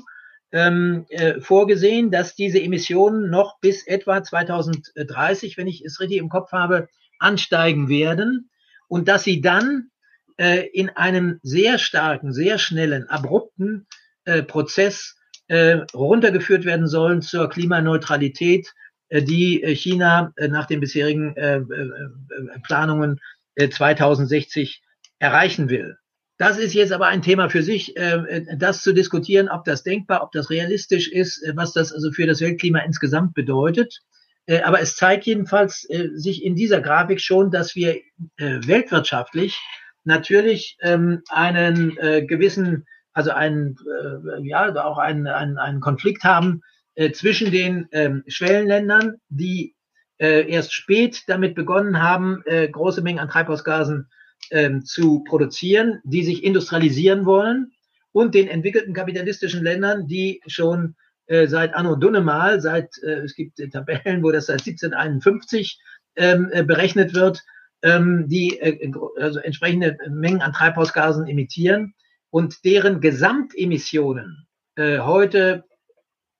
[0.56, 6.30] ähm, äh, vorgesehen, dass diese Emissionen noch bis etwa 2030, wenn ich es richtig im
[6.30, 6.88] Kopf habe,
[7.20, 8.50] ansteigen werden
[8.88, 9.90] und dass sie dann
[10.38, 13.86] äh, in einem sehr starken, sehr schnellen, abrupten
[14.24, 15.18] äh, Prozess
[15.48, 18.74] äh, runtergeführt werden sollen zur Klimaneutralität,
[19.10, 23.20] äh, die äh, China äh, nach den bisherigen äh, äh, Planungen
[23.56, 24.82] äh, 2060
[25.20, 25.98] erreichen will.
[26.38, 30.22] Das ist jetzt aber ein Thema für sich, äh, das zu diskutieren, ob das denkbar,
[30.22, 34.02] ob das realistisch ist, äh, was das also für das Weltklima insgesamt bedeutet.
[34.46, 39.58] Äh, aber es zeigt jedenfalls äh, sich in dieser Grafik schon, dass wir äh, weltwirtschaftlich
[40.04, 46.62] natürlich ähm, einen äh, gewissen, also einen, äh, ja, auch einen, einen, einen Konflikt haben
[46.96, 49.76] äh, zwischen den ähm, Schwellenländern, die
[50.18, 54.10] äh, erst spät damit begonnen haben, äh, große Mengen an Treibhausgasen
[54.52, 57.72] äh, zu produzieren, die sich industrialisieren wollen,
[58.16, 60.96] und den entwickelten kapitalistischen Ländern, die schon
[61.28, 65.82] äh, seit Anno Dunnemal, seit äh, es gibt äh, Tabellen, wo das seit 1751
[66.16, 67.44] ähm, äh, berechnet wird,
[67.82, 68.90] ähm, die äh,
[69.20, 71.94] also entsprechende Mengen an Treibhausgasen emittieren
[72.30, 75.66] und deren Gesamtemissionen äh, heute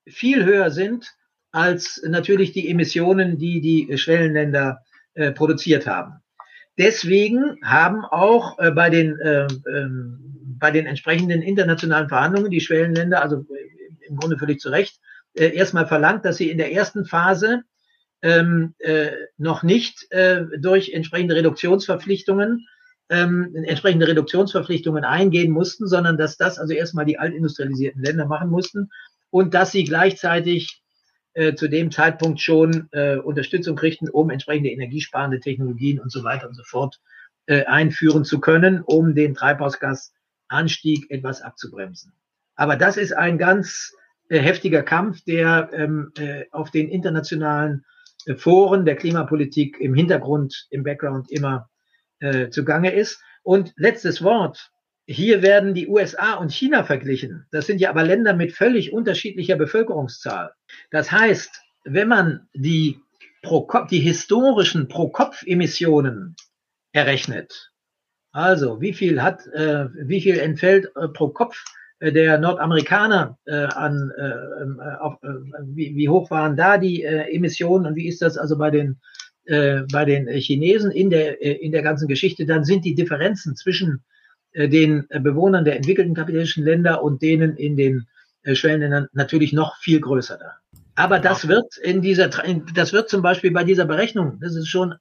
[0.08, 1.12] viel höher sind
[1.52, 4.82] als natürlich die Emissionen, die die Schwellenländer
[5.34, 6.20] produziert haben.
[6.78, 9.88] Deswegen haben auch äh, bei den äh, äh,
[10.58, 15.00] bei den entsprechenden internationalen Verhandlungen die Schwellenländer, also äh, im Grunde völlig zu Recht,
[15.34, 17.62] äh, erstmal verlangt, dass sie in der ersten Phase
[18.22, 20.08] ähm, äh, noch nicht
[20.58, 22.66] durch entsprechende Reduktionsverpflichtungen
[23.08, 28.90] ähm, entsprechende Reduktionsverpflichtungen eingehen mussten, sondern dass das also erstmal die altindustrialisierten Länder machen mussten
[29.30, 30.82] und dass sie gleichzeitig
[31.36, 36.48] äh, zu dem Zeitpunkt schon äh, Unterstützung kriegten, um entsprechende energiesparende Technologien und so weiter
[36.48, 36.98] und so fort
[37.44, 42.14] äh, einführen zu können, um den Treibhausgasanstieg etwas abzubremsen.
[42.54, 43.94] Aber das ist ein ganz
[44.30, 47.84] äh, heftiger Kampf, der ähm, äh, auf den internationalen
[48.24, 51.68] äh, Foren der Klimapolitik im Hintergrund, im Background immer
[52.20, 53.20] äh, zugange ist.
[53.42, 54.70] Und letztes Wort.
[55.06, 57.46] Hier werden die USA und China verglichen.
[57.52, 60.52] Das sind ja aber Länder mit völlig unterschiedlicher Bevölkerungszahl.
[60.90, 62.98] Das heißt, wenn man die,
[63.42, 66.34] pro Kopf, die historischen Pro-Kopf-Emissionen
[66.92, 67.70] errechnet,
[68.32, 71.62] also wie viel hat, äh, wie viel entfällt äh, pro Kopf
[72.00, 75.28] äh, der Nordamerikaner äh, an, äh, äh, auf, äh,
[75.66, 79.00] wie, wie hoch waren da die äh, Emissionen und wie ist das also bei den
[79.44, 83.54] äh, bei den Chinesen in der äh, in der ganzen Geschichte, dann sind die Differenzen
[83.54, 84.04] zwischen
[84.56, 88.06] den äh, Bewohnern der entwickelten kapitalistischen Länder und denen in den
[88.42, 90.52] äh, Schwellenländern natürlich noch viel größer da.
[90.94, 92.28] Aber das wird in dieser,
[92.74, 94.94] das wird zum Beispiel bei dieser Berechnung, das ist schon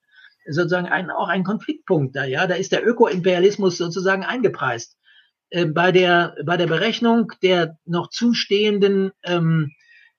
[0.46, 4.98] sozusagen ein, auch ein Konfliktpunkt da, ja, da ist der Ökoimperialismus sozusagen eingepreist.
[5.70, 9.72] bei der, bei der Berechnung der noch zustehenden ähm,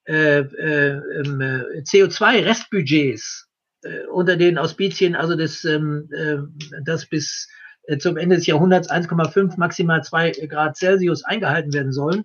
[0.07, 3.49] äh, äh, CO2-Restbudgets
[3.83, 6.37] äh, unter den Auspizien, also das, ähm, äh,
[6.85, 7.66] das bis äh,
[7.99, 12.25] zum Ende des Jahrhunderts 1,5 maximal 2 Grad Celsius eingehalten werden sollen.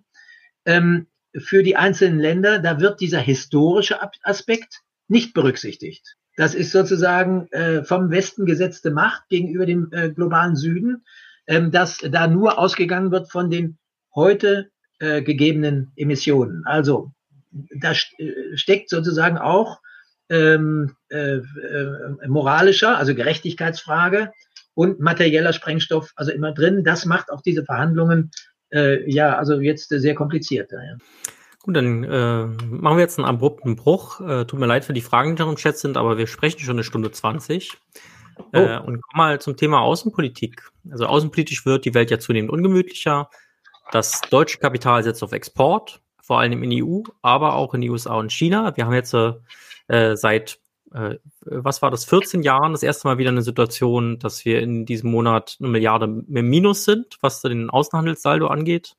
[0.65, 1.07] Ähm,
[1.37, 6.15] für die einzelnen Länder, da wird dieser historische Aspekt nicht berücksichtigt.
[6.37, 11.03] Das ist sozusagen äh, vom Westen gesetzte Macht gegenüber dem äh, globalen Süden,
[11.47, 13.77] ähm, dass da nur ausgegangen wird von den
[14.15, 16.63] heute äh, gegebenen Emissionen.
[16.65, 17.11] Also
[17.51, 19.81] da äh, steckt sozusagen auch
[20.29, 24.31] ähm, äh, äh, moralischer, also Gerechtigkeitsfrage
[24.81, 26.83] und materieller Sprengstoff, also immer drin.
[26.83, 28.31] Das macht auch diese Verhandlungen
[28.71, 30.71] äh, ja, also jetzt äh, sehr kompliziert.
[30.71, 30.97] Ja.
[31.63, 34.19] Gut, dann äh, machen wir jetzt einen abrupten Bruch.
[34.21, 36.59] Äh, tut mir leid für die Fragen, die noch im Chat sind, aber wir sprechen
[36.59, 37.77] schon eine Stunde 20.
[38.37, 38.43] Oh.
[38.57, 40.63] Äh, und kommen mal zum Thema Außenpolitik.
[40.89, 43.29] Also außenpolitisch wird die Welt ja zunehmend ungemütlicher.
[43.91, 47.89] Das deutsche Kapital setzt auf Export, vor allem in die EU, aber auch in die
[47.89, 48.75] USA und China.
[48.75, 50.60] Wir haben jetzt äh, seit
[50.93, 54.85] äh, was war das, 14 Jahren das erste Mal wieder eine Situation, dass wir in
[54.85, 58.95] diesem Monat eine Milliarde im Minus sind, was den Außenhandelssaldo angeht.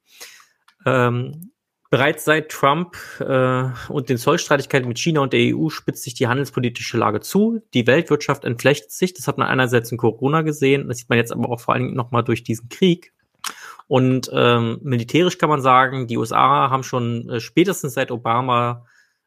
[0.87, 1.53] Ähm,
[1.91, 6.27] bereits seit Trump äh, und den Zollstreitigkeiten mit China und der EU spitzt sich die
[6.27, 7.61] handelspolitische Lage zu.
[7.75, 9.13] Die Weltwirtschaft entflechtet sich.
[9.13, 11.85] Das hat man einerseits in Corona gesehen, das sieht man jetzt aber auch vor allen
[11.85, 13.13] Dingen nochmal durch diesen Krieg.
[13.89, 18.87] Und ähm, militärisch kann man sagen, die USA haben schon äh, spätestens seit Obama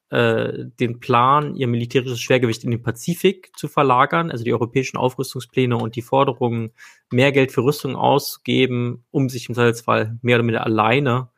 [0.10, 5.78] äh, den Plan, ihr militärisches Schwergewicht in den Pazifik zu verlagern, also die europäischen Aufrüstungspläne
[5.78, 6.74] und die Forderungen,
[7.12, 11.30] mehr Geld für Rüstung auszugeben, um sich im Zweifelsfall mehr oder minder alleine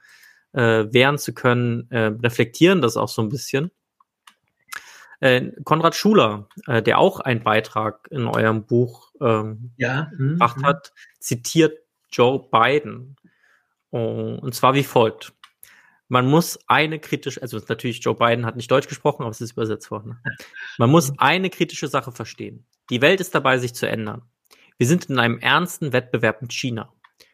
[0.51, 3.71] äh, wehren zu können, äh, reflektieren das auch so ein bisschen.
[5.19, 10.11] Äh, Konrad Schuler, äh, der auch einen Beitrag in eurem Buch ähm, ja.
[10.17, 10.65] Mhm, gemacht mhm.
[10.65, 11.79] hat, zitiert
[12.11, 13.15] Joe Biden.
[13.91, 15.33] und zwar wie folgt
[16.07, 19.53] man muss eine kritische, also natürlich Joe Biden hat nicht Deutsch gesprochen, aber es ist
[19.53, 20.19] übersetzt worden.
[20.23, 20.35] Ne?
[20.77, 22.65] Man muss eine kritische Sache verstehen.
[22.89, 24.23] Die Welt ist dabei, sich zu ändern.
[24.77, 26.93] Wir sind in einem ernsten Wettbewerb mit China.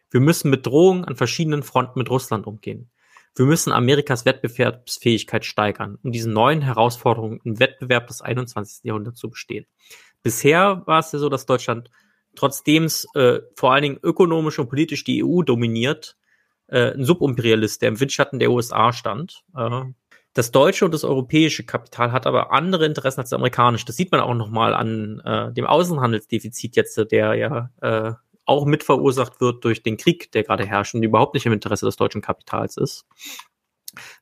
[0.09, 2.89] Wir müssen mit Drohungen an verschiedenen Fronten mit Russland umgehen.
[3.35, 8.83] Wir müssen Amerikas Wettbewerbsfähigkeit steigern, um diesen neuen Herausforderungen im Wettbewerb des 21.
[8.83, 9.65] Jahrhunderts zu bestehen.
[10.21, 11.89] Bisher war es ja so, dass Deutschland,
[12.35, 16.15] trotzdem es äh, vor allen Dingen ökonomisch und politisch die EU dominiert,
[16.67, 19.43] äh, ein Subimperialist, der im Windschatten der USA stand.
[19.55, 19.83] Äh,
[20.35, 23.85] Das deutsche und das europäische Kapital hat aber andere Interessen als das amerikanische.
[23.85, 28.13] Das sieht man auch nochmal an äh, dem Außenhandelsdefizit jetzt, der ja äh,
[28.45, 31.85] auch mit verursacht wird durch den Krieg, der gerade herrscht und überhaupt nicht im Interesse
[31.85, 33.05] des deutschen Kapitals ist.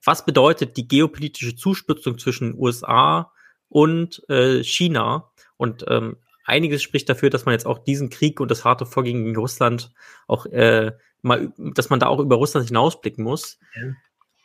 [0.03, 3.31] Was bedeutet die geopolitische Zuspitzung zwischen USA
[3.69, 5.31] und äh, China?
[5.55, 9.23] Und ähm, einiges spricht dafür, dass man jetzt auch diesen Krieg und das harte Vorgehen
[9.23, 9.91] gegen Russland
[10.27, 10.91] auch äh,
[11.22, 13.59] mal, dass man da auch über Russland hinausblicken muss.
[13.76, 13.93] Ja.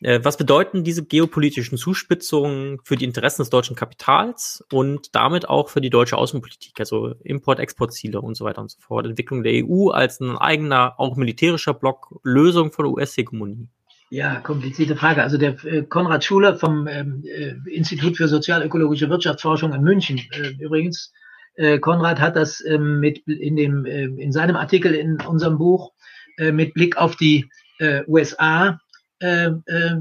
[0.02, 5.70] Äh, was bedeuten diese geopolitischen Zuspitzungen für die Interessen des deutschen Kapitals und damit auch
[5.70, 9.88] für die deutsche Außenpolitik, also Import-Export-Ziele und so weiter und so fort, Entwicklung der EU
[9.88, 13.68] als ein eigener, auch militärischer Block, Lösung von US-Hegemonie?
[14.10, 15.22] Ja, komplizierte Frage.
[15.22, 20.62] Also der äh, Konrad Schuler vom ähm, äh, Institut für sozialökologische Wirtschaftsforschung in München äh,
[20.62, 21.12] übrigens,
[21.78, 25.92] Konrad hat das ähm, mit in dem äh, in seinem Artikel in unserem Buch
[26.38, 28.78] äh, mit Blick auf die äh, USA
[29.20, 29.96] äh, äh,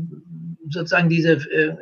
[0.69, 1.75] sozusagen diese äh,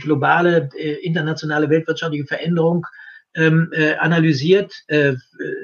[0.00, 2.86] globale äh, internationale weltwirtschaftliche Veränderung
[3.34, 4.72] ähm, äh, analysiert.
[4.88, 5.14] Äh,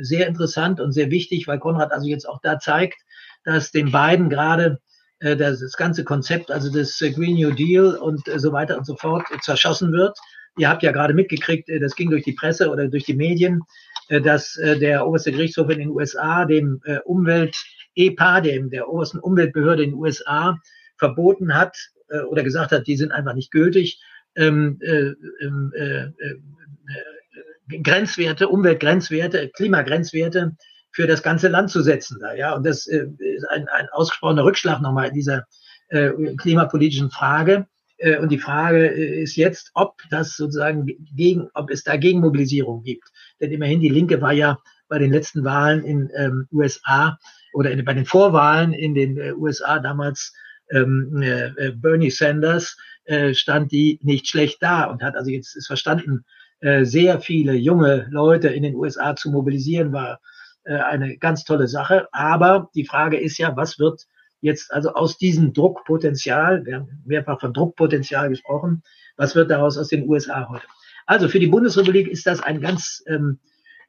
[0.01, 2.99] sehr interessant und sehr wichtig, weil Konrad also jetzt auch da zeigt,
[3.45, 4.79] dass den beiden gerade
[5.23, 8.87] äh, das, ganze Konzept, also das äh, Green New Deal und äh, so weiter und
[8.87, 10.17] so fort zerschossen wird.
[10.59, 13.63] Ihr habt ja gerade mitgekriegt, äh, das ging durch die Presse oder durch die Medien,
[14.09, 17.57] äh, dass äh, der oberste Gerichtshof in den USA dem äh, Umwelt
[17.95, 20.59] EPA, dem der obersten Umweltbehörde in den USA,
[20.99, 21.77] verboten hat
[22.11, 24.01] äh, oder gesagt hat, die sind einfach nicht gültig,
[24.37, 30.57] ähm, äh, ähm, äh, äh, Grenzwerte, Umweltgrenzwerte, Klimagrenzwerte
[30.91, 32.19] für das ganze Land zu setzen.
[32.21, 35.47] Da, ja, und das äh, ist ein, ein ausgesprochener Rückschlag nochmal in dieser
[35.89, 37.67] äh, klimapolitischen Frage.
[38.03, 42.83] Äh, und die Frage äh, ist jetzt, ob das sozusagen gegen, ob es da Gegenmobilisierung
[42.83, 43.09] gibt.
[43.41, 44.59] Denn immerhin die Linke war ja
[44.89, 47.19] bei den letzten Wahlen in ähm, USA
[47.55, 50.35] oder in, bei den Vorwahlen in den äh, USA damals
[50.71, 55.57] ähm, äh, äh, Bernie Sanders äh, stand die nicht schlecht da und hat also jetzt
[55.57, 56.25] ist verstanden,
[56.61, 60.21] äh, sehr viele junge Leute in den USA zu mobilisieren, war
[60.65, 62.09] äh, eine ganz tolle Sache.
[62.13, 64.07] Aber die Frage ist ja, was wird
[64.43, 68.83] jetzt also aus diesem Druckpotenzial, wir haben mehrfach von Druckpotenzial gesprochen,
[69.17, 70.67] was wird daraus aus den USA heute?
[71.07, 73.39] Also für die Bundesrepublik ist das ein ganz, ähm,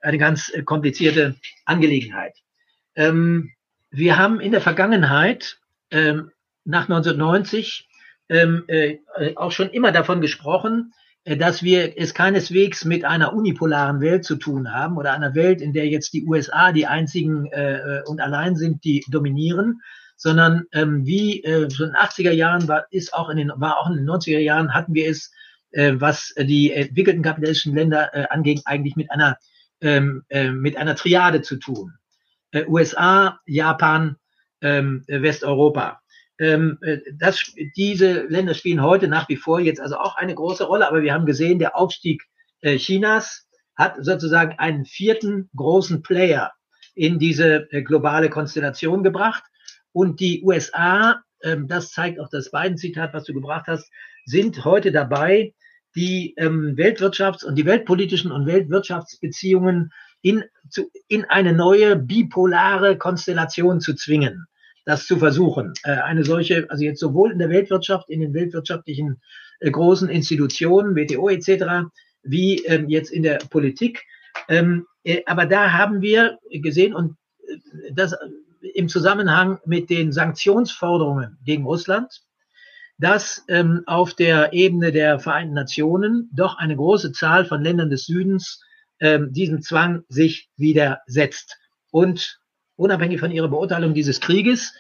[0.01, 1.35] eine ganz äh, komplizierte
[1.65, 2.37] Angelegenheit.
[2.95, 3.51] Ähm,
[3.89, 5.59] wir haben in der Vergangenheit
[5.91, 6.31] ähm,
[6.65, 7.87] nach 1990
[8.29, 8.97] ähm, äh,
[9.35, 10.93] auch schon immer davon gesprochen,
[11.23, 15.61] äh, dass wir es keineswegs mit einer unipolaren Welt zu tun haben oder einer Welt,
[15.61, 19.81] in der jetzt die USA die einzigen äh, und allein sind, die dominieren,
[20.15, 23.77] sondern ähm, wie äh, schon in den 80er Jahren war, ist auch in den, war
[23.77, 25.31] auch in den 90er Jahren hatten wir es,
[25.71, 29.37] äh, was die entwickelten kapitalistischen Länder äh, anging, eigentlich mit einer
[29.81, 31.93] ähm, äh, mit einer Triade zu tun.
[32.51, 34.15] Äh, USA, Japan,
[34.61, 35.99] ähm, Westeuropa
[36.39, 40.63] ähm, äh, das, diese Länder spielen heute nach wie vor jetzt also auch eine große
[40.63, 42.23] Rolle, aber wir haben gesehen, der Aufstieg
[42.61, 46.51] äh, Chinas hat sozusagen einen vierten großen Player
[46.95, 49.43] in diese äh, globale Konstellation gebracht.
[49.93, 53.89] Und die USA, ähm, das zeigt auch das Biden-Zitat, was du gebracht hast,
[54.25, 55.53] sind heute dabei,
[55.95, 59.91] die ähm, Weltwirtschafts- und die weltpolitischen und Weltwirtschaftsbeziehungen
[60.21, 64.47] in, zu, in eine neue bipolare Konstellation zu zwingen
[64.85, 65.73] das zu versuchen.
[65.83, 69.21] Äh, eine solche, also jetzt sowohl in der Weltwirtschaft, in den weltwirtschaftlichen
[69.59, 71.87] äh, großen Institutionen, WTO etc.,
[72.23, 74.03] wie ähm, jetzt in der Politik.
[74.49, 77.15] Ähm, äh, aber da haben wir gesehen und
[77.91, 78.15] das
[78.73, 82.21] im Zusammenhang mit den Sanktionsforderungen gegen Russland,
[82.97, 88.05] dass ähm, auf der Ebene der Vereinten Nationen doch eine große Zahl von Ländern des
[88.05, 88.63] Südens
[88.99, 91.57] ähm, diesem Zwang sich widersetzt.
[91.91, 92.39] Und
[92.75, 94.73] unabhängig von ihrer Beurteilung dieses Krieges,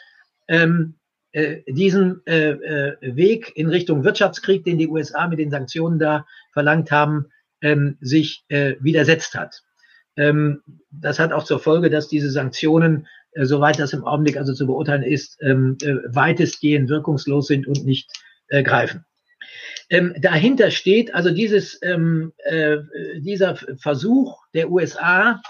[0.47, 0.95] ähm,
[1.31, 6.25] äh, diesen äh, äh, Weg in Richtung Wirtschaftskrieg, den die USA mit den Sanktionen da
[6.51, 7.27] verlangt haben,
[7.61, 9.63] ähm, sich äh, widersetzt hat.
[10.15, 10.61] Ähm,
[10.91, 14.65] das hat auch zur Folge, dass diese Sanktionen, äh, soweit das im Augenblick also zu
[14.65, 18.11] beurteilen ist, ähm, äh, weitestgehend wirkungslos sind und nicht
[18.47, 19.05] äh, greifen.
[19.89, 22.77] Ähm, dahinter steht also dieses, ähm, äh,
[23.19, 25.41] dieser Versuch der USA,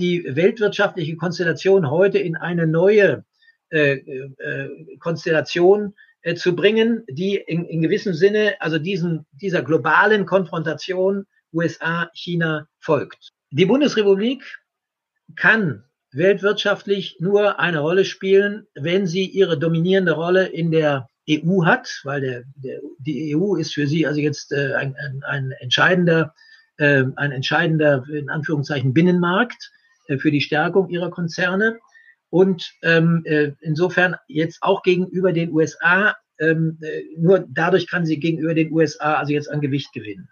[0.00, 3.24] die weltwirtschaftliche Konstellation heute in eine neue
[4.98, 5.94] Konstellation
[6.34, 13.30] zu bringen, die in, in gewissem Sinne, also diesen, dieser globalen Konfrontation USA-China folgt.
[13.50, 14.42] Die Bundesrepublik
[15.36, 15.84] kann
[16.18, 22.20] weltwirtschaftlich nur eine Rolle spielen, wenn sie ihre dominierende Rolle in der EU hat, weil
[22.20, 26.34] der, der, die EU ist für sie also jetzt äh, ein, ein, ein entscheidender
[26.78, 29.70] äh, ein entscheidender, in Anführungszeichen, Binnenmarkt
[30.06, 31.78] äh, für die Stärkung ihrer Konzerne.
[32.30, 38.18] Und ähm, äh, insofern jetzt auch gegenüber den USA ähm, äh, nur dadurch kann sie
[38.18, 40.28] gegenüber den USA also jetzt an Gewicht gewinnen.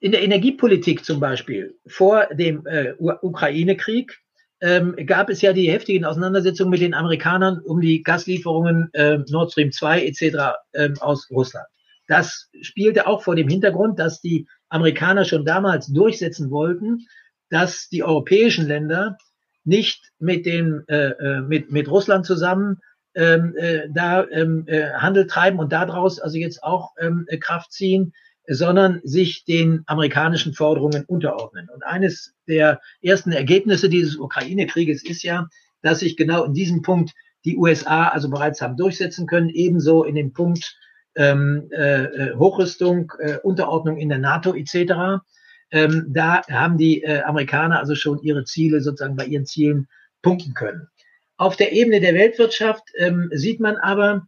[0.00, 4.18] In der Energiepolitik zum Beispiel vor dem äh, Ukraine-Krieg
[4.60, 9.52] ähm, gab es ja die heftigen Auseinandersetzungen mit den Amerikanern um die Gaslieferungen äh, Nord
[9.52, 10.36] Stream 2 etc.
[10.74, 11.66] Ähm, aus Russland.
[12.06, 17.06] Das spielte auch vor dem Hintergrund, dass die Amerikaner schon damals durchsetzen wollten,
[17.48, 19.16] dass die europäischen Länder
[19.64, 22.80] nicht mit dem äh, äh mit mit Russland zusammen
[23.14, 28.12] ähm, äh, da ähm, äh, Handel treiben und daraus also jetzt auch ähm, Kraft ziehen,
[28.52, 31.68] sondern sich den amerikanischen Forderungen unterordnen.
[31.72, 35.48] Und eines der ersten Ergebnisse dieses Ukraine-Krieges ist ja,
[35.82, 37.12] dass sich genau in diesem Punkt
[37.44, 40.76] die USA also bereits haben durchsetzen können, ebenso in dem Punkt
[41.14, 45.22] ähm, äh, äh, Hochrüstung, äh, Unterordnung in der NATO etc.
[45.70, 49.86] Ähm, da haben die äh, Amerikaner also schon ihre Ziele sozusagen bei ihren Zielen
[50.22, 50.88] punkten können.
[51.36, 54.26] Auf der Ebene der Weltwirtschaft ähm, sieht man aber,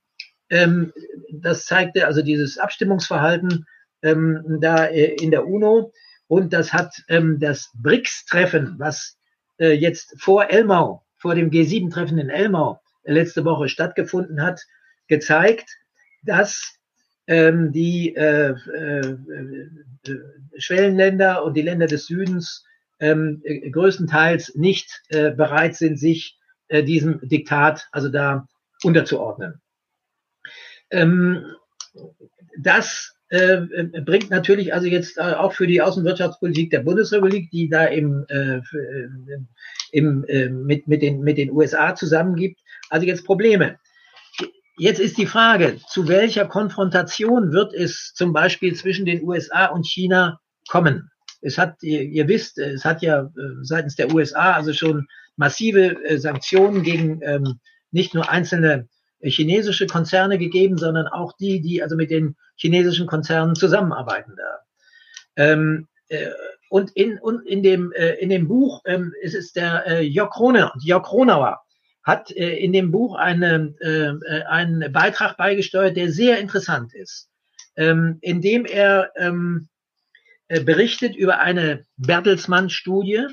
[0.49, 0.93] ähm,
[1.33, 3.67] das zeigte also dieses Abstimmungsverhalten
[4.03, 5.93] ähm, da äh, in der UNO
[6.27, 9.19] und das hat ähm, das BRICS-Treffen, was
[9.59, 14.63] äh, jetzt vor Elmau, vor dem G7-Treffen in Elmau äh, letzte Woche stattgefunden hat,
[15.09, 15.69] gezeigt,
[16.23, 16.79] dass
[17.27, 19.69] ähm, die äh, äh, äh,
[20.59, 22.65] Schwellenländer und die Länder des Südens
[22.99, 26.39] ähm, äh, größtenteils nicht äh, bereit sind, sich
[26.69, 28.47] äh, diesem Diktat also da
[28.83, 29.61] unterzuordnen.
[30.91, 31.45] Ähm,
[32.59, 33.63] das äh,
[34.05, 38.57] bringt natürlich also jetzt äh, auch für die Außenwirtschaftspolitik der Bundesrepublik, die da im, äh,
[38.57, 39.09] äh
[39.93, 42.61] im äh, mit, mit, den, mit den USA zusammengibt,
[42.91, 43.79] also jetzt Probleme.
[44.77, 49.87] Jetzt ist die Frage, zu welcher Konfrontation wird es zum Beispiel zwischen den USA und
[49.87, 50.39] China
[50.69, 51.11] kommen?
[51.41, 53.31] Es hat, ihr, ihr wisst, es hat ja
[53.63, 55.07] seitens der USA also schon
[55.37, 57.61] massive äh, Sanktionen gegen ähm,
[57.91, 63.07] nicht nur einzelne äh, chinesische Konzerne gegeben, sondern auch die, die also mit den chinesischen
[63.07, 64.59] Konzernen zusammenarbeiten da.
[65.37, 66.31] Ähm, äh,
[66.69, 70.31] und in, und in dem, äh, in dem Buch ähm, ist es der äh, Jörg
[70.31, 71.61] Kroner, Jörg Kronauer
[72.03, 77.29] hat äh, in dem Buch eine, äh, einen Beitrag beigesteuert, der sehr interessant ist,
[77.77, 79.69] ähm, in dem er ähm,
[80.49, 83.27] äh, berichtet über eine Bertelsmann-Studie,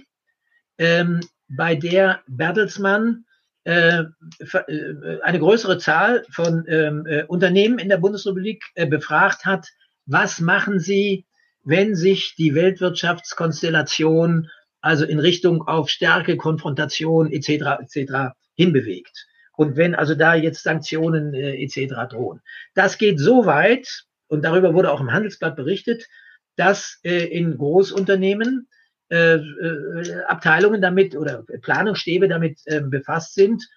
[0.77, 3.25] ähm, bei der Bertelsmann
[3.69, 9.67] eine größere Zahl von ähm, äh, Unternehmen in der Bundesrepublik äh, befragt hat,
[10.05, 11.25] was machen sie,
[11.63, 14.49] wenn sich die Weltwirtschaftskonstellation
[14.81, 17.81] also in Richtung auf Stärke, Konfrontation etc.
[17.81, 18.33] etc.
[18.55, 19.27] hinbewegt.
[19.55, 21.95] Und wenn also da jetzt Sanktionen äh, etc.
[22.09, 22.41] drohen.
[22.75, 26.07] Das geht so weit, und darüber wurde auch im Handelsblatt berichtet,
[26.55, 28.69] dass äh, in Großunternehmen
[29.11, 33.67] äh, äh, Abteilungen damit oder Planungsstäbe damit äh, befasst sind,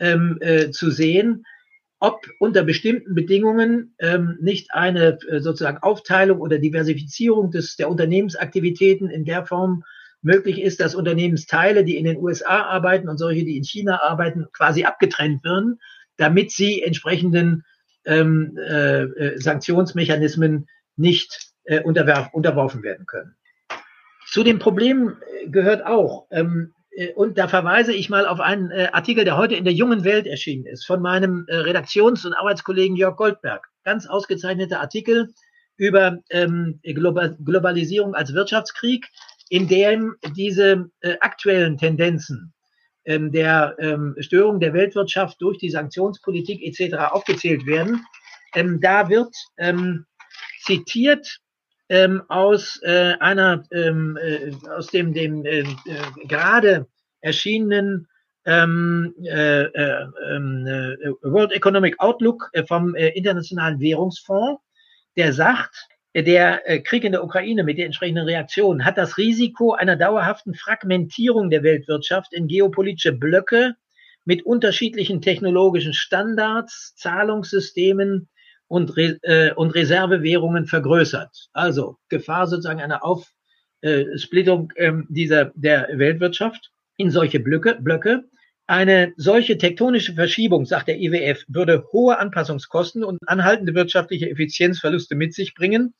[0.00, 1.44] ähm, äh, zu sehen,
[2.00, 9.24] ob unter bestimmten Bedingungen ähm, nicht eine sozusagen Aufteilung oder Diversifizierung des, der Unternehmensaktivitäten in
[9.24, 9.84] der Form
[10.22, 14.46] möglich ist, dass Unternehmensteile, die in den USA arbeiten und solche, die in China arbeiten,
[14.52, 15.78] quasi abgetrennt werden,
[16.16, 17.64] damit sie entsprechenden
[18.06, 21.52] ähm, äh, äh Sanktionsmechanismen nicht
[21.84, 23.36] unterworfen werden können.
[24.30, 28.70] Zu dem Problem äh, gehört auch, ähm, äh, und da verweise ich mal auf einen
[28.70, 32.34] äh, Artikel, der heute in der jungen Welt erschienen ist, von meinem äh, Redaktions- und
[32.34, 33.66] Arbeitskollegen Jörg Goldberg.
[33.84, 35.30] Ganz ausgezeichneter Artikel
[35.76, 39.08] über ähm, Global Globalisierung als Wirtschaftskrieg,
[39.48, 42.52] in dem diese äh, aktuellen Tendenzen
[43.06, 46.96] ähm, der ähm, Störung der Weltwirtschaft durch die Sanktionspolitik etc.
[47.10, 48.04] aufgezählt werden.
[48.54, 50.04] Ähm, da wird ähm,
[50.62, 51.40] zitiert
[51.90, 55.66] ähm, aus äh, einer ähm, äh, aus dem dem äh, äh,
[56.26, 56.86] gerade
[57.20, 58.06] erschienenen
[58.46, 64.62] ähm, äh, äh, ähm, äh, World Economic Outlook vom Internationalen Währungsfonds,
[65.16, 69.94] der sagt, der Krieg in der Ukraine mit den entsprechenden Reaktionen hat das Risiko einer
[69.94, 73.76] dauerhaften Fragmentierung der Weltwirtschaft in geopolitische Blöcke
[74.24, 78.28] mit unterschiedlichen technologischen Standards, Zahlungssystemen,
[78.70, 81.48] und, Re äh, und Reservewährungen vergrößert.
[81.52, 88.24] Also Gefahr sozusagen einer Aufsplittung äh, dieser der Weltwirtschaft in solche Blöcke, Blöcke.
[88.68, 95.34] Eine solche tektonische Verschiebung, sagt der IWF, würde hohe Anpassungskosten und anhaltende wirtschaftliche Effizienzverluste mit
[95.34, 95.94] sich bringen,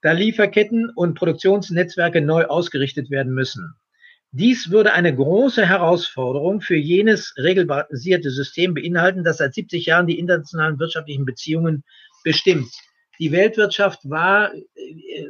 [0.00, 3.74] da Lieferketten und Produktionsnetzwerke neu ausgerichtet werden müssen.
[4.30, 10.20] Dies würde eine große Herausforderung für jenes regelbasierte System beinhalten, das seit 70 Jahren die
[10.20, 11.82] internationalen wirtschaftlichen Beziehungen
[12.22, 12.72] bestimmt.
[13.18, 15.26] Die Weltwirtschaft war, äh,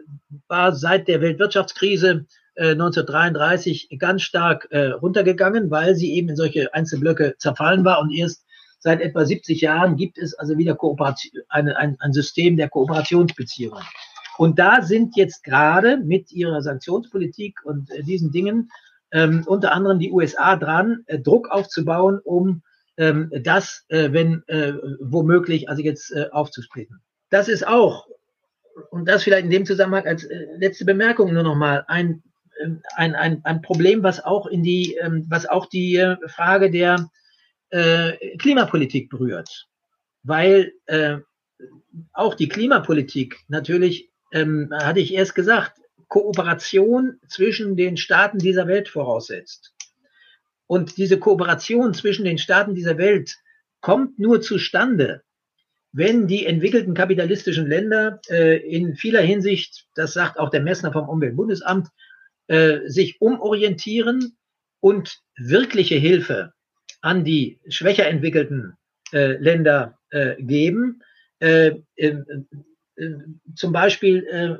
[0.48, 6.73] war seit der Weltwirtschaftskrise 1933 äh, ganz stark äh, runtergegangen, weil sie eben in solche
[6.74, 8.44] Einzelblöcke zerfallen war und erst
[8.78, 13.82] seit etwa 70 Jahren gibt es also wieder Kooperation, eine, ein, ein System der Kooperationsbeziehungen.
[14.39, 18.70] Und da sind jetzt gerade mit ihrer Sanktionspolitik und diesen Dingen
[19.12, 22.62] ähm, unter anderem die USA dran, äh, Druck aufzubauen, um
[22.97, 27.01] ähm, das, äh, wenn äh, womöglich, also jetzt äh, aufzusplitten.
[27.31, 28.06] Das ist auch,
[28.90, 32.23] und das vielleicht in dem Zusammenhang als äh, letzte Bemerkung nur nochmal, ein,
[32.62, 36.70] ähm, ein, ein, ein Problem, was auch in die, ähm, was auch die äh, Frage
[36.70, 37.10] der
[37.70, 39.69] äh, Klimapolitik berührt.
[40.23, 41.19] Weil äh,
[42.12, 45.78] auch die Klimapolitik natürlich, ähm, hatte ich erst gesagt,
[46.09, 49.74] Kooperation zwischen den Staaten dieser Welt voraussetzt.
[50.72, 53.36] Und diese Kooperation zwischen den Staaten dieser Welt
[53.82, 55.22] kommt nur zustande,
[55.92, 61.10] wenn die entwickelten kapitalistischen Länder äh, in vieler Hinsicht, das sagt auch der Messner vom
[61.10, 61.88] Umweltbundesamt,
[62.46, 64.38] äh, sich umorientieren
[64.80, 66.54] und wirkliche Hilfe
[67.02, 68.72] an die schwächer entwickelten
[69.12, 71.02] äh, Länder äh, geben.
[71.40, 72.16] Äh, äh,
[73.56, 74.58] zum Beispiel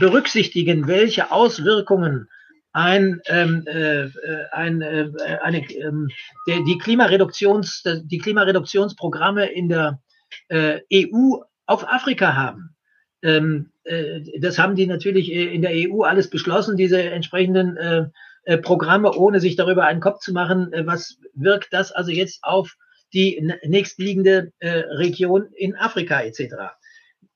[0.00, 2.30] berücksichtigen, welche Auswirkungen
[2.76, 4.10] ein, ähm, äh,
[4.52, 5.08] ein, äh,
[5.42, 6.10] eine, ähm,
[6.46, 10.02] die, die, Klimareduktions, die Klimareduktionsprogramme in der
[10.48, 12.76] äh, EU auf Afrika haben.
[13.22, 18.04] Ähm, äh, das haben die natürlich in der EU alles beschlossen, diese entsprechenden äh,
[18.44, 22.44] äh, Programme, ohne sich darüber einen Kopf zu machen, äh, was wirkt das also jetzt
[22.44, 22.76] auf
[23.14, 26.74] die nächstliegende äh, Region in Afrika etc.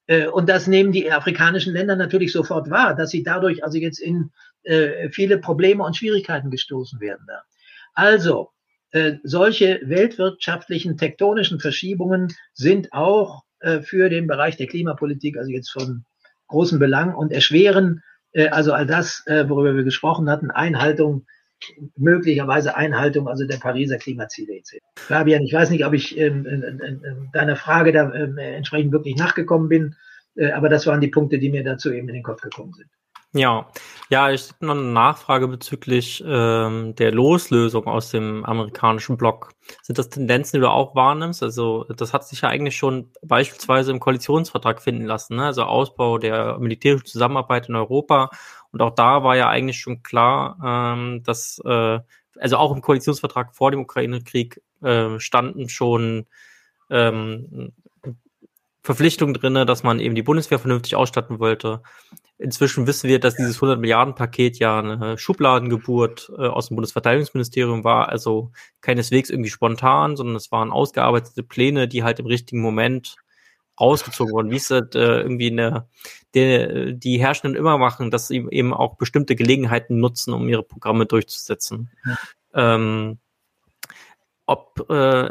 [0.06, 4.00] Äh, und das nehmen die afrikanischen Länder natürlich sofort wahr, dass sie dadurch also jetzt
[4.00, 4.32] in
[4.64, 7.24] äh, viele Probleme und Schwierigkeiten gestoßen werden.
[7.26, 7.42] Da.
[7.94, 8.50] Also,
[8.92, 15.70] äh, solche weltwirtschaftlichen tektonischen Verschiebungen sind auch äh, für den Bereich der Klimapolitik also jetzt
[15.70, 16.04] von
[16.48, 18.02] großem Belang und erschweren
[18.52, 21.26] also all das, worüber wir gesprochen hatten, Einhaltung
[21.96, 24.76] möglicherweise Einhaltung also der Pariser Klimaziele etc.
[24.96, 26.92] Fabian, ich weiß nicht, ob ich ähm, äh,
[27.32, 29.96] deiner Frage da entsprechend wirklich nachgekommen bin,
[30.54, 32.88] aber das waren die Punkte, die mir dazu eben in den Kopf gekommen sind.
[33.32, 33.68] Ja,
[34.08, 39.52] ja, ich habe noch eine Nachfrage bezüglich ähm, der Loslösung aus dem amerikanischen Block.
[39.82, 41.40] Sind das Tendenzen, die du auch wahrnimmst?
[41.44, 45.44] Also das hat sich ja eigentlich schon beispielsweise im Koalitionsvertrag finden lassen, ne?
[45.46, 48.30] also Ausbau der militärischen Zusammenarbeit in Europa.
[48.72, 50.58] Und auch da war ja eigentlich schon klar,
[50.98, 52.00] ähm, dass äh,
[52.40, 56.26] also auch im Koalitionsvertrag vor dem Ukraine-Krieg äh, standen schon
[56.90, 57.72] ähm,
[58.82, 61.82] Verpflichtungen drinne, dass man eben die Bundeswehr vernünftig ausstatten wollte.
[62.42, 67.84] Inzwischen wissen wir, dass dieses 100 Milliarden Paket ja eine Schubladengeburt äh, aus dem Bundesverteidigungsministerium
[67.84, 68.50] war, also
[68.80, 73.16] keineswegs irgendwie spontan, sondern es waren ausgearbeitete Pläne, die halt im richtigen Moment
[73.78, 74.50] rausgezogen wurden.
[74.50, 75.86] Wie es halt, äh, irgendwie eine,
[76.32, 81.04] der, die Herrschenden immer machen, dass sie eben auch bestimmte Gelegenheiten nutzen, um ihre Programme
[81.04, 81.90] durchzusetzen.
[82.06, 82.74] Ja.
[82.74, 83.18] Ähm,
[84.46, 85.30] ob äh,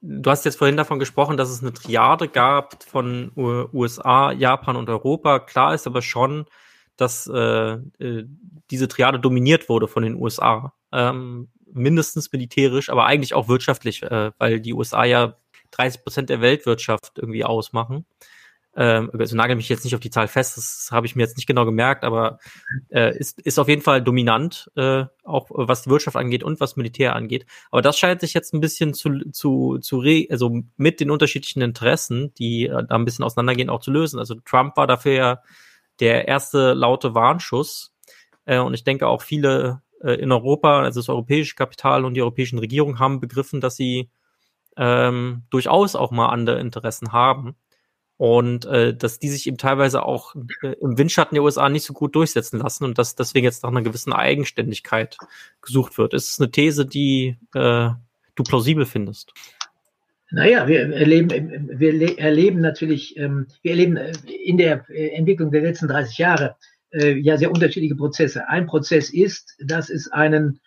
[0.00, 4.88] Du hast jetzt vorhin davon gesprochen, dass es eine Triade gab von USA, Japan und
[4.88, 5.40] Europa.
[5.40, 6.46] Klar ist aber schon,
[6.96, 8.24] dass äh, äh,
[8.70, 10.72] diese Triade dominiert wurde von den USA.
[10.92, 15.36] Ähm, mindestens militärisch, aber eigentlich auch wirtschaftlich, äh, weil die USA ja
[15.72, 18.06] 30 Prozent der Weltwirtschaft irgendwie ausmachen.
[18.78, 21.36] Ähm, also nagel mich jetzt nicht auf die Zahl fest, das habe ich mir jetzt
[21.36, 22.38] nicht genau gemerkt, aber
[22.90, 26.76] äh, ist, ist auf jeden Fall dominant, äh, auch was die Wirtschaft angeht und was
[26.76, 27.44] Militär angeht.
[27.72, 31.60] Aber das scheint sich jetzt ein bisschen zu, zu, zu re also mit den unterschiedlichen
[31.60, 34.20] Interessen, die äh, da ein bisschen auseinandergehen, auch zu lösen.
[34.20, 35.42] Also Trump war dafür ja
[35.98, 37.92] der erste laute Warnschuss.
[38.44, 42.22] Äh, und ich denke auch viele äh, in Europa, also das europäische Kapital und die
[42.22, 44.08] europäischen Regierungen haben begriffen, dass sie
[44.76, 47.56] ähm, durchaus auch mal andere Interessen haben
[48.18, 51.94] und äh, dass die sich eben teilweise auch äh, im Windschatten der USA nicht so
[51.94, 55.16] gut durchsetzen lassen und dass deswegen jetzt nach einer gewissen Eigenständigkeit
[55.62, 56.12] gesucht wird.
[56.14, 57.90] Ist es eine These, die äh,
[58.34, 59.32] du plausibel findest?
[60.30, 64.12] Naja, wir erleben, wir erleben natürlich, ähm, wir erleben äh,
[64.44, 66.56] in der äh, Entwicklung der letzten 30 Jahre
[66.90, 68.48] äh, ja sehr unterschiedliche Prozesse.
[68.48, 70.60] Ein Prozess ist, dass es einen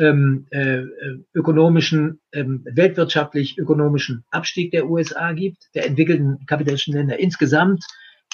[0.00, 0.82] ähm, äh,
[1.34, 7.84] ökonomischen, ähm, weltwirtschaftlich ökonomischen Abstieg der USA gibt, der entwickelten kapitalistischen Länder insgesamt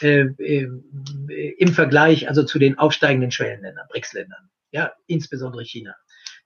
[0.02, 0.68] äh, äh,
[1.58, 5.94] im Vergleich also zu den aufsteigenden Schwellenländern, BRICS-Ländern, ja, insbesondere China.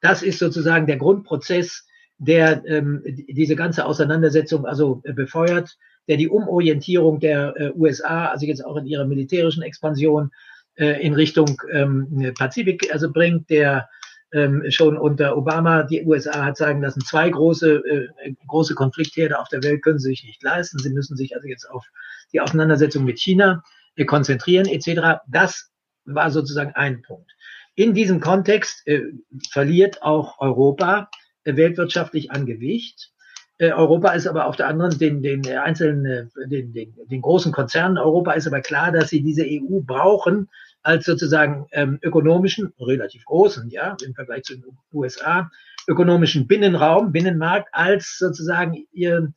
[0.00, 1.86] Das ist sozusagen der Grundprozess,
[2.18, 5.76] der ähm, diese ganze Auseinandersetzung also äh, befeuert,
[6.08, 10.30] der die Umorientierung der äh, USA, also jetzt auch in ihrer militärischen Expansion
[10.74, 13.88] äh, in Richtung ähm, Pazifik also bringt, der
[14.32, 17.76] ähm, schon unter Obama, die USA hat sagen lassen, zwei große,
[18.22, 20.78] äh, große Konfliktherde auf der Welt können sie sich nicht leisten.
[20.78, 21.86] Sie müssen sich also jetzt auf
[22.32, 23.62] die Auseinandersetzung mit China
[23.96, 25.20] äh, konzentrieren etc.
[25.28, 25.70] Das
[26.04, 27.30] war sozusagen ein Punkt.
[27.74, 29.02] In diesem Kontext äh,
[29.50, 31.08] verliert auch Europa
[31.44, 33.12] äh, weltwirtschaftlich an Gewicht.
[33.58, 37.52] Äh, Europa ist aber auf der anderen, den, den einzelnen, äh, den, den, den großen
[37.52, 40.48] Konzernen Europa ist aber klar, dass sie diese EU brauchen
[40.82, 45.50] als sozusagen ähm, ökonomischen, relativ großen, ja, im Vergleich zu den USA,
[45.88, 49.34] ökonomischen Binnenraum, Binnenmarkt als sozusagen ihren,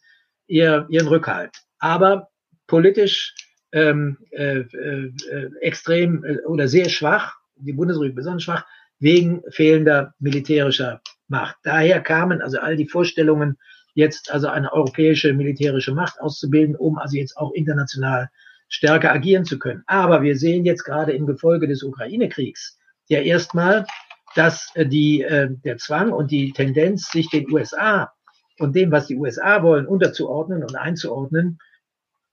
[0.47, 1.51] ihr, ihren Rückhalt.
[1.79, 2.29] Aber
[2.67, 3.33] politisch
[3.71, 5.11] ähm, äh, äh,
[5.61, 8.65] extrem äh, oder sehr schwach, die Bundesrepublik besonders schwach,
[8.99, 11.55] wegen fehlender militärischer Macht.
[11.63, 13.57] Daher kamen also all die Vorstellungen,
[13.93, 18.29] jetzt also eine europäische militärische Macht auszubilden, um also jetzt auch international
[18.71, 19.83] stärker agieren zu können.
[19.85, 22.79] Aber wir sehen jetzt gerade im Gefolge des Ukraine-Kriegs
[23.09, 23.85] ja erstmal,
[24.33, 28.11] dass äh, die, äh, der Zwang und die Tendenz, sich den USA
[28.57, 31.59] und dem, was die USA wollen, unterzuordnen und einzuordnen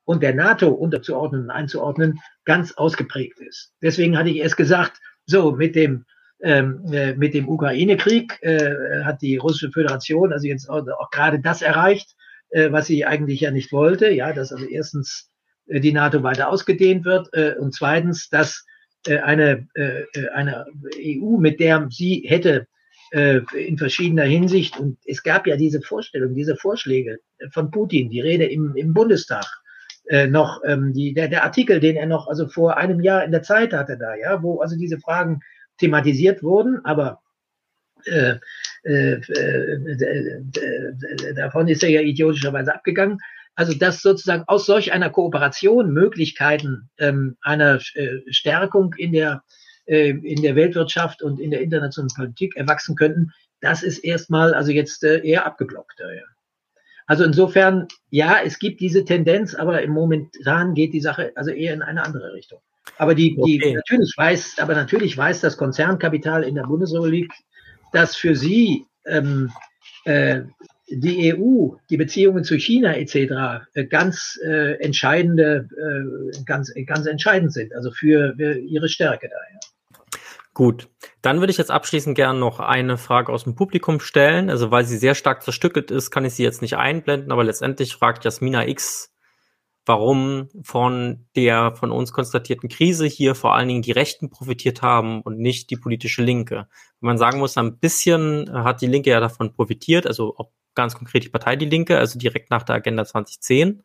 [0.05, 3.73] und der NATO unterzuordnen und einzuordnen, ganz ausgeprägt ist.
[3.83, 6.05] Deswegen hatte ich erst gesagt, so mit dem
[6.41, 11.41] ähm, äh, mit dem Ukraine-Krieg äh, hat die russische Föderation also jetzt auch, auch gerade
[11.41, 12.15] das erreicht,
[12.51, 14.11] äh, was sie eigentlich ja nicht wollte.
[14.11, 15.33] Ja, dass also erstens
[15.69, 18.65] die NATO weiter ausgedehnt wird äh, und zweitens, dass
[19.07, 20.67] äh, eine, äh, eine
[20.99, 22.67] EU, mit der sie hätte
[23.13, 27.19] äh, in verschiedener Hinsicht, und es gab ja diese Vorstellung, diese Vorschläge
[27.53, 29.47] von Putin, die Rede im, im Bundestag,
[30.09, 33.31] äh, noch ähm, die, der, der Artikel, den er noch also vor einem Jahr in
[33.31, 35.41] der Zeit hatte da, ja, wo also diese Fragen
[35.79, 37.21] thematisiert wurden, aber
[38.05, 38.37] äh,
[38.85, 40.43] äh, äh,
[41.35, 43.19] davon ist er ja idiotischerweise abgegangen.
[43.59, 49.43] Also dass sozusagen aus solch einer Kooperation Möglichkeiten ähm, einer äh, Stärkung in der
[49.87, 54.71] äh, in der Weltwirtschaft und in der internationalen Politik erwachsen könnten, das ist erstmal also
[54.71, 55.99] jetzt äh, eher abgeblockt.
[55.99, 56.23] Ja.
[57.09, 61.75] Also insofern, ja, es gibt diese Tendenz, aber im Momentan geht die Sache also eher
[61.75, 62.61] in eine andere Richtung.
[62.97, 63.75] Aber die, die okay.
[63.75, 67.33] natürlich weiß, aber natürlich weiß das Konzernkapital in der Bundesrepublik,
[67.93, 69.51] dass für sie ähm,
[70.05, 70.43] äh,
[70.91, 73.67] die EU, die Beziehungen zu China etc.
[73.75, 79.61] Äh, ganz äh, entscheidende, äh, ganz, ganz entscheidend sind, also für, für ihre Stärke daher.
[80.55, 80.89] Gut,
[81.23, 84.51] dann würde ich jetzt abschließend gerne noch eine Frage aus dem Publikum stellen.
[84.51, 87.95] Also weil sie sehr stark zerstückelt ist, kann ich sie jetzt nicht einblenden, aber letztendlich
[87.95, 89.15] fragt Jasmina X,
[89.87, 95.23] warum von der von uns konstatierten Krise hier vor allen Dingen die Rechten profitiert haben
[95.23, 96.67] und nicht die politische Linke.
[97.01, 100.95] Wenn man sagen muss, ein bisschen hat die Linke ja davon profitiert, also auch ganz
[100.95, 103.83] konkret die Partei Die Linke, also direkt nach der Agenda 2010.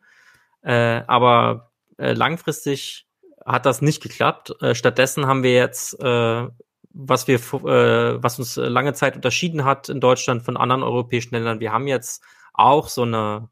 [0.62, 3.08] Äh, aber äh, langfristig
[3.44, 4.54] hat das nicht geklappt.
[4.62, 6.46] Äh, stattdessen haben wir jetzt, äh,
[6.90, 11.58] was wir, äh, was uns lange Zeit unterschieden hat in Deutschland von anderen europäischen Ländern,
[11.58, 12.22] wir haben jetzt
[12.52, 13.48] auch so eine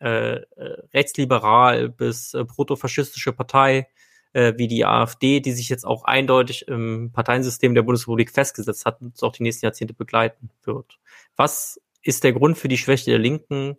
[0.00, 0.44] äh, äh,
[0.92, 3.86] rechtsliberal bis äh, protofaschistische Partei
[4.32, 9.00] äh, wie die AfD, die sich jetzt auch eindeutig im Parteiensystem der Bundesrepublik festgesetzt hat
[9.00, 10.98] und uns auch die nächsten Jahrzehnte begleiten wird.
[11.36, 13.76] Was ist der Grund für die Schwäche der Linken?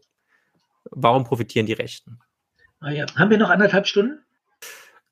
[0.90, 2.20] Warum profitieren die Rechten?
[2.80, 3.06] Ah ja.
[3.16, 4.20] Haben wir noch anderthalb Stunden?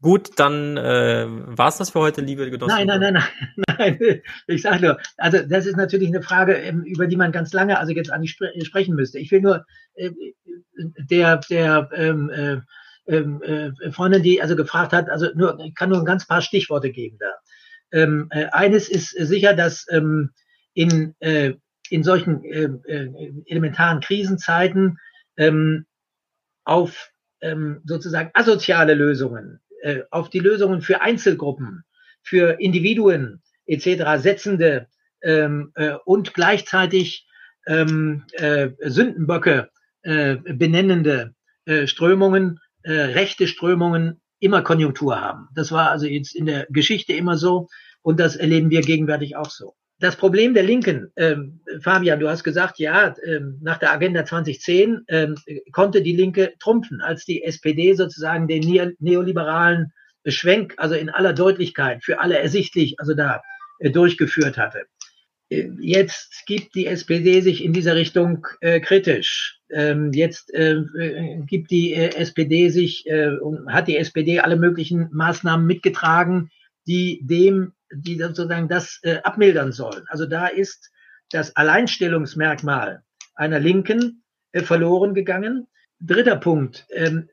[0.01, 2.73] Gut, dann äh, war es das für heute, liebe Genossen.
[2.73, 3.23] Nein, nein, nein,
[3.67, 4.21] nein, nein.
[4.47, 7.77] Ich sage nur, also das ist natürlich eine Frage, ähm, über die man ganz lange,
[7.77, 9.19] also jetzt eigentlich spre sprechen müsste.
[9.19, 9.65] Ich will nur
[9.95, 10.11] äh,
[10.97, 12.61] der der ähm, äh,
[13.13, 16.41] ähm, äh, Freundin, die also gefragt hat, also nur ich kann nur ein ganz paar
[16.41, 17.33] Stichworte geben da.
[17.91, 20.29] Ähm, äh, eines ist sicher, dass ähm,
[20.73, 21.55] in äh,
[21.89, 24.97] in solchen äh, äh, elementaren Krisenzeiten
[25.37, 25.85] ähm,
[26.63, 27.11] auf
[27.41, 31.83] ähm, sozusagen asoziale Lösungen äh, auf die Lösungen für Einzelgruppen,
[32.21, 34.21] für Individuen etc.
[34.21, 34.87] setzende
[35.21, 37.27] ähm, äh, und gleichzeitig
[37.67, 39.69] ähm, äh, Sündenböcke
[40.01, 41.35] äh, benennende
[41.65, 45.49] äh, Strömungen, äh, rechte Strömungen immer Konjunktur haben.
[45.53, 47.67] Das war also jetzt in der Geschichte immer so
[48.01, 52.43] und das erleben wir gegenwärtig auch so das Problem der Linken, ähm, Fabian, du hast
[52.43, 55.35] gesagt, ja, ähm, nach der Agenda 2010 ähm,
[55.71, 59.91] konnte die Linke trumpfen, als die SPD sozusagen den neoliberalen
[60.25, 63.41] Schwenk, also in aller Deutlichkeit, für alle ersichtlich, also da
[63.79, 64.83] äh, durchgeführt hatte.
[65.49, 69.59] Äh, jetzt gibt die SPD sich in dieser Richtung äh, kritisch.
[69.71, 73.31] Ähm, jetzt äh, äh gibt die äh, SPD sich, äh,
[73.67, 76.49] hat die SPD alle möglichen Maßnahmen mitgetragen,
[76.89, 80.05] die dem die sozusagen das äh, abmildern sollen.
[80.07, 80.91] Also da ist
[81.31, 83.03] das Alleinstellungsmerkmal
[83.35, 85.67] einer Linken äh, verloren gegangen.
[85.99, 86.85] Dritter Punkt.
[86.91, 87.29] Ähm,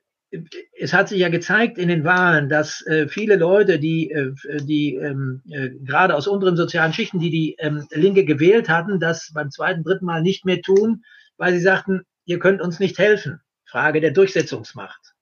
[0.78, 4.32] es hat sich ja gezeigt in den Wahlen, dass äh, viele Leute, die, äh,
[4.64, 9.30] die ähm, äh, gerade aus unteren sozialen Schichten, die die ähm, Linke gewählt hatten, das
[9.32, 11.04] beim zweiten, dritten Mal nicht mehr tun,
[11.36, 13.40] weil sie sagten, ihr könnt uns nicht helfen.
[13.64, 15.14] Frage der Durchsetzungsmacht.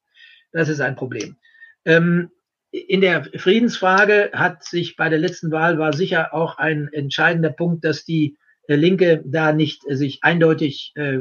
[0.52, 1.36] Das ist ein Problem.
[1.84, 2.30] Ähm,
[2.74, 7.84] in der Friedensfrage hat sich bei der letzten Wahl war sicher auch ein entscheidender Punkt,
[7.84, 8.36] dass die
[8.66, 11.20] äh, Linke da nicht äh, sich eindeutig äh,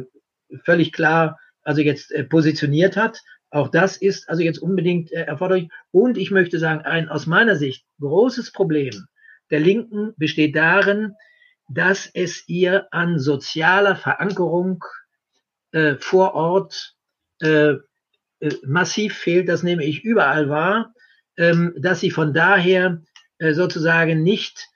[0.64, 3.22] völlig klar also jetzt positioniert hat.
[3.50, 5.70] Auch das ist also jetzt unbedingt erforderlich.
[5.92, 9.06] Und ich möchte sagen, ein aus meiner Sicht großes Problem
[9.50, 11.14] der Linken besteht darin,
[11.70, 14.84] dass es ihr an sozialer Verankerung
[15.72, 16.96] äh, vor Ort
[17.40, 17.76] äh,
[18.66, 19.48] massiv fehlt.
[19.48, 20.94] Das nehme ich überall wahr,
[21.38, 23.02] ähm, dass sie von daher
[23.40, 24.68] äh, sozusagen nicht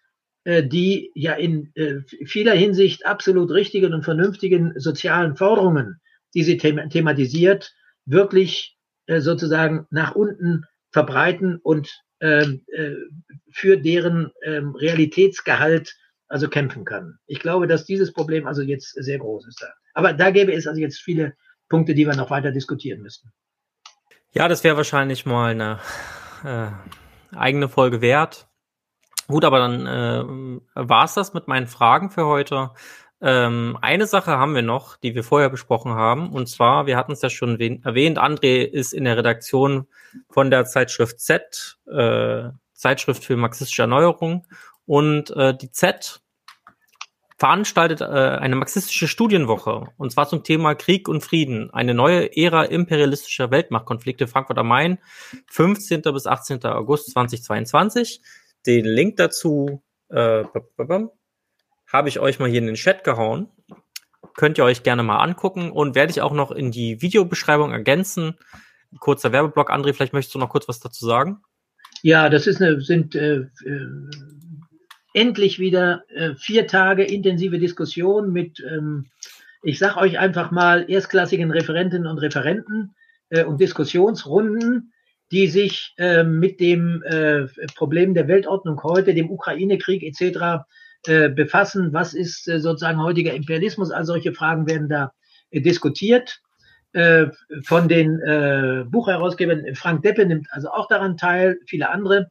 [0.44, 6.00] äh, die ja in äh, vieler Hinsicht absolut richtigen und vernünftigen sozialen Forderungen,
[6.34, 7.74] die sie them thematisiert,
[8.06, 8.78] wirklich
[9.08, 12.96] äh, sozusagen nach unten verbreiten und ähm, äh,
[13.52, 15.96] für deren ähm, Realitätsgehalt
[16.30, 17.20] also kämpfen kann.
[17.28, 19.66] Ich glaube, dass dieses Problem also jetzt sehr groß ist.
[19.94, 21.36] Aber da gäbe es also jetzt viele
[21.70, 23.32] Punkte, die wir noch weiter diskutieren müssten.
[24.32, 25.80] Ja, das wäre wahrscheinlich mal eine
[26.44, 26.68] äh,
[27.36, 28.48] eigene Folge wert.
[29.28, 32.72] Gut, aber dann äh, war das mit meinen Fragen für heute.
[33.20, 36.32] Ähm, eine Sache haben wir noch, die wir vorher besprochen haben.
[36.32, 39.88] Und zwar, wir hatten es ja schon erwähnt, André ist in der Redaktion
[40.30, 44.46] von der Zeitschrift Z, äh, Zeitschrift für marxistische Erneuerung.
[44.86, 46.22] Und äh, die Z
[47.38, 49.88] veranstaltet äh, eine marxistische Studienwoche.
[49.98, 51.72] Und zwar zum Thema Krieg und Frieden.
[51.72, 54.98] Eine neue Ära imperialistischer Weltmachtkonflikte Frankfurt am Main,
[55.52, 56.02] 15.
[56.02, 56.64] bis 18.
[56.66, 58.22] August 2022.
[58.66, 60.44] Den Link dazu äh,
[61.88, 63.50] habe ich euch mal hier in den Chat gehauen.
[64.36, 68.38] Könnt ihr euch gerne mal angucken und werde ich auch noch in die Videobeschreibung ergänzen.
[69.00, 69.72] Kurzer Werbeblock.
[69.72, 71.42] André, vielleicht möchtest du noch kurz was dazu sagen?
[72.02, 73.48] Ja, das ist eine, sind äh, äh,
[75.18, 79.08] endlich wieder äh, vier Tage intensive Diskussion mit, ähm,
[79.64, 82.94] ich sage euch einfach mal, erstklassigen Referentinnen und Referenten
[83.30, 84.94] äh, und Diskussionsrunden,
[85.32, 90.66] die sich äh, mit dem äh, Problem der Weltordnung heute, dem Ukraine-Krieg etc.
[91.08, 91.94] Äh, befassen.
[91.94, 93.90] Was ist äh, sozusagen heutiger Imperialismus?
[93.90, 95.12] All solche Fragen werden da
[95.52, 96.42] diskutiert.
[97.64, 102.28] Von den Buchherausgebern Frank Deppe nimmt also auch daran teil, viele andere.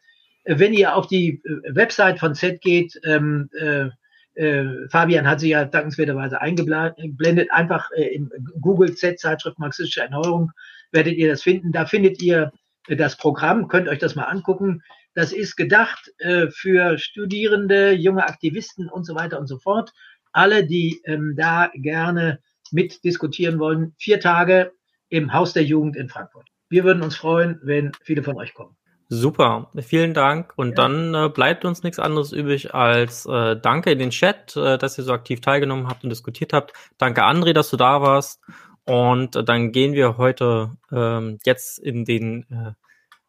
[0.46, 3.88] Wenn ihr auf die äh, Website von Z geht, ähm, äh,
[4.34, 10.52] äh, Fabian hat sie ja dankenswerterweise eingeblendet, einfach äh, im Google Z Zeitschrift Marxistische Erneuerung
[10.92, 11.72] werdet ihr das finden.
[11.72, 12.52] Da findet ihr
[12.88, 14.82] das Programm, könnt euch das mal angucken.
[15.14, 19.92] Das ist gedacht äh, für Studierende, junge Aktivisten und so weiter und so fort.
[20.32, 22.38] Alle, die ähm, da gerne
[22.70, 24.72] mitdiskutieren wollen, vier Tage
[25.08, 26.46] im Haus der Jugend in Frankfurt.
[26.68, 28.76] Wir würden uns freuen, wenn viele von euch kommen.
[29.08, 30.52] Super, vielen Dank.
[30.56, 30.74] Und ja.
[30.74, 34.98] dann äh, bleibt uns nichts anderes übrig als äh, Danke in den Chat, äh, dass
[34.98, 36.72] ihr so aktiv teilgenommen habt und diskutiert habt.
[36.98, 38.40] Danke André, dass du da warst.
[38.84, 42.72] Und äh, dann gehen wir heute ähm, jetzt in den, äh,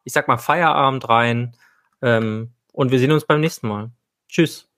[0.04, 1.56] ich sag mal, Feierabend rein.
[2.02, 3.92] Ähm, und wir sehen uns beim nächsten Mal.
[4.30, 4.70] Tschüss.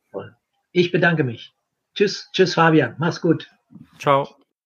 [0.71, 1.53] Ich bedanke mich.
[1.95, 2.95] Tschüss, tschüss Fabian.
[2.97, 3.49] Mach's gut.
[3.97, 4.38] Ciao.